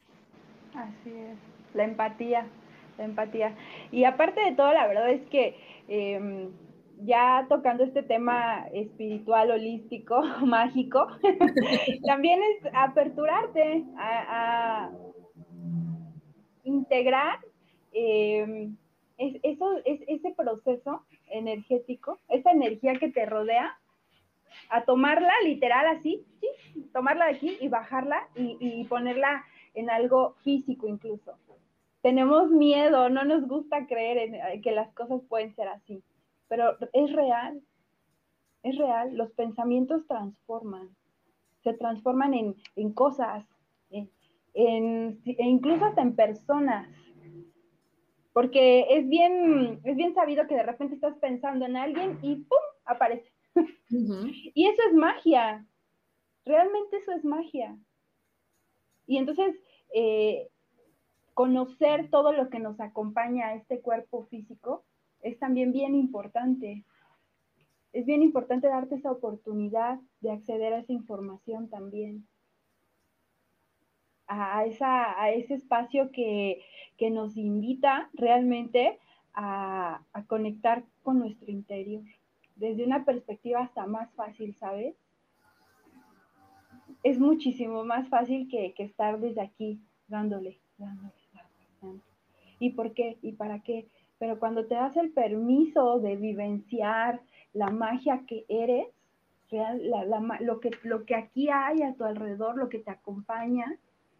Así 0.75 1.11
es, 1.11 1.54
la 1.75 1.85
empatía, 1.85 2.47
la 2.99 3.05
empatía. 3.05 3.57
Y 3.91 4.05
aparte 4.05 4.41
de 4.41 4.53
todo, 4.53 4.73
la 4.73 4.87
verdad 4.87 5.11
es 5.11 5.23
que 5.29 5.57
em, 5.89 6.51
ya 7.03 7.47
tocando 7.49 7.85
este 7.85 8.03
tema 8.03 8.67
espiritual, 8.73 9.51
holístico, 9.51 10.23
mágico, 10.45 11.07
también 12.07 12.41
es 12.43 12.71
aperturarte 12.73 13.85
a 13.99 14.91
integrar 16.65 17.39
em, 17.93 18.77
eso, 19.19 19.79
es, 19.85 20.01
ese 20.09 20.31
proceso 20.33 21.05
energético, 21.29 22.19
esa 22.29 22.51
energía 22.51 22.95
que 22.95 23.11
te 23.11 23.27
rodea, 23.27 23.79
a 24.71 24.85
tomarla 24.85 25.33
literal 25.45 25.87
así, 25.87 26.25
tomarla 26.93 27.27
de 27.27 27.33
aquí 27.33 27.57
y 27.61 27.69
bajarla 27.69 28.29
y, 28.37 28.85
ponerla 28.85 29.45
en 29.75 29.91
algo 29.91 30.35
físico 30.43 30.87
incluso. 30.89 31.37
Tenemos 32.05 32.51
miedo, 32.51 33.09
no 33.09 33.25
nos 33.25 33.49
gusta 33.49 33.87
creer 33.87 34.19
en, 34.19 34.35
eh, 34.35 34.61
que 34.63 34.73
las 34.73 34.93
cosas 34.93 35.23
pueden 35.27 35.55
ser 35.55 35.69
así, 35.69 36.05
pero 36.49 36.77
es 36.93 37.11
real, 37.13 37.63
es 38.63 38.77
real, 38.77 39.17
los 39.17 39.33
pensamientos 39.33 40.07
transforman, 40.07 40.95
se 41.63 41.73
transforman 41.73 42.35
en, 42.35 42.57
en 42.77 42.93
cosas, 42.93 43.47
en, 43.89 44.11
e 44.53 45.45
incluso 45.45 45.87
hasta 45.87 46.03
en 46.03 46.15
personas. 46.15 46.91
Porque 48.35 48.85
es 48.91 49.09
bien, 49.09 49.81
es 49.83 49.97
bien 49.97 50.13
sabido 50.13 50.47
que 50.47 50.57
de 50.57 50.63
repente 50.63 50.97
estás 50.97 51.17
pensando 51.17 51.65
en 51.65 51.79
alguien 51.79 52.19
y 52.21 52.37
¡pum! 52.37 52.59
aparece. 52.85 53.33
y 53.89 54.67
eso 54.67 54.83
es 54.89 54.93
magia. 54.93 55.67
Realmente 56.45 56.99
eso 56.99 57.13
es 57.13 57.25
magia. 57.25 57.79
Y 59.07 59.17
entonces, 59.17 59.57
eh, 59.95 60.51
conocer 61.35 62.09
todo 62.11 62.33
lo 62.33 62.49
que 62.49 62.61
nos 62.61 62.81
acompaña 62.81 63.49
a 63.49 63.55
este 63.55 63.81
cuerpo 63.81 64.25
físico 64.27 64.85
es 65.21 65.39
también 65.39 65.73
bien 65.73 65.95
importante. 65.95 66.85
Es 67.93 68.07
bien 68.07 68.23
importante 68.23 68.69
darte 68.69 68.95
esa 68.97 69.11
oportunidad 69.11 69.99
de 70.21 70.31
acceder 70.33 70.73
a 70.73 70.79
esa 70.79 70.93
información 70.93 71.69
también. 71.69 72.27
a, 74.27 74.65
esa, 74.65 75.21
a 75.21 75.31
ese 75.31 75.55
espacio 75.55 76.11
que, 76.11 76.63
nos 77.11 77.37
invita 77.37 78.09
realmente 78.15 78.99
a, 79.35 80.01
conectar 80.27 80.85
con 81.03 81.19
nuestro 81.19 81.51
interior, 81.51 82.03
desde 82.57 82.85
una 82.85 83.05
perspectiva 83.05 83.61
hasta 83.61 83.87
más 83.87 84.11
fácil, 84.15 84.55
¿sabes? 84.55 84.95
Es 87.03 87.19
muchísimo 87.19 87.85
más 87.85 88.09
fácil 88.09 88.49
que, 88.49 88.73
que 88.73 88.85
estar 88.85 89.21
desde 89.21 89.43
aquí 89.43 89.81
dándole, 90.09 90.59
dándole. 90.79 91.24
¿Y 92.65 92.71
por 92.71 92.95
qué? 92.95 93.19
¿Y 93.21 93.33
para 93.33 93.61
qué? 93.61 93.91
Pero 94.19 94.39
cuando 94.39 94.67
te 94.67 94.75
das 94.75 94.97
el 94.97 95.13
permiso 95.13 96.01
de 96.01 96.17
vivenciar 96.17 97.21
la 97.53 97.69
magia 97.69 98.25
que 98.27 98.47
eres, 98.49 98.87
lo, 100.41 100.61
que, 100.61 100.71
lo 100.83 101.05
que 101.05 101.15
aquí 101.15 101.51
hay 101.51 101.83
a 101.83 101.95
tu 101.95 102.05
alrededor, 102.05 102.57
lo 102.57 102.71
que 102.71 102.79
te 102.79 102.91
acompaña, 102.91 103.67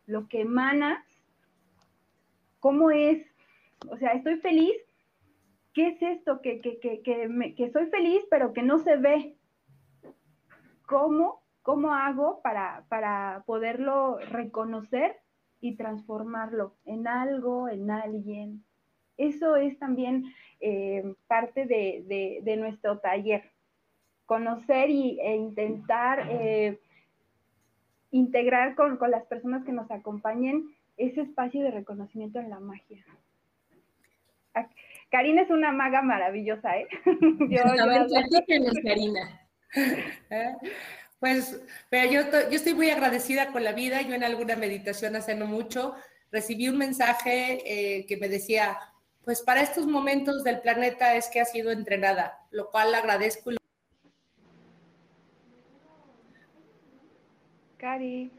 lo 0.07 0.29
que 0.29 0.43
emanas, 0.43 1.03
cómo 2.61 2.91
es, 2.91 3.27
o 3.89 3.97
sea, 3.97 4.11
estoy 4.11 4.37
feliz, 4.37 4.75
¿qué 5.73 5.89
es 5.89 6.03
esto? 6.03 6.43
Que, 6.43 6.61
que, 6.61 6.79
que, 6.81 7.01
que, 7.03 7.71
soy 7.71 7.87
feliz, 7.87 8.27
pero 8.29 8.53
que 8.53 8.63
no 8.63 8.79
se 8.79 8.97
ve. 8.97 9.39
¿Cómo, 10.87 11.41
cómo 11.63 11.95
hago 11.95 12.43
para, 12.43 12.85
para 12.91 13.43
poderlo 13.47 14.19
reconocer 14.19 15.24
y 15.61 15.77
transformarlo 15.77 16.75
en 16.85 17.07
algo, 17.07 17.69
en 17.69 17.91
alguien? 17.91 18.65
Eso 19.17 19.57
es 19.57 19.79
también 19.79 20.33
eh, 20.61 21.15
parte 21.27 21.67
de, 21.67 22.41
de, 22.43 22.57
nuestro 22.57 22.99
taller. 22.99 23.45
Conocer 24.27 24.91
y, 24.91 25.21
e 25.21 25.37
intentar 25.37 26.27
eh, 26.31 26.81
integrar 28.11 28.75
con, 28.75 28.99
las 29.11 29.25
personas 29.27 29.65
que 29.65 29.73
nos 29.73 29.91
acompañen 29.91 30.75
ese 30.97 31.23
espacio 31.23 31.63
de 31.63 31.71
reconocimiento 31.71 32.39
en 32.39 32.51
la 32.51 32.61
magia. 32.61 33.05
Karina 35.11 35.43
es 35.43 35.51
una 35.51 35.71
maga 35.71 36.03
maravillosa, 36.03 36.77
¿eh? 36.77 36.89
a 37.05 37.87
ver, 37.87 38.07
platícanos, 38.07 38.75
Karina. 38.83 39.41
¿Eh? 40.31 40.53
Pues, 41.21 41.61
pero 41.89 42.11
yo, 42.11 42.23
yo 42.51 42.57
estoy 42.57 42.75
muy 42.75 42.91
agradecida 42.91 43.53
con 43.53 43.65
la 43.65 43.73
vida. 43.73 44.03
Yo 44.03 44.15
en 44.15 44.25
alguna 44.25 44.57
meditación 44.57 45.17
hace 45.17 45.35
no 45.35 45.47
mucho 45.47 45.95
recibí 46.35 46.69
un 46.69 46.79
mensaje 46.79 47.63
eh, 47.65 48.07
que 48.07 48.17
me 48.17 48.29
decía, 48.29 48.77
pues 49.25 49.41
para 49.41 49.63
estos 49.63 49.87
momentos 49.87 50.43
del 50.43 50.61
planeta 50.61 51.15
es 51.15 51.29
que 51.29 51.41
ha 51.41 51.45
sido 51.45 51.71
entrenada, 51.71 52.41
lo 52.51 52.71
cual 52.71 52.93
agradezco. 52.93 53.53
Cari. 57.79 58.33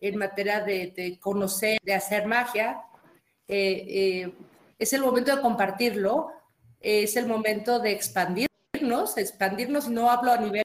En 0.00 0.18
materia 0.18 0.60
de, 0.60 1.18
conocer, 1.18 1.78
de 1.82 1.94
hacer 1.94 2.26
magia, 2.26 2.82
eh, 3.48 3.86
eh, 3.88 4.32
es 4.78 4.92
el 4.92 5.00
momento 5.00 5.34
de 5.34 5.42
compartirlo, 5.42 6.30
es 6.78 7.16
el 7.16 7.26
momento 7.26 7.80
de 7.80 7.90
expandirnos, 7.92 9.16
expandirnos, 9.16 9.88
no 9.88 10.10
hablo 10.10 10.30
a 10.30 10.36
nivel 10.36 10.61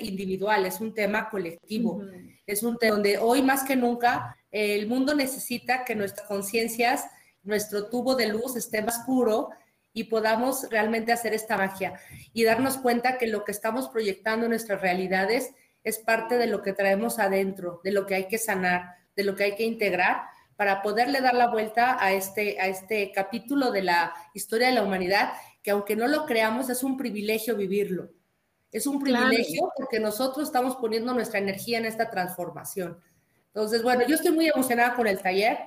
individual, 0.00 0.66
es 0.66 0.80
un 0.80 0.94
tema 0.94 1.28
colectivo, 1.30 2.02
es 2.46 2.62
un 2.62 2.76
tema 2.78 2.94
donde 2.94 3.18
hoy 3.18 3.42
más 3.42 3.64
que 3.64 3.76
nunca 3.76 4.36
el 4.50 4.86
mundo 4.86 5.14
necesita 5.14 5.84
que 5.84 5.94
nuestras 5.94 6.26
conciencias 6.26 7.04
nuestro 7.44 7.88
tubo 7.88 8.16
de 8.16 8.26
luz 8.26 8.56
esté 8.56 8.82
más 8.82 9.00
puro 9.06 9.50
y 9.92 10.04
podamos 10.04 10.68
realmente 10.70 11.12
hacer 11.12 11.34
esta 11.34 11.56
magia 11.56 12.00
y 12.32 12.42
darnos 12.42 12.78
cuenta 12.78 13.16
que 13.16 13.28
lo 13.28 13.44
que 13.44 13.52
estamos 13.52 13.88
proyectando 13.88 14.46
en 14.46 14.50
nuestras 14.50 14.80
realidades 14.80 15.52
es 15.84 15.98
parte 15.98 16.36
de 16.36 16.46
lo 16.46 16.62
que 16.62 16.72
traemos 16.72 17.18
adentro, 17.18 17.80
de 17.84 17.92
lo 17.92 18.06
que 18.06 18.16
hay 18.16 18.26
que 18.26 18.38
sanar, 18.38 18.96
de 19.14 19.24
lo 19.24 19.36
que 19.36 19.44
hay 19.44 19.54
que 19.54 19.64
integrar 19.64 20.22
para 20.56 20.82
poderle 20.82 21.20
dar 21.20 21.34
la 21.34 21.48
vuelta 21.48 21.96
a 22.02 22.12
este, 22.12 22.60
a 22.60 22.66
este 22.68 23.12
capítulo 23.12 23.70
de 23.70 23.82
la 23.82 24.14
historia 24.32 24.68
de 24.68 24.74
la 24.74 24.82
humanidad, 24.82 25.32
que 25.62 25.72
aunque 25.72 25.96
no 25.96 26.08
lo 26.08 26.26
creamos, 26.26 26.70
es 26.70 26.82
un 26.82 26.96
privilegio 26.96 27.56
vivirlo. 27.56 28.10
Es 28.74 28.88
un 28.88 29.00
privilegio 29.00 29.72
porque 29.76 30.00
nosotros 30.00 30.48
estamos 30.48 30.74
poniendo 30.74 31.14
nuestra 31.14 31.38
energía 31.38 31.78
en 31.78 31.86
esta 31.86 32.10
transformación. 32.10 32.98
Entonces, 33.46 33.84
bueno, 33.84 34.04
yo 34.04 34.16
estoy 34.16 34.32
muy 34.32 34.48
emocionada 34.48 34.96
con 34.96 35.06
el 35.06 35.20
taller. 35.20 35.58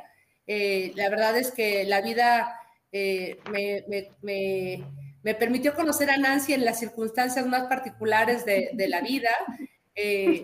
Eh, 0.45 0.91
la 0.93 1.07
verdad 1.07 1.37
es 1.37 1.51
que 1.51 1.85
la 1.85 2.01
vida 2.01 2.59
eh, 2.91 3.39
me, 5.23 5.33
permitió 5.35 5.73
conocer 5.73 6.09
a 6.09 6.17
Nancy 6.17 6.53
en 6.53 6.65
las 6.65 6.79
circunstancias 6.79 7.47
más 7.47 7.67
particulares 7.67 8.43
de, 8.43 8.87
la 8.89 8.99
vida. 8.99 9.29
Eh, 9.95 10.41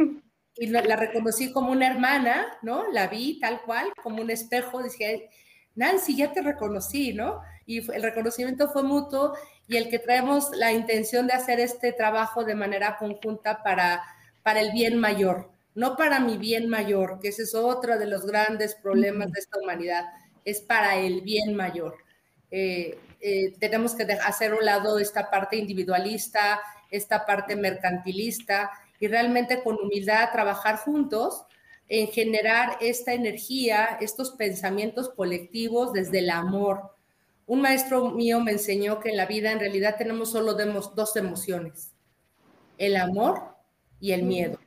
y 0.55 0.67
la, 0.67 0.95
reconocí 0.95 1.51
como 1.51 1.69
una 1.69 1.87
hermana, 1.87 2.47
¿no? 2.61 2.89
La 2.93 3.07
vi 3.07 3.41
tal 3.41 3.61
cual, 3.63 3.91
como 4.01 4.21
un 4.21 4.29
espejo. 4.29 4.81
Dije, 4.81 5.29
Nancy, 5.75 6.15
ya 6.15 6.31
te 6.31 6.41
reconocí, 6.41 7.13
¿no? 7.13 7.41
Y 7.65 7.91
el 7.91 8.03
reconocimiento 8.03 8.69
fue 8.69 8.83
mutuo 8.83 9.33
y 9.67 9.77
el 9.77 9.89
que 9.89 9.99
traemos 9.99 10.51
la 10.51 10.71
intención 10.71 11.27
de 11.27 11.33
hacer 11.33 11.59
este 11.59 11.93
trabajo 11.93 12.43
de 12.43 12.55
manera 12.55 12.97
conjunta 12.97 13.63
para, 13.63 14.03
para 14.43 14.59
el 14.59 14.71
bien 14.71 14.99
mayor 14.99 15.53
no 15.75 15.95
para 15.95 16.19
mi 16.19 16.37
bien 16.37 16.69
mayor, 16.69 17.19
que 17.19 17.29
ese 17.29 17.43
es 17.43 17.55
otro 17.55 17.97
de 17.97 18.05
los 18.05 18.25
grandes 18.25 18.75
problemas 18.75 19.31
de 19.31 19.39
esta 19.39 19.59
humanidad, 19.59 20.05
es 20.45 20.61
para 20.61 20.97
el 20.97 21.21
bien 21.21 21.55
mayor. 21.55 21.95
Eh, 22.51 22.97
eh, 23.21 23.53
tenemos 23.59 23.95
que 23.95 24.03
hacer 24.03 24.51
a 24.51 24.55
un 24.55 24.65
lado 24.65 24.99
esta 24.99 25.31
parte 25.31 25.57
individualista, 25.57 26.61
esta 26.91 27.25
parte 27.25 27.55
mercantilista 27.55 28.69
y 28.99 29.07
realmente 29.07 29.63
con 29.63 29.77
humildad 29.79 30.31
trabajar 30.31 30.77
juntos 30.77 31.45
en 31.89 32.07
generar 32.07 32.77
esta 32.81 33.13
energía, 33.13 33.97
estos 34.01 34.31
pensamientos 34.31 35.09
colectivos 35.09 35.93
desde 35.93 36.19
el 36.19 36.29
amor. 36.29 36.95
Un 37.45 37.61
maestro 37.61 38.11
mío 38.11 38.39
me 38.39 38.51
enseñó 38.51 38.99
que 38.99 39.09
en 39.09 39.17
la 39.17 39.25
vida 39.25 39.51
en 39.51 39.59
realidad 39.59 39.95
tenemos 39.97 40.31
solo 40.31 40.53
dos 40.53 41.15
emociones, 41.15 41.91
el 42.77 42.95
amor 42.95 43.55
y 43.99 44.13
el 44.13 44.23
miedo. 44.23 44.59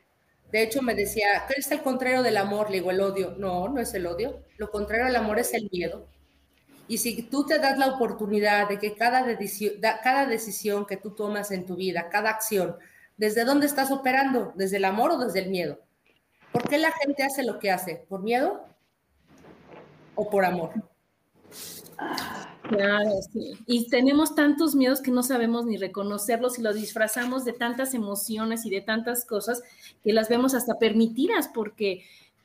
De 0.53 0.63
hecho, 0.63 0.81
me 0.81 0.95
decía, 0.95 1.45
¿qué 1.49 1.55
es 1.59 1.71
el 1.73 1.83
contrario 1.83 2.23
del 2.23 2.37
amor? 2.37 2.71
Le 2.71 2.79
digo, 2.79 2.91
el 2.91 3.01
odio. 3.01 3.35
No, 3.37 3.69
no 3.69 3.81
es 3.81 3.93
el 3.95 4.07
odio. 4.07 4.45
Lo 4.59 4.71
contrario 4.71 5.07
al 5.07 5.17
amor 5.17 5.39
es 5.39 5.53
el 5.55 5.69
miedo. 5.73 6.09
Y 6.89 6.99
si 6.99 7.23
tú 7.23 7.45
te 7.45 7.59
das 7.59 7.79
la 7.79 7.89
oportunidad 7.89 8.69
de 8.69 8.79
que 8.79 8.95
cada, 8.95 9.25
decisión, 9.25 9.75
cada 9.81 10.27
decisión 10.27 10.87
que 10.87 10.97
tú 10.97 11.11
tomas 11.15 11.51
en 11.51 11.67
tu 11.67 11.75
vida, 11.75 12.09
cada 12.11 12.31
acción, 12.31 12.77
¿desde 13.17 13.45
dónde 13.45 13.67
estás 13.67 13.91
operando? 13.91 14.53
¿Desde 14.55 14.77
el 14.77 14.85
amor 14.85 15.11
o 15.13 15.19
desde 15.19 15.41
el 15.41 15.51
miedo? 15.51 15.81
¿Por 16.57 16.71
qué 16.71 16.79
la 16.79 16.91
gente 16.91 17.23
hace 17.23 17.43
lo 17.43 17.59
que 17.59 17.71
hace? 17.71 18.07
¿Por 18.09 18.23
miedo 18.23 18.65
o 20.15 20.31
por 20.31 20.47
amor? 20.47 20.71
Claro, 22.63 23.11
sí. 23.31 23.59
Y 23.67 23.91
tenemos 23.91 24.35
tantos 24.35 24.75
miedos 24.75 25.03
que 25.03 25.11
no 25.11 25.23
sabemos 25.23 25.67
ni 25.67 25.77
reconocerlos 25.77 26.59
y 26.59 26.63
los 26.63 26.77
disfrazamos 26.77 27.45
de 27.45 27.53
tantas 27.53 27.93
emociones 27.93 28.65
y 28.65 28.71
de 28.71 28.81
tantas 28.81 29.27
cosas 29.27 29.63
que 30.03 30.15
las 30.15 30.31
vemos 30.31 30.55
hasta 30.55 30.79
permitidas 30.79 31.49
porque 31.53 32.05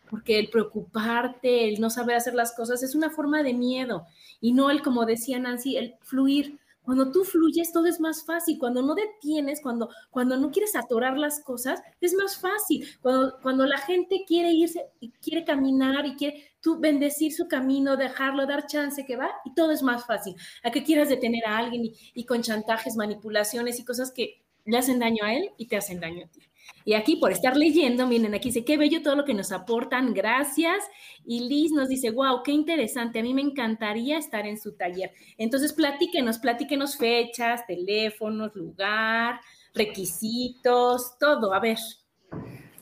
porque 0.09 0.39
el 0.39 0.49
preocuparte, 0.49 1.69
el 1.69 1.79
no 1.79 1.89
saber 1.89 2.17
hacer 2.17 2.33
las 2.33 2.53
cosas 2.53 2.83
es 2.83 2.95
una 2.95 3.11
forma 3.11 3.43
de 3.43 3.53
miedo 3.53 4.07
y 4.41 4.51
no 4.51 4.69
el, 4.69 4.81
como 4.81 5.05
decía 5.05 5.39
Nancy, 5.39 5.77
el 5.77 5.95
fluir. 6.01 6.59
Cuando 6.83 7.11
tú 7.11 7.23
fluyes, 7.23 7.71
todo 7.71 7.85
es 7.85 7.99
más 7.99 8.25
fácil. 8.25 8.57
Cuando 8.57 8.81
no 8.81 8.95
detienes, 8.95 9.61
cuando, 9.61 9.89
cuando 10.09 10.37
no 10.37 10.51
quieres 10.51 10.75
atorar 10.75 11.17
las 11.17 11.43
cosas, 11.43 11.81
es 11.99 12.13
más 12.13 12.39
fácil. 12.39 12.87
Cuando, 13.01 13.37
cuando 13.41 13.65
la 13.65 13.77
gente 13.77 14.23
quiere 14.27 14.51
irse 14.51 14.85
y 14.99 15.11
quiere 15.11 15.45
caminar 15.45 16.05
y 16.05 16.15
quiere 16.15 16.51
tú 16.59 16.79
bendecir 16.79 17.33
su 17.33 17.47
camino, 17.47 17.97
dejarlo, 17.97 18.45
dar 18.47 18.65
chance 18.65 19.05
que 19.05 19.15
va 19.15 19.29
y 19.45 19.53
todo 19.53 19.71
es 19.71 19.83
más 19.83 20.05
fácil. 20.05 20.35
A 20.63 20.71
que 20.71 20.83
quieras 20.83 21.09
detener 21.09 21.45
a 21.45 21.57
alguien 21.57 21.85
y, 21.85 21.93
y 22.13 22.25
con 22.25 22.41
chantajes, 22.41 22.95
manipulaciones 22.95 23.79
y 23.79 23.85
cosas 23.85 24.11
que 24.11 24.41
le 24.65 24.77
hacen 24.77 24.99
daño 24.99 25.23
a 25.23 25.33
él 25.33 25.51
y 25.57 25.67
te 25.67 25.77
hacen 25.77 25.99
daño 25.99 26.25
a 26.25 26.29
ti. 26.29 26.41
Y 26.85 26.93
aquí 26.93 27.17
por 27.17 27.31
estar 27.31 27.55
leyendo, 27.55 28.07
miren, 28.07 28.33
aquí 28.33 28.49
dice, 28.49 28.65
qué 28.65 28.77
bello 28.77 29.01
todo 29.01 29.15
lo 29.15 29.25
que 29.25 29.33
nos 29.33 29.51
aportan, 29.51 30.13
gracias. 30.13 30.83
Y 31.25 31.47
Liz 31.47 31.71
nos 31.71 31.89
dice, 31.89 32.09
wow, 32.09 32.41
qué 32.43 32.51
interesante, 32.51 33.19
a 33.19 33.23
mí 33.23 33.33
me 33.33 33.41
encantaría 33.41 34.17
estar 34.17 34.47
en 34.47 34.59
su 34.59 34.73
taller. 34.73 35.11
Entonces, 35.37 35.73
platíquenos, 35.73 36.39
platíquenos 36.39 36.97
fechas, 36.97 37.65
teléfonos, 37.67 38.55
lugar, 38.55 39.39
requisitos, 39.73 41.17
todo, 41.19 41.53
a 41.53 41.59
ver. 41.59 41.77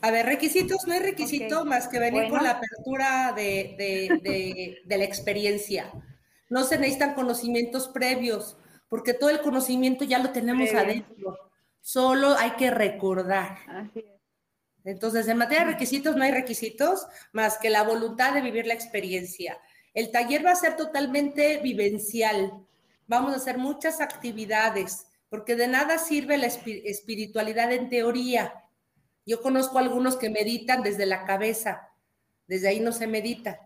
A 0.02 0.10
ver, 0.10 0.24
requisitos, 0.24 0.86
no 0.86 0.94
hay 0.94 1.00
requisito 1.00 1.64
más 1.66 1.86
que 1.88 1.98
venir 1.98 2.28
con 2.30 2.42
la 2.42 2.52
apertura 2.52 3.34
de, 3.36 4.80
la 4.86 5.04
experiencia. 5.04 5.92
No 6.48 6.64
se 6.64 6.78
necesitan 6.78 7.14
conocimientos 7.14 7.88
previos, 7.88 8.56
porque 8.88 9.12
todo 9.12 9.30
el 9.30 9.40
conocimiento 9.40 10.04
ya 10.04 10.18
lo 10.18 10.30
tenemos 10.30 10.72
adentro 10.72 11.49
solo 11.80 12.36
hay 12.36 12.52
que 12.52 12.70
recordar. 12.70 13.58
Entonces, 14.84 15.28
en 15.28 15.36
materia 15.36 15.64
de 15.64 15.72
requisitos 15.72 16.16
no 16.16 16.24
hay 16.24 16.32
requisitos 16.32 17.06
más 17.32 17.58
que 17.58 17.70
la 17.70 17.82
voluntad 17.82 18.32
de 18.34 18.40
vivir 18.40 18.66
la 18.66 18.74
experiencia. 18.74 19.58
El 19.92 20.10
taller 20.10 20.44
va 20.44 20.52
a 20.52 20.56
ser 20.56 20.76
totalmente 20.76 21.58
vivencial. 21.58 22.52
Vamos 23.06 23.32
a 23.32 23.36
hacer 23.36 23.58
muchas 23.58 24.00
actividades, 24.00 25.06
porque 25.28 25.56
de 25.56 25.68
nada 25.68 25.98
sirve 25.98 26.38
la 26.38 26.46
espiritualidad 26.46 27.72
en 27.72 27.88
teoría. 27.88 28.54
Yo 29.26 29.42
conozco 29.42 29.78
algunos 29.78 30.16
que 30.16 30.30
meditan 30.30 30.82
desde 30.82 31.06
la 31.06 31.24
cabeza, 31.24 31.88
desde 32.46 32.68
ahí 32.68 32.80
no 32.80 32.92
se 32.92 33.06
medita. 33.06 33.60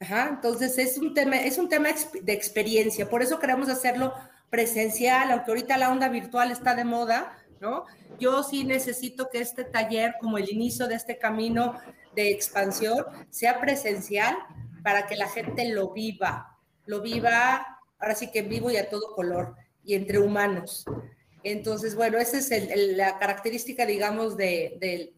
Ajá, 0.00 0.30
entonces 0.30 0.78
es 0.78 0.96
un 0.96 1.12
tema, 1.12 1.36
es 1.36 1.58
un 1.58 1.68
tema 1.68 1.90
de 2.22 2.32
experiencia, 2.32 3.10
por 3.10 3.22
eso 3.22 3.38
queremos 3.38 3.68
hacerlo 3.68 4.14
presencial, 4.50 5.30
aunque 5.30 5.50
ahorita 5.50 5.78
la 5.78 5.90
onda 5.90 6.08
virtual 6.08 6.50
está 6.50 6.74
de 6.74 6.84
moda, 6.84 7.38
¿no? 7.60 7.84
Yo 8.18 8.42
sí 8.42 8.64
necesito 8.64 9.30
que 9.30 9.40
este 9.40 9.64
taller, 9.64 10.16
como 10.20 10.38
el 10.38 10.50
inicio 10.50 10.88
de 10.88 10.96
este 10.96 11.18
camino 11.18 11.78
de 12.14 12.30
expansión, 12.30 13.04
sea 13.30 13.60
presencial 13.60 14.36
para 14.82 15.06
que 15.06 15.16
la 15.16 15.28
gente 15.28 15.72
lo 15.72 15.92
viva, 15.92 16.58
lo 16.86 17.00
viva, 17.00 17.78
ahora 17.98 18.14
sí 18.14 18.30
que 18.30 18.42
vivo 18.42 18.70
y 18.70 18.76
a 18.76 18.88
todo 18.88 19.14
color, 19.14 19.54
y 19.84 19.94
entre 19.94 20.18
humanos. 20.18 20.84
Entonces, 21.42 21.94
bueno, 21.94 22.18
esa 22.18 22.38
es 22.38 22.50
la 22.96 23.18
característica, 23.18 23.86
digamos, 23.86 24.36
del, 24.36 25.12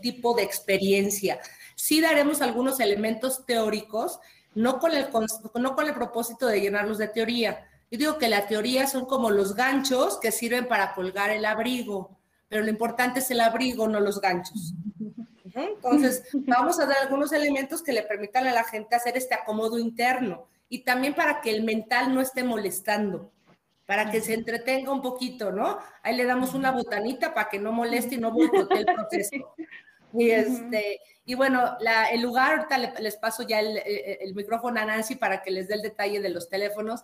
tipo 0.00 0.34
de 0.34 0.42
experiencia. 0.42 1.38
Sí 1.76 2.00
daremos 2.00 2.42
algunos 2.42 2.80
elementos 2.80 3.46
teóricos, 3.46 4.18
no 4.54 4.78
con, 4.78 4.92
el, 4.92 5.06
no 5.54 5.76
con 5.76 5.86
el 5.86 5.94
propósito 5.94 6.46
de 6.46 6.60
llenarlos 6.60 6.98
de 6.98 7.08
teoría. 7.08 7.68
Yo 7.90 7.98
digo 7.98 8.18
que 8.18 8.28
la 8.28 8.46
teoría 8.46 8.86
son 8.86 9.06
como 9.06 9.30
los 9.30 9.54
ganchos 9.54 10.18
que 10.18 10.32
sirven 10.32 10.66
para 10.66 10.94
colgar 10.94 11.30
el 11.30 11.44
abrigo, 11.44 12.18
pero 12.48 12.62
lo 12.62 12.70
importante 12.70 13.20
es 13.20 13.30
el 13.30 13.40
abrigo, 13.40 13.86
no 13.88 14.00
los 14.00 14.20
ganchos. 14.20 14.74
Entonces, 15.54 16.24
vamos 16.32 16.78
a 16.78 16.86
dar 16.86 16.98
algunos 17.02 17.32
elementos 17.32 17.82
que 17.82 17.92
le 17.92 18.02
permitan 18.02 18.46
a 18.46 18.52
la 18.52 18.64
gente 18.64 18.96
hacer 18.96 19.16
este 19.16 19.34
acomodo 19.34 19.78
interno 19.78 20.46
y 20.68 20.80
también 20.80 21.14
para 21.14 21.40
que 21.40 21.50
el 21.50 21.62
mental 21.62 22.12
no 22.14 22.20
esté 22.20 22.44
molestando 22.44 23.32
para 23.86 24.10
que 24.10 24.20
se 24.20 24.34
entretenga 24.34 24.92
un 24.92 25.00
poquito, 25.00 25.52
¿no? 25.52 25.78
Ahí 26.02 26.16
le 26.16 26.24
damos 26.24 26.54
una 26.54 26.72
botanita 26.72 27.32
para 27.32 27.48
que 27.48 27.60
no 27.60 27.70
moleste 27.70 28.16
y 28.16 28.18
no 28.18 28.32
boicote 28.32 28.78
el 28.78 28.84
proceso. 28.84 29.54
Y, 30.12 30.30
este, 30.30 31.00
y 31.24 31.34
bueno, 31.34 31.76
el 32.10 32.20
lugar, 32.20 32.58
ahorita 32.58 33.00
les 33.00 33.16
paso 33.16 33.44
ya 33.44 33.60
el, 33.60 34.34
micrófono 34.34 34.80
a 34.80 34.84
Nancy 34.84 35.14
para 35.14 35.42
que 35.42 35.50
les 35.52 35.68
dé 35.68 35.74
el 35.74 35.82
detalle 35.82 36.20
de 36.20 36.30
los 36.30 36.48
teléfonos. 36.48 37.02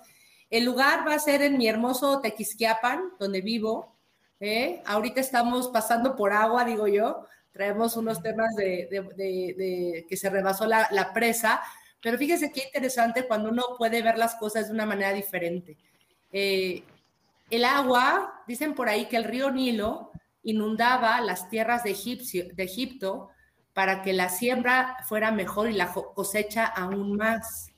El 0.53 0.67
lugar 0.67 1.09
va 1.09 1.15
a 1.15 1.19
ser 1.19 1.41
en 1.41 1.57
mi 1.57 1.67
hermoso 1.67 2.21
Tequisquiapan, 2.21 3.15
donde 3.19 3.41
vivo. 3.41 3.97
¿eh? 4.39 4.83
Ahorita 4.85 5.19
estamos 5.23 5.69
pasando 5.69 6.15
por 6.15 6.31
agua, 6.35 6.67
digo 6.67 6.87
yo. 6.87 7.25
Traemos 7.53 7.97
unos 7.97 8.23
temas 8.23 8.55
de, 8.57 10.05
que 10.07 10.17
se 10.19 10.29
rebasó 10.29 10.67
la, 10.67 10.89
la 10.91 11.15
presa. 11.15 11.63
Pero 12.03 12.19
fíjese 12.19 12.53
qué 12.53 12.65
interesante 12.65 13.27
cuando 13.27 13.49
uno 13.49 13.63
puede 13.79 14.03
ver 14.03 14.19
las 14.19 14.35
cosas 14.35 14.67
de 14.69 14.75
una 14.75 14.85
manera 14.85 15.15
diferente. 15.15 15.79
Eh, 16.31 16.83
el 17.49 17.65
agua, 17.65 18.43
dicen 18.47 18.75
por 18.75 18.91
ahí 18.91 19.07
que 19.07 19.17
el 19.17 19.25
río 19.25 19.51
Nilo 19.51 20.11
inundaba 20.43 21.19
las 21.23 21.49
tierras 21.49 21.83
de, 21.83 21.93
Egipto 21.93 23.31
para 23.73 24.03
que 24.03 24.13
la 24.13 24.29
siembra 24.29 24.99
fuera 25.09 25.33
mejor 25.33 25.71
y 25.71 25.73
la 25.73 25.91
cosecha 25.93 26.67
aún 26.67 27.17
más. 27.17 27.72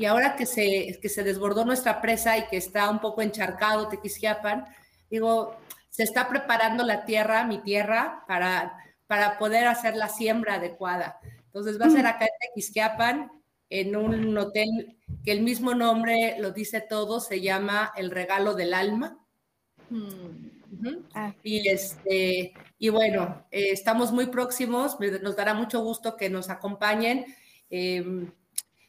Y 0.00 0.06
ahora 0.06 0.34
que 0.34 0.46
se, 0.46 0.98
que 1.02 1.10
se 1.10 1.22
desbordó 1.22 1.66
nuestra 1.66 2.00
presa 2.00 2.38
y 2.38 2.46
que 2.46 2.56
está 2.56 2.88
un 2.88 3.00
poco 3.00 3.20
encharcado 3.20 3.88
Tequisquiapan, 3.88 4.64
digo, 5.10 5.54
se 5.90 6.04
está 6.04 6.26
preparando 6.26 6.84
la 6.84 7.04
tierra, 7.04 7.44
mi 7.44 7.58
tierra, 7.58 8.24
para, 8.26 8.78
para 9.06 9.38
poder 9.38 9.66
hacer 9.66 9.96
la 9.96 10.08
siembra 10.08 10.54
adecuada. 10.54 11.20
Entonces 11.44 11.78
va 11.78 11.84
a 11.84 11.90
ser 11.90 12.06
acá 12.06 12.24
en 12.24 12.30
Tequisquiapan, 12.40 13.30
en 13.68 13.94
un 13.94 14.38
hotel 14.38 14.96
que 15.22 15.32
el 15.32 15.42
mismo 15.42 15.74
nombre 15.74 16.36
lo 16.38 16.50
dice 16.52 16.80
todo, 16.80 17.20
se 17.20 17.42
llama 17.42 17.92
El 17.94 18.10
Regalo 18.10 18.54
del 18.54 18.72
Alma. 18.72 19.18
Mm. 19.90 20.96
Ah. 21.12 21.34
Y, 21.42 21.68
este, 21.68 22.54
y 22.78 22.88
bueno, 22.88 23.44
eh, 23.50 23.72
estamos 23.72 24.12
muy 24.12 24.28
próximos, 24.28 24.96
nos 24.98 25.36
dará 25.36 25.52
mucho 25.52 25.82
gusto 25.82 26.16
que 26.16 26.30
nos 26.30 26.48
acompañen. 26.48 27.26
Em, 27.68 28.32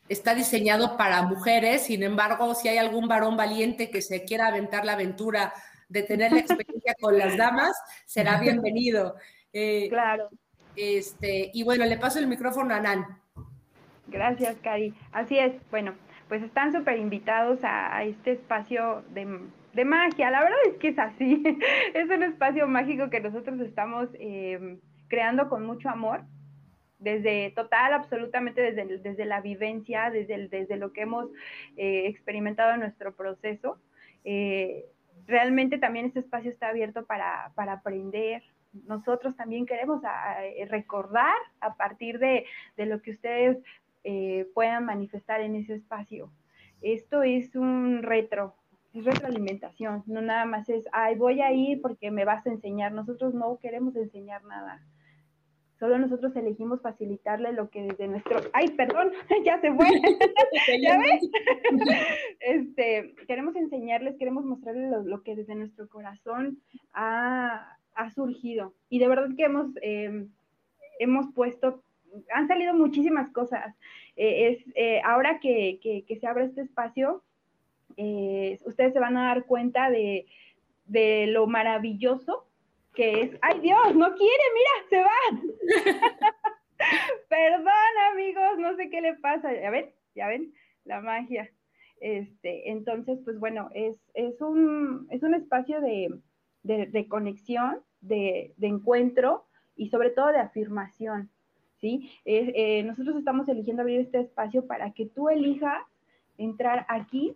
está 0.09 0.35
diseñado 0.35 0.97
para 0.97 1.23
mujeres, 1.23 1.83
sin 1.83 2.03
embargo, 2.03 2.53
si 2.55 2.67
hay 2.67 2.77
algún 2.77 3.07
varón 3.07 3.37
valiente 3.37 3.89
que 3.89 4.01
se 4.01 4.23
quiera 4.23 4.47
aventar 4.47 4.85
la 4.85 4.93
aventura 4.93 5.53
de 5.89 6.03
tener 6.03 6.31
la 6.31 6.39
experiencia 6.39 6.95
con 6.99 7.17
las 7.17 7.37
damas, 7.37 7.73
será 8.05 8.39
bienvenido. 8.39 9.15
Eh, 9.53 9.87
claro. 9.89 10.29
Este, 10.75 11.51
y 11.53 11.63
bueno, 11.63 11.85
le 11.85 11.97
paso 11.97 12.19
el 12.19 12.27
micrófono 12.27 12.73
a 12.73 12.79
Nan. 12.79 13.05
Gracias, 14.07 14.57
Cari. 14.61 14.93
Así 15.11 15.37
es, 15.37 15.53
bueno, 15.69 15.93
pues 16.27 16.43
están 16.43 16.71
súper 16.71 16.97
invitados 16.97 17.59
a, 17.63 18.03
este 18.03 18.31
espacio 18.31 19.03
de, 19.09 19.25
magia. 19.85 20.31
La 20.31 20.43
verdad 20.43 20.59
es 20.69 20.77
que 20.77 20.89
es 20.89 20.99
así. 20.99 21.43
es 21.93 22.09
un 22.09 22.23
espacio 22.23 22.67
mágico 22.67 23.09
que 23.09 23.19
nosotros 23.19 23.59
estamos 23.59 24.07
em, 24.19 24.79
creando 25.09 25.49
con 25.49 25.65
mucho 25.65 25.89
amor, 25.89 26.23
desde 27.01 27.51
total, 27.51 27.93
absolutamente 27.93 28.61
desde, 28.61 28.99
desde 28.99 29.25
la 29.25 29.41
vivencia, 29.41 30.09
desde, 30.09 30.47
desde 30.47 30.77
lo 30.77 30.93
que 30.93 31.01
hemos 31.01 31.29
eh, 31.75 32.07
experimentado 32.07 32.73
en 32.73 32.81
nuestro 32.81 33.13
proceso. 33.13 33.79
Eh, 34.23 34.85
realmente 35.25 35.79
también 35.79 36.05
este 36.05 36.19
espacio 36.19 36.51
está 36.51 36.69
abierto 36.69 37.05
para, 37.05 37.51
aprender, 37.55 38.43
nosotros 38.85 39.35
también 39.35 39.65
queremos 39.65 40.01
eh, 40.03 40.65
recordar 40.69 41.35
a 41.59 41.75
partir 41.75 42.19
de, 42.19 42.45
de, 42.77 42.85
lo 42.85 43.01
que 43.01 43.11
ustedes 43.11 43.57
puedan 44.55 44.85
manifestar 44.85 45.41
en 45.41 45.55
ese 45.55 45.75
espacio. 45.75 46.31
Esto 46.81 47.21
es 47.21 47.55
un 47.55 48.01
retro, 48.01 48.55
es 48.93 49.05
retroalimentación, 49.05 50.03
no 50.07 50.21
nada 50.21 50.45
más 50.45 50.67
es, 50.69 50.85
ay, 50.91 51.15
voy 51.15 51.41
a 51.41 51.51
ir 51.51 51.81
porque 51.81 52.09
me 52.09 52.25
vas 52.25 52.45
a 52.47 52.49
enseñar. 52.49 52.91
Nosotros 52.91 53.35
no 53.35 53.59
queremos 53.59 53.95
enseñar 53.95 54.43
nada. 54.43 54.81
Solo 55.81 55.97
nosotros 55.97 56.35
elegimos 56.35 56.79
facilitarle 56.79 57.53
lo 57.53 57.71
que 57.71 57.81
desde 57.81 58.07
nuestro, 58.07 58.39
ay, 58.53 58.67
perdón, 58.77 59.11
ya 59.45 59.59
se 59.61 59.73
fue. 59.73 59.87
¿Ya 60.79 60.95
ves? 60.99 61.27
este, 62.39 63.15
queremos 63.25 63.55
enseñarles, 63.55 64.15
queremos 64.17 64.45
mostrarles 64.45 64.91
lo, 65.03 65.23
que 65.23 65.35
desde 65.35 65.55
nuestro 65.55 65.89
corazón 65.89 66.59
ha, 66.93 67.79
surgido. 68.13 68.75
Y 68.89 68.99
de 68.99 69.07
verdad 69.07 69.29
que 69.35 69.45
hemos, 69.45 69.71
eh, 69.81 70.27
hemos 70.99 71.33
puesto 71.33 71.81
han 72.31 72.47
salido 72.47 72.75
muchísimas 72.75 73.31
cosas. 73.31 73.75
Eh, 74.15 74.49
es, 74.49 74.73
eh, 74.75 75.01
ahora 75.03 75.39
que, 75.39 75.79
se 76.07 76.27
abre 76.27 76.45
este 76.45 76.61
espacio, 76.61 77.23
eh, 77.97 78.59
ustedes 78.65 78.93
se 78.93 78.99
van 78.99 79.17
a 79.17 79.29
dar 79.29 79.45
cuenta 79.45 79.89
de, 79.89 80.27
lo 81.27 81.47
maravilloso 81.47 82.45
que 82.93 83.21
es. 83.21 83.31
¡Ay 83.41 83.59
Dios! 83.59 83.95
¡No 83.95 84.13
quiere! 84.15 84.43
¡Mira! 84.53 84.89
¡Se 84.89 84.99
va! 85.01 86.31
Perdón, 87.29 88.11
amigos, 88.11 88.57
no 88.57 88.75
sé 88.75 88.89
qué 88.89 89.01
le 89.01 89.13
pasa. 89.15 89.53
Ya 89.53 89.69
ven, 89.69 89.91
ya 90.15 90.27
ven, 90.27 90.53
la 90.85 91.01
magia. 91.01 91.49
Este, 91.99 92.71
entonces, 92.71 93.19
pues 93.23 93.39
bueno, 93.39 93.69
es, 93.73 93.97
es, 94.15 94.41
un, 94.41 95.07
es 95.11 95.21
un 95.21 95.35
espacio 95.35 95.79
de, 95.81 96.19
de, 96.63 97.07
conexión, 97.07 97.81
de, 98.01 98.53
de 98.57 98.67
encuentro 98.67 99.45
y 99.75 99.89
sobre 99.89 100.09
todo 100.09 100.27
de 100.27 100.39
afirmación. 100.39 101.29
¿sí? 101.79 102.11
Eh, 102.25 102.83
nosotros 102.83 103.17
estamos 103.17 103.47
eligiendo 103.49 103.81
abrir 103.81 103.99
este 104.01 104.21
espacio 104.21 104.65
para 104.65 104.91
que 104.91 105.05
tú 105.07 105.29
elijas 105.29 105.83
entrar 106.37 106.85
aquí 106.89 107.35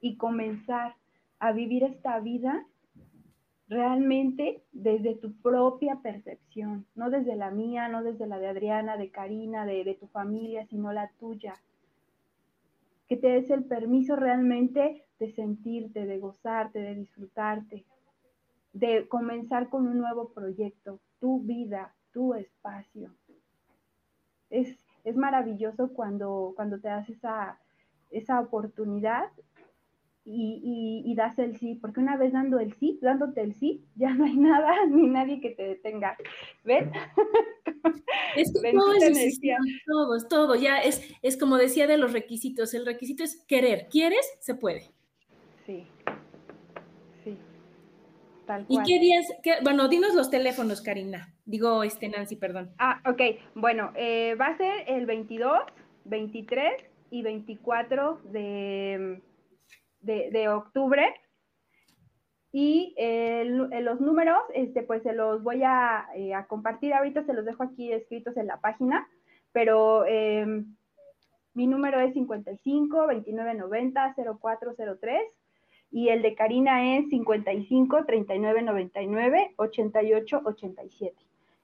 y 0.00 0.16
comenzar 0.16 0.94
a 1.38 1.52
vivir 1.52 1.84
esta 1.84 2.20
vida 2.20 2.64
realmente 3.74 4.62
desde 4.72 5.16
tu 5.16 5.32
propia 5.34 5.96
percepción, 5.96 6.86
no 6.94 7.10
desde 7.10 7.34
la 7.34 7.50
mía, 7.50 7.88
no 7.88 8.02
desde 8.02 8.26
la 8.26 8.38
de 8.38 8.46
Adriana, 8.46 8.96
de 8.96 9.10
Karina, 9.10 9.66
de, 9.66 9.84
de 9.84 9.94
tu 9.94 10.06
familia, 10.06 10.64
sino 10.66 10.92
la 10.92 11.10
tuya. 11.18 11.54
Que 13.08 13.16
te 13.16 13.28
des 13.28 13.50
el 13.50 13.64
permiso 13.64 14.16
realmente 14.16 15.04
de 15.18 15.32
sentirte, 15.32 16.06
de 16.06 16.18
gozarte, 16.18 16.78
de 16.78 16.94
disfrutarte, 16.94 17.84
de 18.72 19.06
comenzar 19.08 19.68
con 19.68 19.86
un 19.86 19.98
nuevo 19.98 20.30
proyecto, 20.30 21.00
tu 21.20 21.40
vida, 21.40 21.94
tu 22.12 22.34
espacio. 22.34 23.10
Es, 24.50 24.76
maravilloso 25.14 25.92
cuando, 25.92 26.52
cuando 26.56 26.80
te 26.80 26.88
das 26.88 27.08
esa, 27.08 27.58
esa 28.10 28.40
oportunidad 28.40 29.26
y, 30.26 31.14
das 31.16 31.38
el 31.38 31.56
sí, 31.58 31.74
porque 31.74 32.00
una 32.00 32.16
vez 32.16 32.32
dando 32.32 32.58
el 32.58 32.72
sí, 32.74 32.98
dándote 33.02 33.42
el 33.42 33.54
sí, 33.54 33.84
ya 33.96 34.14
no 34.14 34.24
hay 34.24 34.36
nada 34.36 34.86
ni 34.86 35.06
nadie 35.06 35.40
que 35.40 35.50
te 35.50 35.62
detenga. 35.62 36.16
¿Ves? 36.64 36.88
Es 38.36 38.52
que 38.52 38.72
todo 38.72 38.92
es 38.94 39.40
todo, 39.86 40.16
es 40.16 40.28
todo, 40.28 40.54
ya 40.56 40.78
es, 40.78 41.08
es 41.22 41.36
como 41.36 41.56
decía 41.56 41.86
de 41.86 41.98
los 41.98 42.12
requisitos, 42.12 42.74
el 42.74 42.84
requisito 42.84 43.22
es 43.22 43.36
querer, 43.46 43.86
¿quieres? 43.90 44.26
Se 44.40 44.56
puede. 44.56 44.90
Sí. 45.64 45.86
¿Y 48.68 48.82
qué 48.82 48.98
días? 48.98 49.26
bueno, 49.62 49.88
dinos 49.88 50.14
los 50.14 50.30
teléfonos, 50.30 50.82
Karina. 50.82 51.32
Digo, 51.44 51.82
este, 51.82 52.08
Nancy, 52.08 52.36
perdón. 52.36 52.70
Ah, 52.78 53.00
ok. 53.06 53.20
Bueno, 53.54 53.92
eh, 53.94 54.34
va 54.40 54.48
a 54.48 54.56
ser 54.56 54.84
el 54.86 55.06
22, 55.06 55.62
23 56.04 56.72
y 57.10 57.22
24 57.22 58.20
de, 58.24 59.20
de, 60.04 60.48
octubre. 60.48 61.14
Y 62.52 62.94
los 63.80 64.00
números, 64.00 64.38
este, 64.54 64.82
pues 64.82 65.02
se 65.02 65.12
los 65.12 65.42
voy 65.42 65.62
a, 65.64 66.06
a, 66.36 66.46
compartir 66.46 66.94
ahorita, 66.94 67.24
se 67.24 67.34
los 67.34 67.44
dejo 67.44 67.64
aquí 67.64 67.92
escritos 67.92 68.36
en 68.36 68.46
la 68.46 68.60
página, 68.60 69.08
pero 69.52 70.04
em, 70.06 70.76
mi 71.54 71.66
número 71.66 72.00
es 72.00 72.12
55 72.14 73.06
29 73.06 73.54
90 73.54 74.14
0403 74.40 75.22
y 75.90 76.08
el 76.08 76.22
de 76.22 76.34
Karina 76.34 76.96
es 76.96 77.08
55 77.08 78.04
39 78.04 78.62
99 78.62 79.54
88 79.56 80.42
87. 80.44 81.16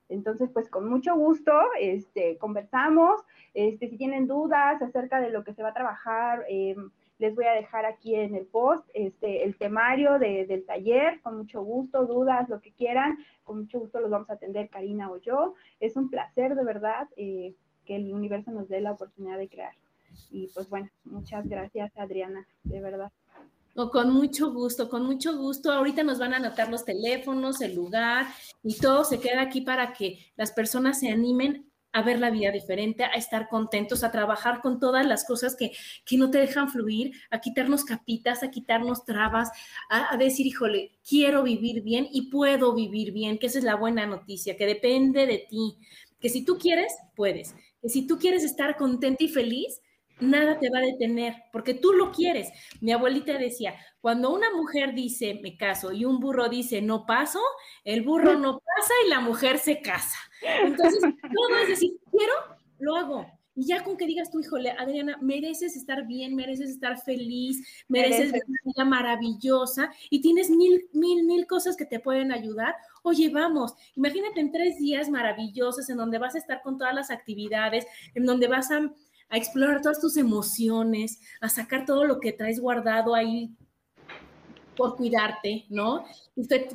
Entonces, 0.08 0.50
pues 0.52 0.68
con 0.68 0.88
mucho 0.88 1.14
gusto, 1.16 1.52
este, 1.80 2.36
conversamos, 2.38 3.20
este, 3.54 3.88
si 3.88 3.96
tienen 3.96 4.26
dudas 4.26 4.80
acerca 4.82 5.20
de 5.20 5.30
lo 5.30 5.44
que 5.44 5.54
se 5.54 5.62
va 5.62 5.70
a 5.70 5.74
trabajar, 5.74 6.44
eh, 6.48 6.76
les 7.20 7.34
voy 7.34 7.44
a 7.44 7.52
dejar 7.52 7.84
aquí 7.84 8.14
en 8.14 8.34
el 8.34 8.46
post 8.46 8.88
este, 8.94 9.44
el 9.44 9.56
temario 9.56 10.18
del 10.18 10.64
taller, 10.64 11.20
con 11.20 11.36
mucho 11.36 11.62
gusto, 11.62 12.06
dudas, 12.06 12.48
lo 12.48 12.60
que 12.60 12.72
quieran, 12.72 13.18
con 13.44 13.58
mucho 13.58 13.78
gusto 13.78 14.00
los 14.00 14.10
vamos 14.10 14.30
a 14.30 14.34
atender 14.34 14.70
Karina 14.70 15.10
o 15.10 15.18
yo. 15.18 15.54
Es 15.80 15.96
un 15.96 16.08
placer 16.08 16.54
de 16.54 16.64
verdad 16.64 17.08
eh, 17.16 17.54
que 17.84 17.96
el 17.96 18.12
universo 18.14 18.50
nos 18.52 18.68
dé 18.68 18.80
la 18.80 18.92
oportunidad 18.92 19.36
de 19.36 19.48
crear. 19.48 19.74
Y 20.30 20.48
pues 20.54 20.70
bueno, 20.70 20.88
muchas 21.04 21.46
gracias 21.46 21.92
Adriana, 21.98 22.46
de 22.64 22.80
verdad. 22.80 23.12
Con 23.74 24.12
mucho 24.12 24.50
gusto, 24.52 24.88
con 24.88 25.04
mucho 25.04 25.36
gusto. 25.36 25.70
Ahorita 25.72 26.02
nos 26.02 26.18
van 26.18 26.32
a 26.32 26.38
anotar 26.38 26.70
los 26.70 26.86
teléfonos, 26.86 27.60
el 27.60 27.74
lugar 27.74 28.26
y 28.62 28.78
todo 28.78 29.04
se 29.04 29.20
queda 29.20 29.42
aquí 29.42 29.60
para 29.60 29.92
que 29.92 30.18
las 30.36 30.52
personas 30.52 30.98
se 30.98 31.10
animen 31.10 31.69
a 31.92 32.02
ver 32.02 32.18
la 32.18 32.30
vida 32.30 32.50
diferente, 32.50 33.04
a 33.04 33.10
estar 33.10 33.48
contentos, 33.48 34.04
a 34.04 34.12
trabajar 34.12 34.60
con 34.60 34.78
todas 34.78 35.06
las 35.06 35.24
cosas 35.24 35.56
que, 35.56 35.72
que 36.04 36.16
no 36.16 36.30
te 36.30 36.38
dejan 36.38 36.68
fluir, 36.68 37.12
a 37.30 37.40
quitarnos 37.40 37.84
capitas, 37.84 38.42
a 38.42 38.50
quitarnos 38.50 39.04
trabas, 39.04 39.50
a, 39.88 40.14
a, 40.14 40.16
decir, 40.16 40.46
híjole, 40.46 40.92
quiero 41.08 41.42
vivir 41.42 41.82
bien 41.82 42.08
y 42.10 42.30
puedo 42.30 42.74
vivir 42.74 43.12
bien, 43.12 43.38
que 43.38 43.46
esa 43.46 43.58
es 43.58 43.64
la 43.64 43.74
buena 43.74 44.06
noticia, 44.06 44.56
que 44.56 44.66
depende 44.66 45.26
de 45.26 45.46
ti, 45.48 45.76
que 46.20 46.28
si 46.28 46.44
tú 46.44 46.58
quieres, 46.58 46.92
puedes, 47.16 47.54
que 47.80 47.88
si 47.88 48.06
tú 48.06 48.18
quieres 48.18 48.44
estar 48.44 48.76
contenta 48.76 49.24
y 49.24 49.28
feliz, 49.28 49.80
nada 50.20 50.58
te 50.58 50.70
va 50.70 50.78
a 50.78 50.82
detener, 50.82 51.34
porque 51.52 51.74
tú 51.74 51.92
lo 51.92 52.12
quieres. 52.12 52.50
Mi 52.80 52.92
abuelita 52.92 53.36
decía, 53.38 53.74
cuando 54.00 54.32
una 54.32 54.54
mujer 54.54 54.94
dice 54.94 55.40
me 55.42 55.56
caso 55.56 55.92
y 55.92 56.04
un 56.04 56.20
burro 56.20 56.48
dice 56.48 56.80
no 56.82 57.06
paso, 57.06 57.40
el 57.84 58.02
burro 58.02 58.38
no 58.38 58.58
pasa 58.58 58.92
y 59.06 59.08
la 59.10 59.20
mujer 59.20 59.58
se 59.58 59.80
casa. 59.80 60.16
Entonces, 60.42 61.00
todo 61.34 61.56
es 61.62 61.68
decir, 61.68 61.92
quiero, 62.10 62.32
lo 62.78 62.96
hago. 62.96 63.26
Y 63.56 63.66
ya 63.66 63.82
con 63.82 63.96
que 63.96 64.06
digas 64.06 64.30
tú, 64.30 64.40
híjole, 64.40 64.70
Adriana, 64.70 65.18
mereces 65.20 65.76
estar 65.76 66.06
bien, 66.06 66.34
mereces 66.36 66.70
estar 66.70 66.98
feliz, 67.02 67.84
mereces 67.88 68.32
una 68.32 68.58
vida 68.64 68.84
maravillosa 68.84 69.90
y 70.08 70.20
tienes 70.20 70.50
mil, 70.50 70.88
mil, 70.92 71.24
mil 71.24 71.46
cosas 71.46 71.76
que 71.76 71.84
te 71.84 72.00
pueden 72.00 72.32
ayudar. 72.32 72.74
Oye, 73.02 73.28
vamos, 73.28 73.74
imagínate 73.96 74.40
en 74.40 74.52
tres 74.52 74.78
días 74.78 75.10
maravillosos 75.10 75.90
en 75.90 75.96
donde 75.96 76.18
vas 76.18 76.36
a 76.36 76.38
estar 76.38 76.62
con 76.62 76.78
todas 76.78 76.94
las 76.94 77.10
actividades, 77.10 77.86
en 78.14 78.24
donde 78.24 78.46
vas 78.46 78.70
a 78.70 78.90
a 79.30 79.36
explorar 79.36 79.80
todas 79.80 80.00
tus 80.00 80.16
emociones, 80.16 81.20
a 81.40 81.48
sacar 81.48 81.86
todo 81.86 82.04
lo 82.04 82.20
que 82.20 82.32
traes 82.32 82.60
guardado 82.60 83.14
ahí 83.14 83.56
por 84.80 84.96
cuidarte, 84.96 85.66
¿no? 85.68 86.06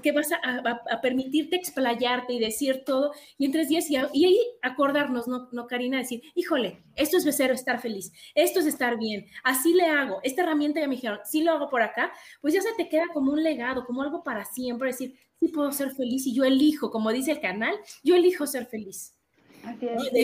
Que 0.03 0.11
vas 0.11 0.29
a, 0.31 1.01
permitirte 1.01 1.55
explayarte 1.55 2.33
y 2.33 2.39
decir 2.39 2.83
todo, 2.85 3.11
y 3.39 3.45
en 3.45 3.51
tres 3.51 3.67
días, 3.67 3.89
y, 3.89 3.95
ahí 3.95 4.39
acordarnos, 4.61 5.27
¿no, 5.27 5.49
¿no, 5.51 5.65
Karina? 5.65 5.97
Decir, 5.97 6.21
híjole, 6.35 6.83
esto 6.95 7.17
es 7.17 7.25
becero, 7.25 7.55
estar 7.55 7.81
feliz, 7.81 8.11
esto 8.35 8.59
es 8.59 8.67
estar 8.67 8.99
bien, 8.99 9.25
así 9.43 9.73
le 9.73 9.87
hago, 9.87 10.19
esta 10.21 10.43
herramienta 10.43 10.79
ya 10.79 10.87
me 10.87 10.95
dijeron, 10.97 11.19
sí 11.25 11.41
lo 11.41 11.51
hago 11.51 11.67
por 11.67 11.81
acá, 11.81 12.13
pues 12.41 12.53
ya 12.53 12.61
se 12.61 12.73
te 12.77 12.89
queda 12.89 13.05
como 13.11 13.31
un 13.31 13.41
legado, 13.41 13.85
como 13.85 14.03
algo 14.03 14.23
para 14.23 14.45
siempre, 14.45 14.89
decir, 14.89 15.15
sí 15.39 15.47
puedo 15.47 15.71
ser 15.71 15.89
feliz 15.91 16.27
y 16.27 16.35
yo 16.35 16.43
elijo, 16.43 16.91
como 16.91 17.11
dice 17.11 17.31
el 17.31 17.41
canal, 17.41 17.73
yo 18.03 18.15
elijo 18.15 18.45
ser 18.45 18.67
feliz. 18.67 19.15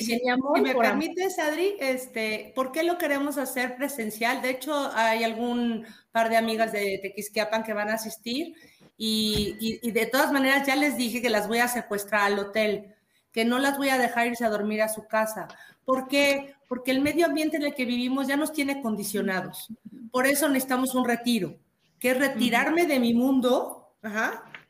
Si 0.01 0.21
me 0.61 0.75
permites, 0.75 1.39
Adri, 1.39 1.75
este, 1.79 2.51
¿por 2.55 2.71
qué 2.71 2.83
lo 2.83 2.97
queremos 2.97 3.37
hacer 3.37 3.75
presencial? 3.75 4.41
De 4.41 4.51
hecho, 4.51 4.91
hay 4.93 5.23
algún 5.23 5.85
par 6.11 6.29
de 6.29 6.37
amigas 6.37 6.71
de 6.71 6.99
Tequisquiapan 7.01 7.63
que 7.63 7.73
van 7.73 7.89
a 7.89 7.95
asistir 7.95 8.55
y, 8.97 9.79
y, 9.81 9.91
de 9.91 10.05
todas 10.05 10.31
maneras 10.31 10.67
ya 10.67 10.75
les 10.75 10.97
dije 10.97 11.21
que 11.21 11.29
las 11.29 11.47
voy 11.47 11.59
a 11.59 11.67
secuestrar 11.67 12.31
al 12.31 12.39
hotel, 12.39 12.93
que 13.31 13.45
no 13.45 13.57
las 13.57 13.77
voy 13.77 13.89
a 13.89 13.97
dejar 13.97 14.27
irse 14.27 14.45
a 14.45 14.49
dormir 14.49 14.81
a 14.81 14.89
su 14.89 15.07
casa. 15.07 15.47
¿Por 15.85 16.07
qué? 16.07 16.55
Porque 16.67 16.91
el 16.91 17.01
medio 17.01 17.25
ambiente 17.25 17.57
en 17.57 17.63
el 17.63 17.73
que 17.73 17.85
vivimos 17.85 18.27
ya 18.27 18.37
nos 18.37 18.53
tiene 18.53 18.81
condicionados. 18.81 19.69
Por 20.11 20.27
eso 20.27 20.47
necesitamos 20.47 20.93
un 20.93 21.05
retiro, 21.05 21.57
que 21.99 22.11
es 22.11 22.17
retirarme 22.17 22.85
de 22.85 22.99
mi 22.99 23.13
mundo, 23.13 23.95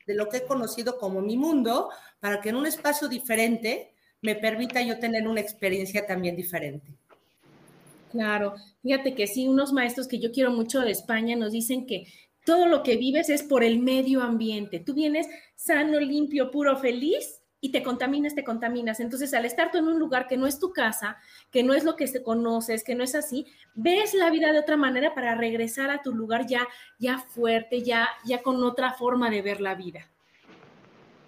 de 0.05 0.13
lo 0.13 0.29
que 0.29 0.37
he 0.37 0.45
conocido 0.45 0.97
como 0.97 1.21
mi 1.21 1.37
mundo, 1.37 1.89
para 2.19 2.39
que 2.39 2.49
en 2.49 2.55
un 2.55 2.65
espacio 2.65 3.07
diferente 3.07 3.93
me 4.21 4.35
permita 4.35 4.81
yo 4.81 4.99
tener 4.99 5.27
una 5.27 5.41
experiencia 5.41 6.05
también 6.05 6.35
diferente. 6.35 6.91
Claro, 8.11 8.55
fíjate 8.81 9.15
que 9.15 9.25
sí, 9.25 9.47
unos 9.47 9.71
maestros 9.71 10.07
que 10.07 10.19
yo 10.19 10.31
quiero 10.31 10.51
mucho 10.51 10.81
de 10.81 10.91
España 10.91 11.35
nos 11.35 11.53
dicen 11.53 11.85
que 11.85 12.07
todo 12.45 12.67
lo 12.67 12.83
que 12.83 12.97
vives 12.97 13.29
es 13.29 13.43
por 13.43 13.63
el 13.63 13.79
medio 13.79 14.21
ambiente. 14.21 14.79
Tú 14.79 14.93
vienes 14.93 15.27
sano, 15.55 15.99
limpio, 15.99 16.51
puro, 16.51 16.77
feliz 16.77 17.41
y 17.61 17.71
te 17.71 17.83
contaminas, 17.83 18.35
te 18.35 18.43
contaminas. 18.43 18.99
Entonces, 18.99 19.33
al 19.33 19.45
estar 19.45 19.71
tú 19.71 19.77
en 19.77 19.87
un 19.87 19.99
lugar 19.99 20.27
que 20.27 20.35
no 20.35 20.47
es 20.47 20.59
tu 20.59 20.73
casa, 20.73 21.17
que 21.51 21.63
no 21.63 21.73
es 21.73 21.83
lo 21.83 21.95
que 21.95 22.07
se 22.07 22.23
conoces, 22.23 22.83
que 22.83 22.95
no 22.95 23.03
es 23.03 23.15
así, 23.15 23.45
ves 23.75 24.13
la 24.13 24.31
vida 24.31 24.51
de 24.51 24.59
otra 24.59 24.75
manera 24.75 25.13
para 25.13 25.35
regresar 25.35 25.91
a 25.91 26.01
tu 26.01 26.13
lugar 26.13 26.47
ya, 26.47 26.67
ya 26.99 27.19
fuerte, 27.19 27.83
ya, 27.83 28.09
ya 28.25 28.41
con 28.41 28.63
otra 28.63 28.93
forma 28.93 29.29
de 29.29 29.41
ver 29.43 29.61
la 29.61 29.75
vida. 29.75 30.09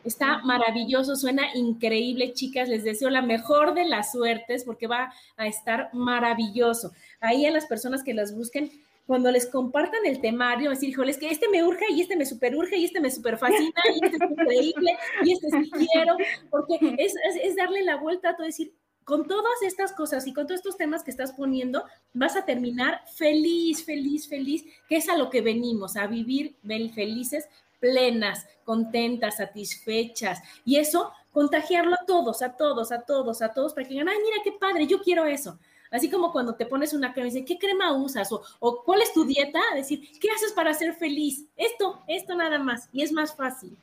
Está 0.04 0.40
maravilloso, 0.44 1.16
suena 1.16 1.44
increíble, 1.56 2.34
chicas. 2.34 2.70
Les 2.70 2.84
deseo 2.84 3.10
la 3.10 3.22
mejor 3.22 3.74
de 3.74 3.86
las 3.86 4.12
suertes 4.12 4.64
porque 4.64 4.88
va 4.88 5.14
a 5.38 5.48
estar 5.48 5.90
maravilloso. 5.94 6.92
Ahí 7.20 7.46
a 7.46 7.52
las 7.52 7.66
personas 7.66 8.04
que 8.04 8.14
las 8.14 8.36
busquen, 8.36 8.72
cuando 9.06 9.32
les 9.32 9.48
compartan 9.48 10.06
el 10.06 10.22
temario, 10.22 10.70
decir, 10.70 10.90
híjole, 10.90 11.12
es 11.12 11.18
que 11.18 11.30
este 11.30 11.50
me 11.50 11.64
urge 11.64 11.86
y 11.92 12.02
este 12.02 12.16
me 12.16 12.26
super 12.26 12.56
urge 12.56 12.78
y 12.78 12.86
este 12.86 13.02
me 13.02 13.12
super 13.12 13.38
fascina 13.38 13.82
y 13.94 14.06
este 14.06 14.18
es 14.18 14.32
increíble 14.32 14.98
y 15.24 15.34
este 15.34 15.50
sí 15.50 15.72
quiero, 15.72 16.16
porque 16.50 16.96
es, 16.98 17.14
es, 17.44 17.56
darle 17.56 17.84
la 17.84 17.98
vuelta 17.98 18.30
a 18.30 18.36
todo, 18.36 18.46
decir, 18.46 18.74
con 19.04 19.28
todas 19.28 19.62
estas 19.64 19.92
cosas 19.92 20.26
y 20.28 20.34
con 20.34 20.48
todos 20.48 20.60
estos 20.60 20.78
temas 20.78 21.04
que 21.04 21.12
estás 21.12 21.34
poniendo, 21.34 21.84
vas 22.14 22.38
a 22.38 22.46
terminar 22.46 23.02
feliz, 23.18 23.84
feliz, 23.84 24.30
feliz, 24.30 24.64
que 24.88 24.96
es 24.96 25.10
a 25.10 25.18
lo 25.18 25.30
que 25.30 25.42
venimos, 25.42 25.98
a 25.98 26.08
vivir 26.08 26.56
felices, 26.94 27.50
plenas, 27.84 28.48
contentas, 28.64 29.36
satisfechas. 29.38 30.42
Y 30.64 30.78
eso, 30.78 31.12
contagiarlo 31.34 31.96
a 31.96 32.06
todos, 32.08 32.42
a 32.42 32.56
todos, 32.56 32.94
a 32.94 33.02
todos, 33.02 33.42
a 33.42 33.54
todos, 33.54 33.74
para 33.74 33.86
que 33.86 33.94
digan, 33.94 34.08
ay, 34.08 34.16
mira 34.24 34.38
qué 34.42 34.54
padre, 34.54 34.88
yo 34.88 35.02
quiero 35.02 35.26
eso. 35.26 35.60
Así 35.92 36.10
como 36.10 36.32
cuando 36.32 36.56
te 36.56 36.66
pones 36.66 36.94
una 36.94 37.12
crema 37.12 37.28
y 37.28 37.32
dices, 37.32 37.46
¿qué 37.46 37.60
crema 37.60 37.92
usas? 37.92 38.30
O, 38.32 38.84
¿cuál 38.86 39.02
es 39.02 39.12
tu 39.12 39.26
dieta? 39.26 39.60
Decir, 39.76 40.00
¿qué 40.22 40.30
haces 40.30 40.54
para 40.54 40.74
ser 40.74 40.94
feliz? 40.94 41.46
Esto, 41.58 42.02
esto 42.08 42.36
nada 42.36 42.58
más. 42.58 42.88
Y 42.94 43.04
es 43.04 43.12
más 43.12 43.36
fácil. 43.36 43.76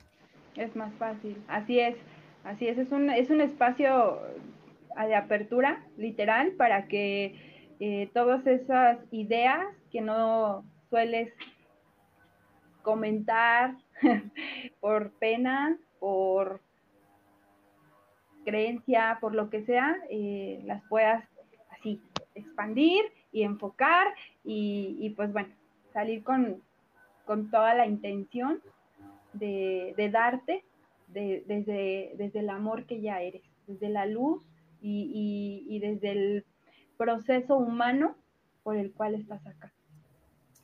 Es 0.57 0.75
más 0.75 0.95
fácil, 0.95 1.37
así 1.47 1.79
es. 1.79 1.97
Así 2.43 2.69
es, 2.69 2.79
es 2.79 2.91
un, 2.91 3.11
es 3.11 3.29
un 3.29 3.43
espacio 3.43 4.23
de 4.97 5.15
apertura, 5.15 5.85
literal, 5.99 6.53
para 6.53 6.89
que 6.89 7.75
eh, 7.81 8.09
todas 8.15 8.47
esas 8.47 8.99
ideas 9.11 9.67
que 9.93 10.01
no 10.01 10.65
sueles 10.89 11.31
comentar 12.83 13.77
por 14.81 15.13
pena, 15.13 15.77
por 15.99 16.61
creencia, 18.45 19.19
por 19.21 19.35
lo 19.35 19.51
que 19.51 19.65
sea, 19.65 19.97
eh, 20.09 20.63
las 20.65 20.83
puedas 20.89 21.25
así 21.71 22.01
expandir 22.35 23.05
y 23.33 23.43
enfocar 23.43 24.09
y, 24.45 25.11
pues 25.17 25.33
bueno, 25.33 25.55
salir 25.93 26.23
con, 26.23 26.63
toda 27.51 27.75
la 27.75 27.87
intención 27.87 28.61
de, 29.35 29.95
darte 30.13 30.65
desde, 31.07 32.13
desde 32.17 32.39
el 32.41 32.51
amor 32.51 32.87
que 32.87 33.01
ya 33.01 33.23
eres, 33.23 33.43
desde 33.69 33.89
la 33.89 34.07
luz 34.07 34.43
y, 34.81 35.79
desde 35.81 36.11
el 36.11 36.45
proceso 36.97 37.57
humano 37.57 38.17
por 38.63 38.77
el 38.77 38.93
cual 38.93 39.15
estás 39.15 39.47
acá. 39.47 39.73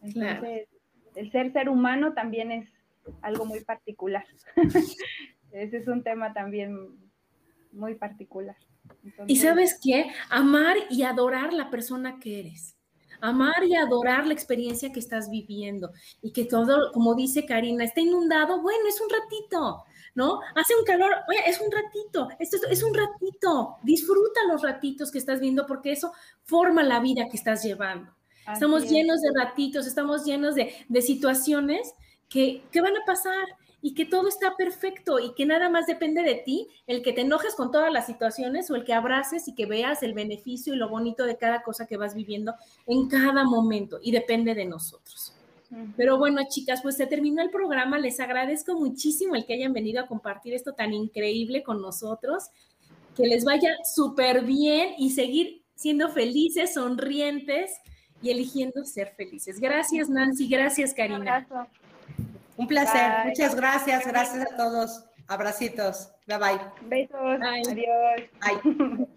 Entonces, 0.02 0.68
el 1.14 1.30
ser 1.30 1.52
ser 1.52 1.68
humano 1.68 2.12
también 2.14 2.50
es 2.50 2.68
algo 3.22 3.44
muy 3.44 3.64
particular. 3.64 4.24
Ese 5.52 5.78
es 5.78 5.88
un 5.88 6.02
tema 6.02 6.32
también 6.32 6.98
muy 7.72 7.94
particular. 7.94 8.56
y 9.26 9.36
sabes 9.36 9.78
qué? 9.82 10.06
Amar 10.30 10.76
y 10.90 11.02
adorar 11.02 11.52
la 11.52 11.70
persona 11.70 12.18
que 12.18 12.40
eres. 12.40 12.76
Amar 13.20 13.64
y 13.64 13.74
adorar 13.74 14.26
la 14.26 14.34
experiencia 14.34 14.92
que 14.92 15.00
estás 15.00 15.30
viviendo 15.30 15.90
y 16.20 16.32
que 16.32 16.44
todo, 16.44 16.92
como 16.92 17.14
dice 17.14 17.46
Karina, 17.46 17.84
está 17.84 18.00
inundado, 18.00 18.60
bueno, 18.60 18.86
es 18.88 19.00
un 19.00 19.08
ratito, 19.08 19.84
¿no? 20.14 20.40
Hace 20.54 20.74
un 20.76 20.84
calor, 20.84 21.10
oye, 21.28 21.40
es 21.46 21.58
un 21.60 21.72
ratito, 21.72 22.28
esto 22.38 22.58
es 22.68 22.82
un 22.82 22.92
ratito, 22.92 23.76
disfruta 23.82 24.40
los 24.48 24.62
ratitos 24.62 25.10
que 25.10 25.18
estás 25.18 25.40
viendo 25.40 25.66
porque 25.66 25.92
eso 25.92 26.12
forma 26.44 26.82
la 26.82 27.00
vida 27.00 27.26
que 27.30 27.38
estás 27.38 27.62
llevando. 27.62 28.12
estamos 28.52 28.88
llenos 28.90 29.22
de 29.22 29.30
ratitos, 29.34 29.86
estamos 29.86 30.26
llenos 30.26 30.54
de, 30.54 30.74
de 30.88 31.02
situaciones 31.02 31.94
que, 32.28 32.62
que 32.70 32.80
van 32.80 32.96
a 32.96 33.04
pasar 33.06 33.46
y 33.82 33.94
que 33.94 34.04
todo 34.04 34.26
está 34.28 34.56
perfecto 34.56 35.20
y 35.20 35.32
que 35.34 35.46
nada 35.46 35.68
más 35.68 35.86
depende 35.86 36.22
de 36.22 36.34
ti, 36.34 36.68
el 36.86 37.02
que 37.02 37.12
te 37.12 37.20
enojes 37.20 37.54
con 37.54 37.70
todas 37.70 37.92
las 37.92 38.06
situaciones 38.06 38.70
o 38.70 38.74
el 38.74 38.84
que 38.84 38.94
abraces 38.94 39.46
y 39.48 39.54
que 39.54 39.66
veas 39.66 40.02
el 40.02 40.12
beneficio 40.12 40.74
y 40.74 40.76
lo 40.76 40.88
bonito 40.88 41.24
de 41.24 41.36
cada 41.36 41.62
cosa 41.62 41.86
que 41.86 41.96
vas 41.96 42.14
viviendo 42.14 42.54
en 42.86 43.08
cada 43.08 43.44
momento 43.44 43.98
y 44.02 44.10
depende 44.10 44.54
de 44.54 44.64
nosotros. 44.64 45.34
Pero 45.96 46.16
bueno, 46.18 46.42
chicas, 46.48 46.80
pues 46.82 46.96
se 46.96 47.06
terminó 47.06 47.42
el 47.42 47.50
programa. 47.50 47.98
Les 47.98 48.20
agradezco 48.20 48.74
muchísimo 48.74 49.34
el 49.34 49.46
que 49.46 49.54
hayan 49.54 49.72
venido 49.72 50.00
a 50.00 50.06
compartir 50.06 50.54
esto 50.54 50.72
tan 50.72 50.92
increíble 50.92 51.62
con 51.62 51.80
nosotros. 51.80 52.50
Que 53.16 53.26
les 53.26 53.44
vaya 53.44 53.70
súper 53.84 54.44
bien 54.44 54.94
y 54.98 55.10
seguir 55.10 55.62
siendo 55.74 56.08
felices, 56.10 56.74
sonrientes 56.74 57.70
y 58.22 58.30
eligiendo 58.30 58.84
ser 58.84 59.14
felices. 59.16 59.58
Gracias, 59.58 60.08
Nancy. 60.08 60.48
Gracias, 60.48 60.94
Karina. 60.94 61.46
Un 62.56 62.66
placer. 62.66 63.26
Muchas 63.26 63.54
gracias. 63.54 64.06
Gracias 64.06 64.52
a 64.52 64.56
todos. 64.56 65.04
Abracitos. 65.28 66.12
Bye 66.26 66.38
bye. 66.38 66.60
Besos. 66.82 67.40
Adiós. 67.68 68.22
Bye. 68.40 69.06